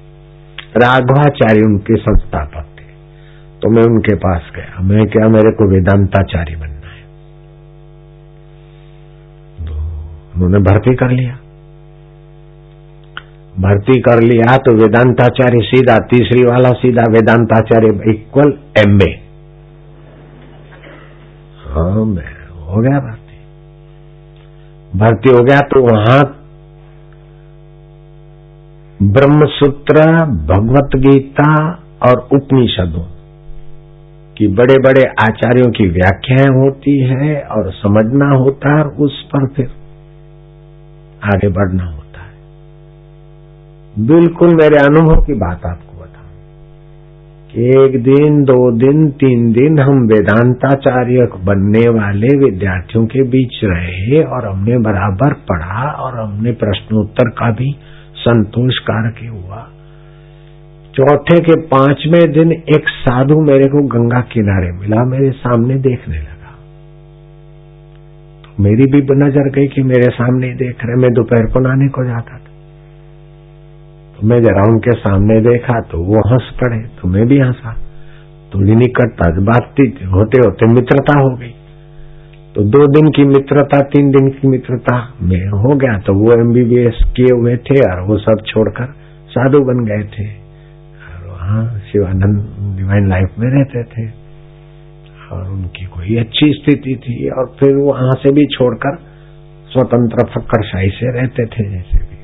राघवाचार्य 0.77 1.61
उनके 1.61 1.95
संस्थापक 1.95 2.65
थे। 2.79 2.85
तो 3.61 3.69
मैं 3.69 3.83
उनके 3.83 4.15
पास 4.15 4.41
गया। 4.55 4.81
मैं 4.81 5.07
क्या, 5.07 5.27
मेरे 5.27 5.51
को 5.51 5.71
वेदांताचार्य 5.71 6.55
बना 6.55 6.72
उन्होंने 10.35 10.59
भर्ती 10.59 10.93
कर 10.95 11.11
लिया। 11.11 11.33
भर्ती 13.59 13.99
कर 14.01 14.21
लिया 14.21 14.55
तो 14.57 14.71
वेदांताचार्य 14.75 15.59
सीधा, 15.61 15.95
तीसरी 16.11 16.45
वाला 16.45 16.69
सीधा 16.73 17.03
वेदांताचार्य 17.11 18.11
इक्वल 18.11 18.53
एम 18.77 19.01
ए 19.01 19.09
हाँ 21.65 22.05
गया 22.81 22.99
भर्ती। 22.99 23.37
भर्ती 24.97 25.29
हो 25.29 25.43
गया 25.43 25.59
तो 25.67 25.81
वहाँ 25.83 26.21
ब्रह्मसूत्र 28.99 30.03
भगवत 30.47 30.95
गीता 30.97 31.51
और 32.05 32.27
उपनिषदों 32.33 33.05
की 34.37 34.47
बड़े 34.55 34.77
बड़े 34.79 35.03
आचार्यों 35.21 35.71
की 35.71 35.87
व्याख्याएँ 35.89 36.51
होती 36.57 36.97
है 37.03 37.31
और 37.51 37.71
समझना 37.73 38.29
होता 38.35 38.77
है 38.77 38.83
उस 39.05 39.21
पर 39.25 39.47
फिर। 39.47 39.82
आगे 41.23 41.47
बढ़ना 41.47 41.83
होता 41.83 42.21
है। 42.21 42.33
बिल्कुल 44.07 44.55
मेरे 44.55 44.77
अनुभव 44.77 45.21
की 45.21 45.33
बात 45.33 45.65
आपको 45.65 45.97
बताऊँ। 45.97 46.23
एक 47.55 48.03
दिन, 48.03 48.43
दो 48.43 48.71
दिन, 48.71 49.09
तीन 49.09 49.51
दिन 49.51 49.79
हम 49.79 50.07
वेदांताचार्य 50.07 51.27
बनने 51.43 51.89
वाले 51.89 52.37
विद्यार्थियों 52.37 53.05
के 53.05 53.23
बीच 53.23 53.59
रहे 53.63 54.23
और 54.23 54.47
हमने 54.47 54.77
बराबर 54.77 55.33
पढ़ा 55.33 55.91
और 55.91 56.19
हमने 56.19 56.51
प्रश्नोत्तर 56.51 57.29
का 57.29 57.51
भी 57.51 57.75
संतोष 58.15 58.79
कारक 58.79 59.15
हुआ। 59.29 59.67
चौथे 60.95 61.39
के 61.39 61.61
पाँचवें 61.61 62.31
दिन 62.31 62.51
एक 62.51 62.83
साधु 62.87 63.41
मेरे 63.41 63.69
को 63.69 63.87
गंगा 63.87 64.21
किनारे 64.21 64.71
मिला, 64.71 65.03
मेरे 65.05 65.31
सामने 65.31 65.75
देखने 65.75 66.17
लगा। 66.17 66.32
मेरी 68.59 68.85
भी 68.91 69.01
नज़र 69.17 69.49
गई 69.49 69.67
कि 69.67 69.83
मेरे 69.83 70.09
सामने 70.11 70.53
देख 70.55 70.85
रहे, 70.85 70.95
मैं 70.95 71.11
दोपहर 71.13 71.45
को 71.51 71.59
नहाने 71.59 71.87
को 71.89 72.03
जाता 72.05 72.33
था। 72.33 72.51
तो 74.13 74.27
मैं 74.27 74.41
जरा 74.41 74.63
उनके 74.71 74.91
सामने 74.97 75.39
देखा 75.41 75.79
तो 75.91 76.03
वो 76.03 76.21
हंस 76.29 76.51
पड़े 76.61 76.77
तो 77.01 77.07
मैं 77.07 77.25
भी 77.27 77.39
हंसा। 77.39 77.73
थोड़ी 78.53 78.75
निकटता 78.75 79.29
बातचीत 79.43 79.99
होते 80.07 80.39
होते 80.39 80.67
मित्रता 80.73 81.19
हो 81.19 81.35
गई। 81.35 81.53
तो 82.55 82.63
दो 82.63 82.85
दिन 82.87 83.09
की 83.09 83.23
मित्रता, 83.25 83.79
तीन 83.83 84.11
दिन 84.11 84.29
की 84.29 84.47
मित्रता 84.47 84.97
में 85.21 85.45
हो 85.59 85.75
गया 85.75 85.97
तो 85.99 86.13
वो 86.13 86.33
एमबीबीएस 86.33 87.03
किए 87.15 87.33
हुए 87.33 87.55
थे 87.57 87.79
और 87.83 88.01
वो 88.07 88.17
सब 88.19 88.43
छोड़कर 88.47 88.93
साधु 89.31 89.59
बन 89.61 89.85
गए 89.85 90.03
थे। 90.07 90.27
और 90.27 91.27
वहाँ 91.27 91.63
शिवानंद 91.91 92.77
डिवाइन 92.77 93.09
लाइफ 93.09 93.39
में 93.39 93.49
रहते 93.49 93.83
थे। 93.85 94.05
और 95.33 95.49
उनकी 95.49 95.85
कोई 95.93 96.15
अच्छी 96.17 96.51
स्थिति 96.53 96.95
थी 97.03 97.17
और 97.31 97.45
फिर 97.59 97.75
वहाँ 97.83 98.15
से 98.23 98.31
भी 98.31 98.45
छोड़कर 98.55 98.97
स्वतंत्र 99.71 100.25
फक्करशाही 100.33 100.89
से 100.91 101.11
रहते 101.11 101.45
थे 101.47 101.69
जैसे 101.69 101.99
भी। 101.99 102.21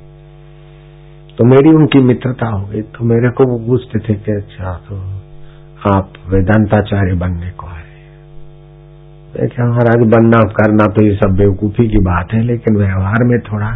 तो 1.38 1.46
मेरी 1.46 1.76
उनकी 1.76 2.00
मित्रता 2.06 2.48
हो 2.48 2.66
गई 2.68 2.82
तो 2.96 3.06
मेरे 3.06 3.30
को 3.32 3.50
वो 3.50 3.58
पूछते 3.68 4.00
थे 4.00 4.16
कि 4.18 4.32
अच्छा 4.34 4.74
तो 4.88 5.02
आप 5.90 6.18
वेदांताचार्य 6.30 7.14
बनने 7.20 7.52
को 7.52 7.68
आए 7.68 7.78
देखा 9.34 9.66
महाराज, 9.66 10.04
बनना, 10.12 10.38
करना 10.54 10.86
तो 10.94 11.06
ये 11.06 11.16
सब 11.16 11.36
बेवकूफ़ी 11.38 11.88
की 11.90 12.00
बात 12.06 12.34
है, 12.34 12.42
लेकिन 12.44 12.78
व्यवहार 12.78 13.24
में 13.24 13.40
थोड़ा 13.42 13.70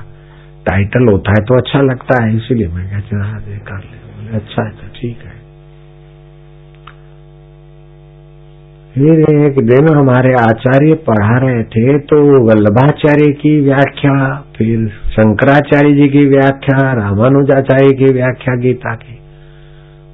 टाइटल 0.65 1.09
होता 1.09 1.31
है 1.31 1.43
तो 1.45 1.57
अच्छा 1.57 1.81
लगता 1.81 2.23
है, 2.23 2.35
इसीलिए 2.37 2.67
मैं 2.67 2.85
क्या 2.89 3.19
कर 3.67 3.83
ले। 3.83 4.37
अच्छा 4.37 4.63
है 4.63 4.71
तो 4.71 4.87
ठीक 4.95 5.19
है। 5.25 5.32
फिर 8.95 9.21
एक 9.35 9.55
दिन 9.65 9.87
हमारे 9.89 10.31
आचार्य 10.39 10.93
पढ़ा 11.05 11.37
रहे 11.39 11.61
थे 11.65 11.97
तो 11.99 12.17
वल्लभाचार्य 12.47 13.31
की 13.33 13.53
व्याख्या, 13.59 14.15
फिर 14.57 14.87
शंकराचार्य 15.11 15.93
जी 15.93 16.07
की 16.07 16.25
व्याख्या, 16.27 16.77
रामानुजाचार्य 16.93 17.95
की 17.97 18.11
व्याख्या 18.13 18.55
गीता 18.55 18.93
की। 18.95 19.15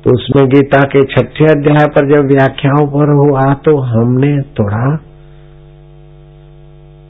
तो 0.04 0.14
उसमें 0.14 0.48
गीता 0.50 0.82
के 0.86 1.02
छठे 1.06 1.46
अध्याय 1.46 1.86
पर 1.88 2.08
जब 2.12 2.28
व्याख्याओं 2.28 2.86
पर 2.88 3.12
हुआ 3.16 3.42
तो 3.66 3.76
हमने 3.86 4.30
थोड़ा 4.60 4.84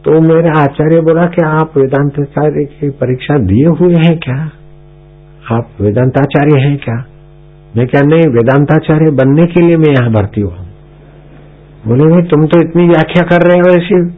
तो 0.04 0.22
मेरे 0.22 0.50
आचार्य 0.60 1.02
बोला 1.02 1.26
कि 1.26 1.44
आप 1.46 1.78
वेदांताचार्य 1.78 2.64
की 2.72 2.90
परीक्षा 3.02 3.38
दिए 3.44 3.68
हुए 3.80 3.94
हैं 3.96 4.16
क्या? 4.20 4.40
आप 5.52 5.70
वेदांताचार्य 5.82 6.62
हैं 6.62 6.78
क्या? 6.78 6.98
मैं 7.78 7.88
क्या 7.88 8.02
नहीं, 8.06 8.34
वेदांताचार्य 8.34 9.12
बनने 9.22 9.46
के 9.46 9.66
लिए 9.68 9.78
मैं 9.78 9.94
यहाँ 9.94 10.12
भर्ती 10.14 10.42
हुआ 10.42 10.69
बोले 11.88 12.10
भाई 12.10 12.22
तुम 12.22 12.48
तो 12.48 12.62
इतनी 12.62 12.88
व्याख्या 12.88 13.24
कर 13.24 13.48
रहे 13.48 13.60
हो 13.60 13.70
ऐसी। 13.76 14.10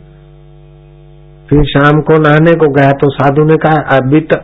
फिर 1.49 1.63
शाम 1.63 2.01
को 2.01 2.21
नहाने 2.21 2.53
को 2.53 2.71
गया 2.71 2.91
तो 2.91 3.09
साधु 3.09 3.43
ने 3.43 3.57
कहा, 3.57 3.97
अभी 3.97 4.21
तक 4.21 4.43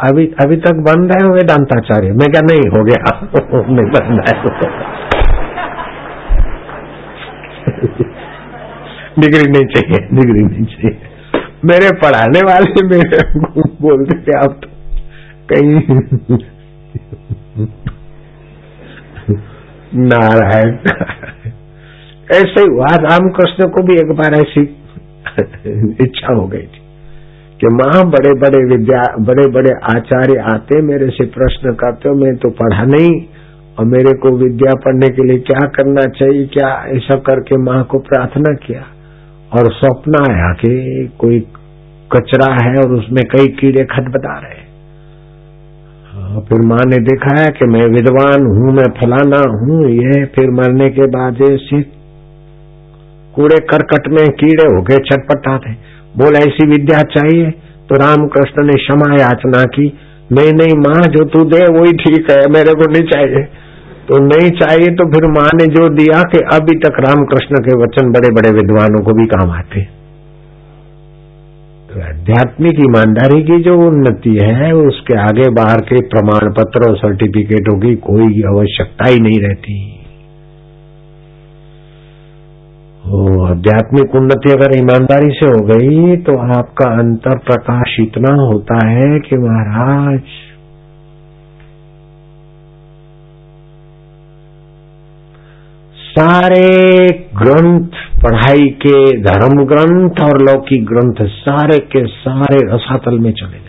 अभी 0.00 0.34
अभी 0.40 0.56
तक 0.56 0.74
बन 0.86 1.08
रहे 1.08 1.26
हो 1.26 1.34
वेदांताचार्य? 1.34 2.12
मैं 2.12 2.32
क्या 2.32 2.40
नहीं, 2.44 2.68
हो 2.68 2.84
गया। 2.84 3.28
नहीं 3.70 3.86
बन 3.86 4.18
रहा 4.18 4.34
डिग्री 9.18 9.50
नहीं 9.50 9.66
चाहिए, 9.66 10.08
डिग्री 10.12 10.44
नहीं 10.44 10.64
चाहिए। 10.64 10.98
मेरे 11.64 11.90
पढ़ाने 12.02 12.40
वाले 12.40 12.86
मेरे 12.86 13.24
बोलते 13.82 14.18
थे 14.18 14.38
आप 14.38 14.60
तो 14.64 14.68
कहीं 15.52 15.80
नारायण। 20.08 20.76
ऐसे 22.32 22.60
ही 22.60 22.66
हुआ। 22.66 22.86
रामकृष्ण 22.86 23.68
को 23.68 23.82
भी 23.82 23.98
एक 23.98 24.12
बार 24.16 24.34
ऐसी 24.34 24.62
इच्छा 26.04 26.32
हो 26.34 26.46
गई 26.46 26.58
थी 26.58 26.82
कि 27.60 27.66
माँ 27.66 28.04
बड़े 28.10 28.32
बड़े 28.34 28.64
विद्या 28.64 29.02
बड़े 29.20 29.46
बड़े 29.50 29.70
आचार्य 29.96 30.38
आते 30.54 30.82
मेरे 30.82 31.08
से 31.08 31.26
प्रश्न 31.26 31.72
करते 31.72 32.08
हो 32.08 32.14
मैं 32.14 32.36
तो 32.36 32.50
पढ़ा 32.50 32.82
नहीं 32.84 33.26
और 33.78 33.84
मेरे 33.84 34.12
को 34.18 34.36
विद्या 34.36 34.74
पढ़ने 34.74 35.08
के 35.08 35.26
लिए 35.28 35.38
क्या 35.38 35.66
करना 35.68 36.00
चाहिए? 36.00 36.46
क्या 36.46 36.68
ऐसा 36.88 37.16
करके 37.18 37.56
माँ 37.56 37.84
को 37.84 37.98
प्रार्थना 37.98 38.54
किया? 38.54 38.82
और 39.58 39.72
स्वप्न 39.72 40.32
आया 40.32 40.52
कि 40.52 40.72
कोई 41.18 41.40
कचरा 42.12 42.52
है 42.64 42.76
और 42.76 42.92
उसमें 42.94 43.24
कई 43.24 43.46
कीड़े 43.46 43.84
खट 43.84 44.08
बता 44.08 44.38
रहे 44.38 44.62
हाँ, 46.12 46.40
फिर 46.40 46.60
माँ 46.60 46.84
ने 46.86 46.96
देखा 46.96 47.40
है 47.40 47.48
कि 47.48 47.66
मैं 47.66 47.86
विद्वान 47.86 48.46
हूँ 48.46 48.72
मैं 48.72 48.90
फलाना 49.00 49.42
हूँ 49.54 49.90
ये 49.90 50.24
फिर 50.24 50.50
मरने 50.50 50.90
के 50.90 51.06
बाद 51.06 51.42
ऐसे 51.50 52.03
कूड़े 53.34 53.58
करकट 53.70 54.08
में 54.08 54.24
कीड़े 54.34 54.66
हो 54.66 54.82
गए, 54.82 54.96
छटपटा 54.96 55.58
थे। 55.58 55.72
बोल, 56.16 56.36
ऐसी 56.36 56.66
विद्या 56.68 57.02
चाहिए? 57.10 57.50
तो 57.88 57.96
रामकृष्ण 57.96 58.66
ने 58.66 58.74
क्षमा 58.74 59.14
याचना 59.14 59.64
की, 59.64 59.86
नहीं 60.32 60.52
नहीं, 60.52 60.74
माँ, 60.78 61.02
जो 61.08 61.24
तू 61.24 61.44
दे, 61.44 61.60
वही 61.72 61.92
ठीक 61.92 62.30
है, 62.30 62.40
मेरे 62.50 62.74
को 62.74 62.90
नहीं 62.92 63.08
चाहिए। 63.08 63.46
तो 64.08 64.18
नहीं 64.20 64.50
चाहिए 64.50 64.94
तो 64.94 65.04
फिर 65.10 65.26
माँ 65.30 65.48
ने 65.54 65.66
जो 65.66 65.88
दिया 65.88 66.22
कि 66.22 66.38
अभी 66.52 66.78
तक 66.78 66.96
रामकृष्ण 67.00 67.60
के 67.60 67.76
वचन 67.76 68.10
बड़े 68.12 68.30
बड़े 68.30 68.50
विद्वानों 68.50 69.02
को 69.04 69.12
भी 69.12 69.24
काम 69.26 69.50
आते 69.50 69.84
तो 71.90 72.00
आध्यात्मिक 72.00 72.80
ईमानदारी 72.80 73.42
की 73.42 73.62
जो 73.62 73.74
उन्नति 73.78 74.38
है, 74.42 74.72
उसके 74.72 75.18
आगे 75.18 75.48
बाहर 75.50 75.80
के 75.80 76.00
प्रमाण 76.06 76.52
पत्र 76.52 76.90
और 76.90 76.96
सर्टिफिकेटों 76.96 77.78
की 77.80 77.94
कोई 77.94 78.42
आवश्यकता 78.42 79.08
ही 79.08 79.20
नहीं 79.20 79.38
रहती। 79.38 79.74
आध्यात्मिक 83.04 84.14
उन्नति 84.14 84.50
अगर 84.52 84.72
ईमानदारी 84.78 85.30
से 85.30 85.46
हो 85.46 85.58
गई 85.66 86.16
तो 86.16 86.36
आपका 86.54 86.86
अंतर 86.98 87.38
प्रकाश 87.38 87.96
इतना 88.00 88.32
होता 88.34 88.76
है 88.86 89.18
कि 89.18 89.36
महाराज। 89.36 90.20
सारे 96.14 97.08
ग्रंथ, 97.36 98.00
पढ़ाई 98.24 98.68
के 98.86 98.96
धर्म 99.22 99.64
ग्रंथ 99.64 100.24
और 100.24 100.42
लौकिक 100.42 100.86
ग्रंथ 100.86 101.26
सारे 101.28 101.78
के 101.78 102.06
सारे 102.06 102.74
रसातल 102.74 103.18
में 103.18 103.32
चले। 103.32 103.63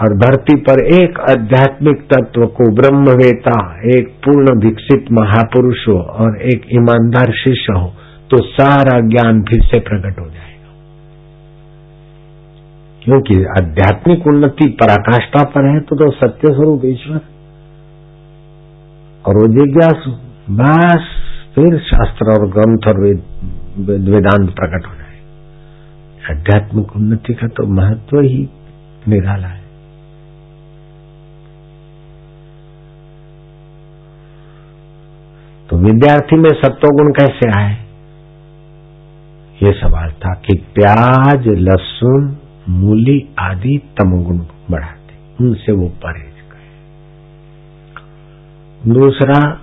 और 0.00 0.14
धरती 0.18 0.56
पर 0.60 0.80
एक 0.94 1.18
आध्यात्मिक 1.30 2.00
तत्व 2.12 2.46
को 2.46 2.64
ब्रह्मवेता 2.74 3.54
एक 3.90 4.08
पूर्ण 4.24 4.54
विकसित 4.64 5.06
महापुरुष 5.12 5.86
हो 5.88 5.94
और 6.16 6.36
एक 6.42 6.66
ईमानदार 6.72 7.32
शिष्य 7.34 7.78
हो 7.78 7.86
तो 8.30 8.42
सारा 8.44 8.98
ज्ञान 9.08 9.40
फिर 9.42 9.62
से 9.62 9.80
प्रकट 9.80 10.20
हो 10.20 10.26
जाएगा। 10.26 10.74
क्योंकि 13.04 13.38
आध्यात्मिक 13.58 14.26
उन्नति 14.26 14.68
पराकाष्ठा 14.82 15.44
पर 15.44 15.72
है 15.74 15.80
तो, 15.80 15.96
तो 15.96 16.10
सत्य 16.10 16.54
स्वरूप 16.54 16.84
ईश्वर। 16.84 17.20
और 19.24 19.36
वो 19.36 19.46
जिज्ञासु 19.54 20.10
बस 20.54 21.12
फिर 21.54 21.78
शास्त्र 21.82 22.32
और 22.32 22.48
ग्रंथ 22.50 22.88
और 22.88 23.00
वेदांत 24.10 24.50
प्रकट 24.50 24.86
हो 24.86 24.94
जाए 24.94 26.34
आध्यात्मिक 26.34 26.96
उन्नति 26.96 27.34
का 27.34 27.46
तो 27.48 27.66
महत्व 27.74 28.20
ही 28.20 28.48
निराला 29.08 29.48
है। 29.48 29.65
तो 35.76 35.80
विद्यार्थी 35.80 36.36
में 36.36 36.50
सत्वगुण 36.50 37.12
कैसे 37.12 37.60
आए? 37.60 37.72
ये 39.62 39.72
सवाल 39.72 40.10
था 40.10 40.34
कि 40.34 40.66
प्याज, 40.74 41.48
लहसुन, 41.48 42.36
मूली 42.68 43.28
आदि 43.38 43.82
तमोगुण 43.98 44.38
बढ़ाते, 44.70 45.44
उनसे 45.44 45.72
वो 45.72 45.88
परे 45.88 46.36
दूसरा, 48.88 49.60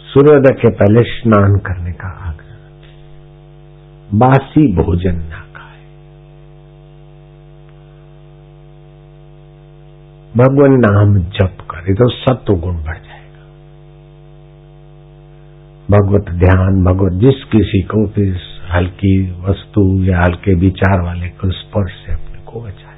सूर्योदय 0.00 0.50
के 0.50 0.70
पहले 0.70 1.02
स्नान 1.02 1.58
करने 1.58 1.92
का 1.92 2.08
आग्रह। 2.08 2.56
बासी 4.14 4.72
भोजन 4.72 5.14
ना 5.14 5.44
खाए। 5.56 5.80
भगवान 10.36 10.72
नाम 10.72 11.18
जप 11.18 11.56
करे 11.70 11.94
तो 11.94 12.08
सत्व 12.08 12.54
गुण 12.54 12.74
बढ़ 12.74 12.96
जाएगा 12.96 13.09
भगवत 15.90 16.30
ध्यान, 16.30 16.84
भगवत 16.84 17.12
जिस 17.12 17.44
किसी 17.44 17.80
को 17.82 18.06
भी 18.06 18.34
हल्की 18.72 19.32
वस्तु 19.48 20.04
या 20.04 20.20
हल्के 20.20 20.54
विचार 20.54 21.00
वाले 21.00 21.28
को 21.28 21.50
स्पर्श 21.50 21.92
से 21.92 22.12
अपने 22.12 22.42
को 22.52 22.60
बचा 22.60 22.90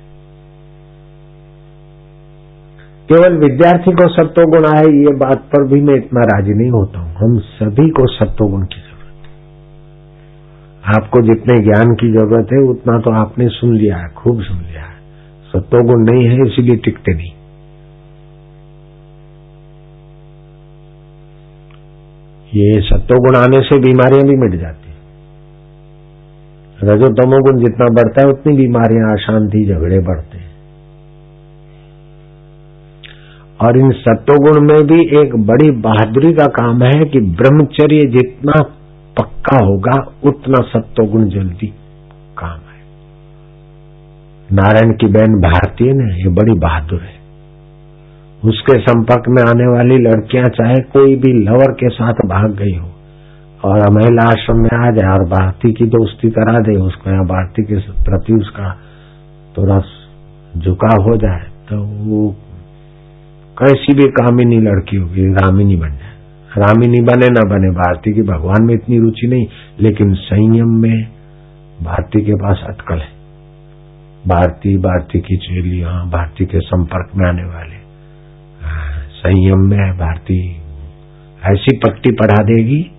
केवल 3.08 3.36
विद्यार्थी 3.36 3.92
को 3.92 4.08
सत्वगुण 4.08 4.66
आए, 4.66 4.84
ये 4.84 5.14
बात 5.16 5.38
पर 5.38 5.68
भी 5.68 5.80
मैं 5.80 5.94
इतना 5.94 6.20
राज़ी 6.20 6.54
नहीं 6.54 6.70
होता 6.70 7.00
हूँ। 7.00 7.14
हम 7.14 7.38
सभी 7.38 7.90
को 7.90 8.06
सत्वगुण 8.06 8.62
की 8.62 8.80
ज़रूरत 8.80 9.26
है। 9.26 9.32
आपको 10.96 11.22
जितने 11.22 11.58
ज्ञान 11.62 11.94
की 11.94 12.12
ज़रूरत 12.12 12.48
है, 12.52 12.58
उतना 12.58 12.98
तो 12.98 13.10
आपने 13.10 13.48
सुन 13.48 13.76
लिया 13.76 13.96
है, 13.96 14.08
खूब 14.08 14.42
सुन 14.42 14.56
लिया 14.56 14.82
है। 14.82 14.96
सत्वगुण 15.52 16.04
नहीं 16.10 16.24
है, 16.24 16.46
इसीलिए 16.46 16.76
टिकते 16.76 17.14
नहीं। 17.14 17.41
ये 22.52 22.80
सत्वगुण 22.80 23.36
आने 23.36 23.60
से 23.60 23.78
बीमारियाँ 23.78 24.24
भी 24.28 24.36
मिट 24.36 24.60
जाती 24.60 24.90
रजो 26.84 27.08
तमोगुण 27.08 27.58
जितना 27.58 27.86
बढ़ता 27.86 28.20
है, 28.20 28.28
उतनी 28.28 28.52
बीमारियाँ 28.56 29.12
अशांति, 29.12 29.64
झगड़े 29.66 29.98
बढ़ते 29.98 30.38
हैं। 30.38 30.50
और 33.60 33.78
इन 33.78 33.90
सत्वगुण 33.90 34.60
में 34.60 34.82
भी 34.86 35.00
एक 35.20 35.36
बड़ी 35.46 35.70
बहादुरी 35.70 36.32
का 36.32 36.46
काम 36.46 36.82
है 36.82 37.04
कि 37.04 37.20
ब्रह्मचर्य 37.20 38.00
जितना 38.08 38.62
पक्का 39.16 39.64
होगा, 39.64 39.96
उतना 40.24 40.62
सत्वगुण 40.62 41.28
जल्दी 41.28 41.66
काम 42.38 42.58
है 42.58 42.80
नारायण 44.52 44.92
की 44.92 45.06
बहन 45.06 45.40
भारतीय 45.40 45.92
ने 45.92 46.12
ये 46.14 46.28
बड़ी 46.28 46.58
बहादुर 46.58 47.00
है। 47.00 47.21
उसके 48.42 48.78
संपर्क 48.80 49.28
में 49.28 49.42
आने 49.42 49.66
वाली 49.68 49.96
लड़कियाँ 50.00 50.48
चाहे 50.52 50.78
कोई 50.92 51.14
भी 51.16 51.32
लवर 51.40 51.72
के 51.74 51.88
साथ 51.90 52.22
भाग 52.28 52.54
गई 52.56 52.74
हो, 52.74 52.88
और 53.62 53.90
महिला 53.90 54.22
आश्रम 54.28 54.58
में 54.58 54.70
आ 54.76 54.90
जाए, 54.92 55.10
और 55.10 55.24
भारती 55.30 55.72
की 55.72 55.84
दोस्ती 55.88 56.30
करा 56.30 56.58
दे, 56.60 56.76
उसको 56.82 57.10
या 57.10 57.22
भारती 57.28 57.62
के 57.64 57.76
प्रति 58.02 58.32
उसका 58.34 58.70
थोड़ा 59.54 59.78
झुकाव 60.54 61.02
हो 61.02 61.16
जाए 61.16 61.44
तो 61.68 61.76
वो 62.06 62.28
कैसी 63.56 63.94
भी 63.94 64.08
कामिनी 64.12 64.58
लड़की 64.60 64.96
होगी, 64.96 65.26
रामिनी 65.34 65.76
बन 65.76 65.90
जाए। 65.90 66.10
रामिनी 66.58 67.00
बने 67.02 67.28
ना 67.28 67.42
बने, 67.50 67.70
भारती 67.74 68.12
की 68.12 68.22
भगवान 68.22 68.64
में 68.64 68.74
इतनी 68.74 68.98
रुचि 68.98 69.26
नहीं, 69.26 69.46
लेकिन 69.80 70.14
संयम 70.22 70.72
में 70.80 71.04
भारती 71.80 72.24
के 72.24 72.34
पास 72.36 72.64
अटकल 72.68 72.98
है। 72.98 73.10
भारती 74.24 74.76
भारती 74.80 75.20
की 75.20 75.36
चेलियाँ, 75.38 75.94
भारती 76.10 76.44
के 76.46 76.60
संपर्क 76.62 77.16
में 77.16 77.28
आने 77.28 77.44
वाले। 77.44 77.81
संयम 79.22 79.58
में 79.58 79.78
है 79.78 79.92
भारती। 79.98 80.56
ऐसी 81.42 81.76
पट्टी 81.76 82.10
पढ़ा 82.10 82.42
देगी, 82.42 82.90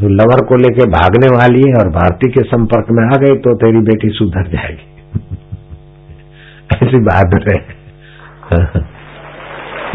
जो 0.00 0.08
लवर 0.08 0.44
को 0.44 0.56
लेके 0.56 0.84
भागने 0.84 1.26
वाली 1.26 1.62
है 1.68 1.74
और 1.74 1.88
भारती 1.88 2.30
के 2.30 2.42
संपर्क 2.42 2.86
में 2.90 3.04
आ 3.04 3.16
गई 3.16 3.38
तो 3.38 3.54
तेरी 3.54 3.78
बेटी 3.78 4.08
सुधर 4.08 4.48
जाएगी। 4.48 4.86
ऐसी 6.86 7.00
बहादुर 7.00 7.52
है। 7.52 7.60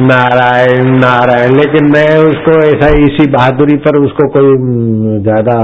नारायण 0.02 0.86
नारायण, 0.98 1.52
लेकिन 1.52 1.92
मैं 1.92 2.18
उसको 2.18 2.60
ऐसा 2.60 2.88
इसी 2.88 3.32
बहादुरी 3.32 3.78
पर 3.78 4.00
उसको 4.00 4.28
कोई 4.28 4.58
ज़्यादा 5.22 5.62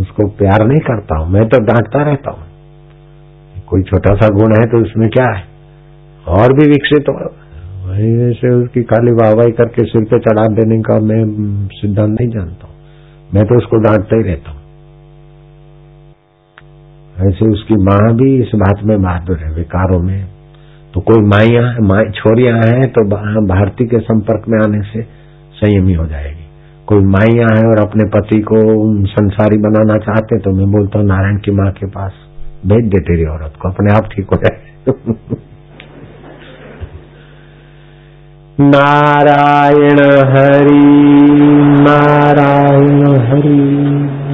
उसको 0.00 0.28
प्यार 0.28 0.66
नहीं 0.66 0.80
करता 0.80 1.18
हूँ। 1.18 1.30
मैं 1.30 1.48
तो 1.48 1.58
डांटता 1.58 2.02
रहता 2.02 2.30
हूँ। 2.30 2.46
कोई 3.66 3.82
छोटा 3.82 4.14
सा 4.14 4.28
गुण 4.28 4.54
है 4.54 4.66
तो 4.66 4.82
उसमें 4.82 5.08
क्या 5.10 5.26
है? 5.36 5.44
और 6.28 6.52
भी 6.52 6.68
विकसित 6.68 7.08
हो। 7.08 7.41
वही 7.92 8.32
से 8.34 8.50
उसकी 8.56 8.82
खाली 8.90 9.12
वाहवाही 9.12 9.52
करके 9.52 9.84
सिर 9.84 10.04
पे 10.10 10.18
चढ़ा 10.20 10.46
देने 10.56 10.76
का 10.82 10.98
मैं 11.06 11.22
सिद्धांत 11.72 12.10
नहीं 12.10 12.28
जानता 12.30 12.68
मैं 13.30 13.44
तो 13.44 13.56
उसको 13.58 13.78
डांटता 13.82 14.16
ही 14.16 14.22
रहता 14.22 14.50
हूँ। 14.50 14.60
ऐसे 17.28 17.48
उसकी 17.48 17.76
माँ 17.84 18.14
भी 18.16 18.28
इस 18.42 18.50
बात 18.54 18.82
में 18.84 18.96
बहादुर 19.02 19.38
है, 19.38 19.50
विकारों 19.54 19.98
में। 20.02 20.24
तो 20.94 21.00
कोई 21.00 21.22
माइया 21.26 21.62
माई 21.82 22.10
छोरियाँ 22.10 22.56
हैं 22.58 22.88
तो 22.92 23.04
भारती 23.46 23.86
के 23.86 24.00
संपर्क 24.00 24.48
में 24.48 24.58
आने 24.62 24.82
से 24.82 25.02
संयमी 25.60 25.94
हो 25.94 26.06
जाएगी। 26.06 26.44
कोई 26.88 27.04
माइया 27.06 27.46
है 27.52 27.62
और 27.68 27.80
अपने 27.80 28.08
पति 28.16 28.40
को 28.50 28.60
संसारी 29.12 29.58
बनाना 29.58 29.98
चाहते 30.08 30.38
तो 30.40 30.56
मैं 30.56 30.70
बोलता 30.72 30.98
हूँ, 30.98 31.06
नारायण 31.06 31.38
की 31.38 31.52
माँ 31.52 31.70
के 31.72 31.86
पास 31.86 32.12
भेज 32.66 32.90
दे 32.90 33.00
तेरी 33.00 33.24
औरत 33.28 33.54
को, 33.62 33.68
अपने 33.68 33.96
आप 33.96 34.08
ठीक 34.14 34.26
हो 34.26 34.40
जाए। 34.44 34.56
नारायण 38.62 40.00
हरि 40.30 40.84
नारायण 41.82 43.06
हरि 43.06 43.58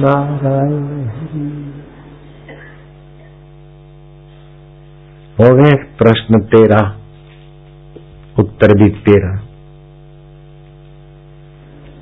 नारायण 0.01 1.07
हरि। 1.07 1.73
हो 5.39 5.55
गए 5.55 5.71
प्रश्न 5.71 6.39
तेरा, 6.39 6.95
उत्तर 8.39 8.83
भी 8.83 8.89
तेरा। 8.89 9.35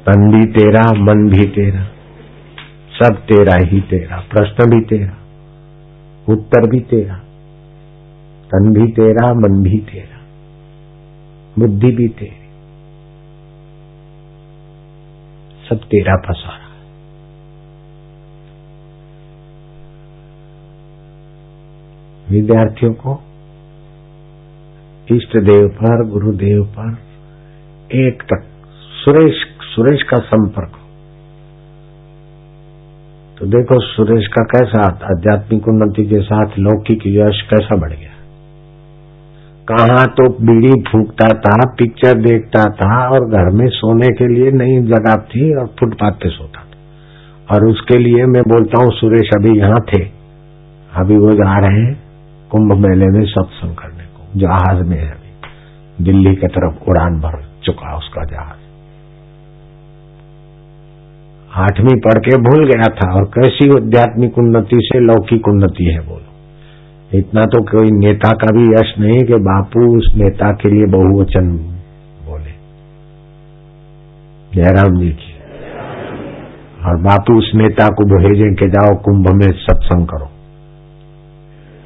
तन 0.06 0.32
भी 0.32 0.46
तेरा, 0.46 0.82
मन 0.82 1.30
भी 1.30 1.46
तेरा, 1.46 1.84
सब 3.02 3.16
तेरा 3.16 3.56
ही 3.56 3.82
तेरा, 3.82 4.24
प्रश्न 4.32 4.70
भी 4.70 4.82
तेरा, 4.82 5.18
उत्तर 6.30 6.70
भी 6.70 6.80
तेरा, 6.80 7.16
तन 8.46 8.74
भी 8.74 8.92
तेरा, 8.92 9.34
मन 9.34 9.64
भी 9.64 9.78
तेरा। 9.78 10.17
बुद्धि 11.60 11.92
भी 11.92 12.08
तेरी। 12.18 12.46
सब 15.70 15.80
तेरा 15.92 16.16
फसारा 16.26 16.66
विद्यार्थियों 22.30 22.94
को 22.94 23.14
इष्ट 25.16 25.38
देव 25.44 25.68
पर 25.76 26.04
गुरुदेव 26.10 26.64
पर 26.78 26.90
एक 27.98 28.24
तक 28.24 28.48
सुरेश 28.96 29.44
सुरेश 29.68 30.04
का 30.04 30.18
संपर्क 30.26 30.78
तो 33.40 33.46
देखो 33.48 33.80
सुरेश 33.82 34.28
का 34.28 34.44
कैसा 34.46 34.84
आध्यात्मिक 35.08 35.68
उन्नति 35.68 36.06
के 36.06 36.22
साथ 36.24 36.58
लौकिक 36.60 37.08
यश 37.08 37.42
कैसा 37.50 37.76
बढ़ 37.76 37.94
गया। 37.94 38.17
कहा 39.72 40.06
तो 40.06 40.30
बीड़ी 40.30 40.82
फूकता 40.82 41.28
था 41.28 41.70
पिक्चर 41.78 42.14
देखता 42.14 42.64
था 42.64 43.10
और 43.10 43.20
घर 43.20 43.50
में 43.56 43.68
सोने 43.68 44.08
के 44.08 44.28
लिए 44.28 44.52
नई 44.52 44.82
जगह 44.82 45.16
थी 45.16 45.56
और 45.56 45.68
फुटपाथ 45.80 46.12
पे 46.12 46.30
सोता 46.30 46.60
था। 46.60 47.56
और 47.56 47.66
उसके 47.66 47.98
लिए 47.98 48.26
मैं 48.26 48.42
बोलता 48.42 48.84
हूँ, 48.84 48.92
सुरेश 48.92 49.30
अभी 49.36 49.60
यहाँ 49.60 49.80
थे। 49.80 50.02
अभी 50.94 51.18
वो 51.18 51.32
जा 51.32 51.60
रहे 51.60 51.82
हैं 51.82 52.04
कुंभ 52.52 52.74
मेले 52.74 53.06
में 53.06 53.26
सत्संग 53.26 53.76
करने 53.76 54.04
को। 54.04 54.40
जहाज़ 54.40 54.84
में 54.84 54.98
है 54.98 55.12
अभी। 55.12 56.04
दिल्ली 56.04 56.36
की 56.36 56.48
तरफ़ 56.48 56.90
उड़ान 56.90 57.20
भर 57.20 57.44
चुका 57.64 57.98
उसका 57.98 58.24
जहाज़। 58.24 58.68
आठवीं 61.56 62.00
पढ़ 62.00 62.20
के 62.20 62.38
भूल 62.38 62.66
गया 62.66 62.96
था 62.96 63.14
और 63.14 63.26
कैसी 63.26 63.70
आध्यात्मिक 63.70 64.38
उन्नति 64.38 64.78
से 64.82 65.00
लौकिक 65.00 65.48
उन्नति 65.48 65.84
है 65.84 66.00
बोलो। 66.00 66.27
इतना 67.12 67.42
तो 67.42 67.62
कोई 67.64 67.92
नेता 67.92 68.30
का 68.30 68.48
भी 68.52 68.64
यश 68.72 68.94
नहीं 69.00 69.20
कि 69.24 69.36
बापू 69.44 69.98
उस 69.98 70.08
नेता 70.16 70.52
के 70.52 70.70
लिए 70.70 70.86
बहुवचन 70.86 71.52
बोले। 72.26 72.52
जयराम 74.56 75.00
जी 75.00 75.10
की 75.10 75.34
और 76.86 76.98
बापू 77.02 77.38
उस 77.38 77.52
नेता 77.56 77.88
को 77.90 78.06
भेजें 78.06 78.54
कि 78.56 78.68
जाओ 78.68 78.96
कुंभ 78.96 79.30
में 79.34 79.48
सत्संग 79.52 80.08
करो। 80.08 80.30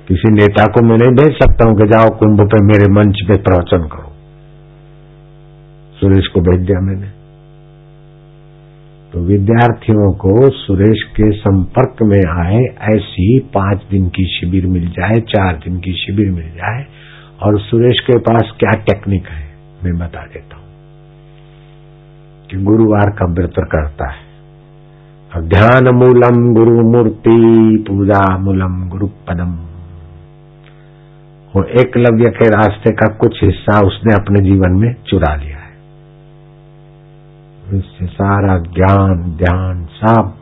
किसी 0.08 0.34
नेता 0.34 0.66
को 0.66 0.86
मैं 0.86 0.98
नहीं 0.98 1.16
भेज 1.16 1.38
सकता 1.38 1.70
हूँ 1.70 1.78
कि 1.78 1.88
जाओ 1.88 2.10
कुंभ 2.18 2.42
पे 2.42 2.66
मेरे 2.66 2.92
मंच 2.92 3.22
पे 3.28 3.38
प्रवचन 3.42 3.88
करो। 3.88 4.10
सुरेश 5.96 6.28
को 6.28 6.42
भेज 6.42 6.66
दिया 6.68 6.80
मैंने। 6.80 7.21
तो 9.14 9.20
विद्यार्थियों 9.20 10.14
को 10.14 10.50
सुरेश 10.50 11.04
के 11.04 11.32
संपर्क 11.32 11.96
में 12.04 12.46
आए, 12.46 12.64
ऐसी 12.96 13.40
पाँच 13.40 13.82
दिन 13.92 14.08
की 14.08 14.26
शिविर 14.26 14.66
मिल 14.66 14.88
जाए, 14.88 15.14
चार 15.14 15.56
दिन 15.56 15.80
की 15.80 15.94
शिविर 15.94 16.32
मिल 16.32 16.50
जाए, 16.50 16.86
और 17.44 17.60
सुरेश 17.60 18.00
के 18.00 18.18
पास 18.18 18.54
क्या 18.60 18.72
टेक्निक 18.72 19.28
है, 19.28 19.54
मैं 19.84 19.98
बता 19.98 20.22
देता 20.22 20.56
हूँ। 20.56 20.66
कि 22.52 22.58
गुरुवार 22.58 23.10
का 23.10 23.26
व्रत 23.26 23.54
करता 23.58 24.10
है। 24.10 24.32
और 25.36 25.42
ध्यान 25.42 25.96
मूलम 25.96 26.54
गुरु 26.54 26.92
मूर्ति, 26.92 27.86
पूजा 27.88 28.38
मूलम 28.38 28.90
गुरु 28.90 29.08
पदम। 29.08 29.68
वो 31.56 31.64
एकलव्य 31.64 32.30
के 32.30 32.50
रास्ते 32.50 32.92
का 32.92 33.08
कुछ 33.08 33.44
हिस्सा 33.44 33.80
उसने 33.80 34.14
अपने 34.14 34.42
जीवन 34.42 34.72
में 34.72 34.96
चुरा 35.08 35.36
लिया। 35.36 35.61
इससे 37.74 38.06
सारा 38.06 38.58
ज्ञान, 38.58 39.36
ध्यान 39.38 39.84
सब 39.84 40.34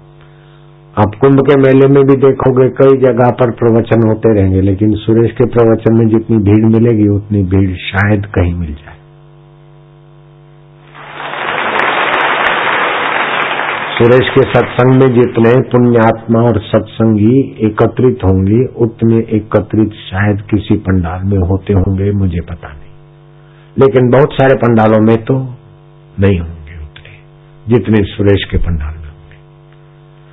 आप 1.00 1.12
कुंभ 1.22 1.40
के 1.40 1.62
मेले 1.62 1.88
में 1.88 2.04
भी 2.04 2.16
देखोगे, 2.16 2.70
कई 2.70 2.98
जगह 2.98 3.30
पर 3.30 3.52
प्रवचन 3.52 4.08
होते 4.08 4.36
रहेंगे, 4.36 4.62
लेकिन 4.62 4.92
सुरेश 4.92 5.32
के 5.32 5.46
प्रवचन 5.46 5.94
में 5.94 6.08
जितनी 6.08 6.38
भीड़ 6.38 6.66
मिलेगी, 6.66 7.08
उतनी 7.08 7.44
भीड़ 7.44 7.78
शायद 7.78 8.26
कहीं 8.26 8.54
मिल 8.54 8.74
जाए। 8.74 8.96
सुरेश 13.98 14.30
के 14.30 14.42
सत्संग 14.42 14.94
में 14.94 15.14
जितने 15.14 15.62
पुण्यात्मा 15.62 16.40
और 16.40 16.60
सत्संगी 16.60 17.56
एकत्रित 17.62 18.20
होंगे, 18.26 18.66
उतने 18.78 19.18
एकत्रित 19.18 19.92
शायद 19.92 20.42
किसी 20.42 20.76
पंडाल 20.76 21.22
में 21.24 21.38
होते 21.38 21.74
होंगे, 21.74 22.12
मुझे 22.12 22.42
पता 22.42 22.68
नहीं। 22.68 22.92
लेकिन 23.80 24.10
बहुत 24.10 24.34
सारे 24.34 24.56
पंडालों 24.56 25.02
में 25.02 25.18
तो 25.18 25.34
नहीं 26.20 26.40
होंगे। 26.40 26.59
जितने 27.70 28.03
सुरेश 28.03 28.43
के 28.51 28.57
पंडाल। 28.57 28.99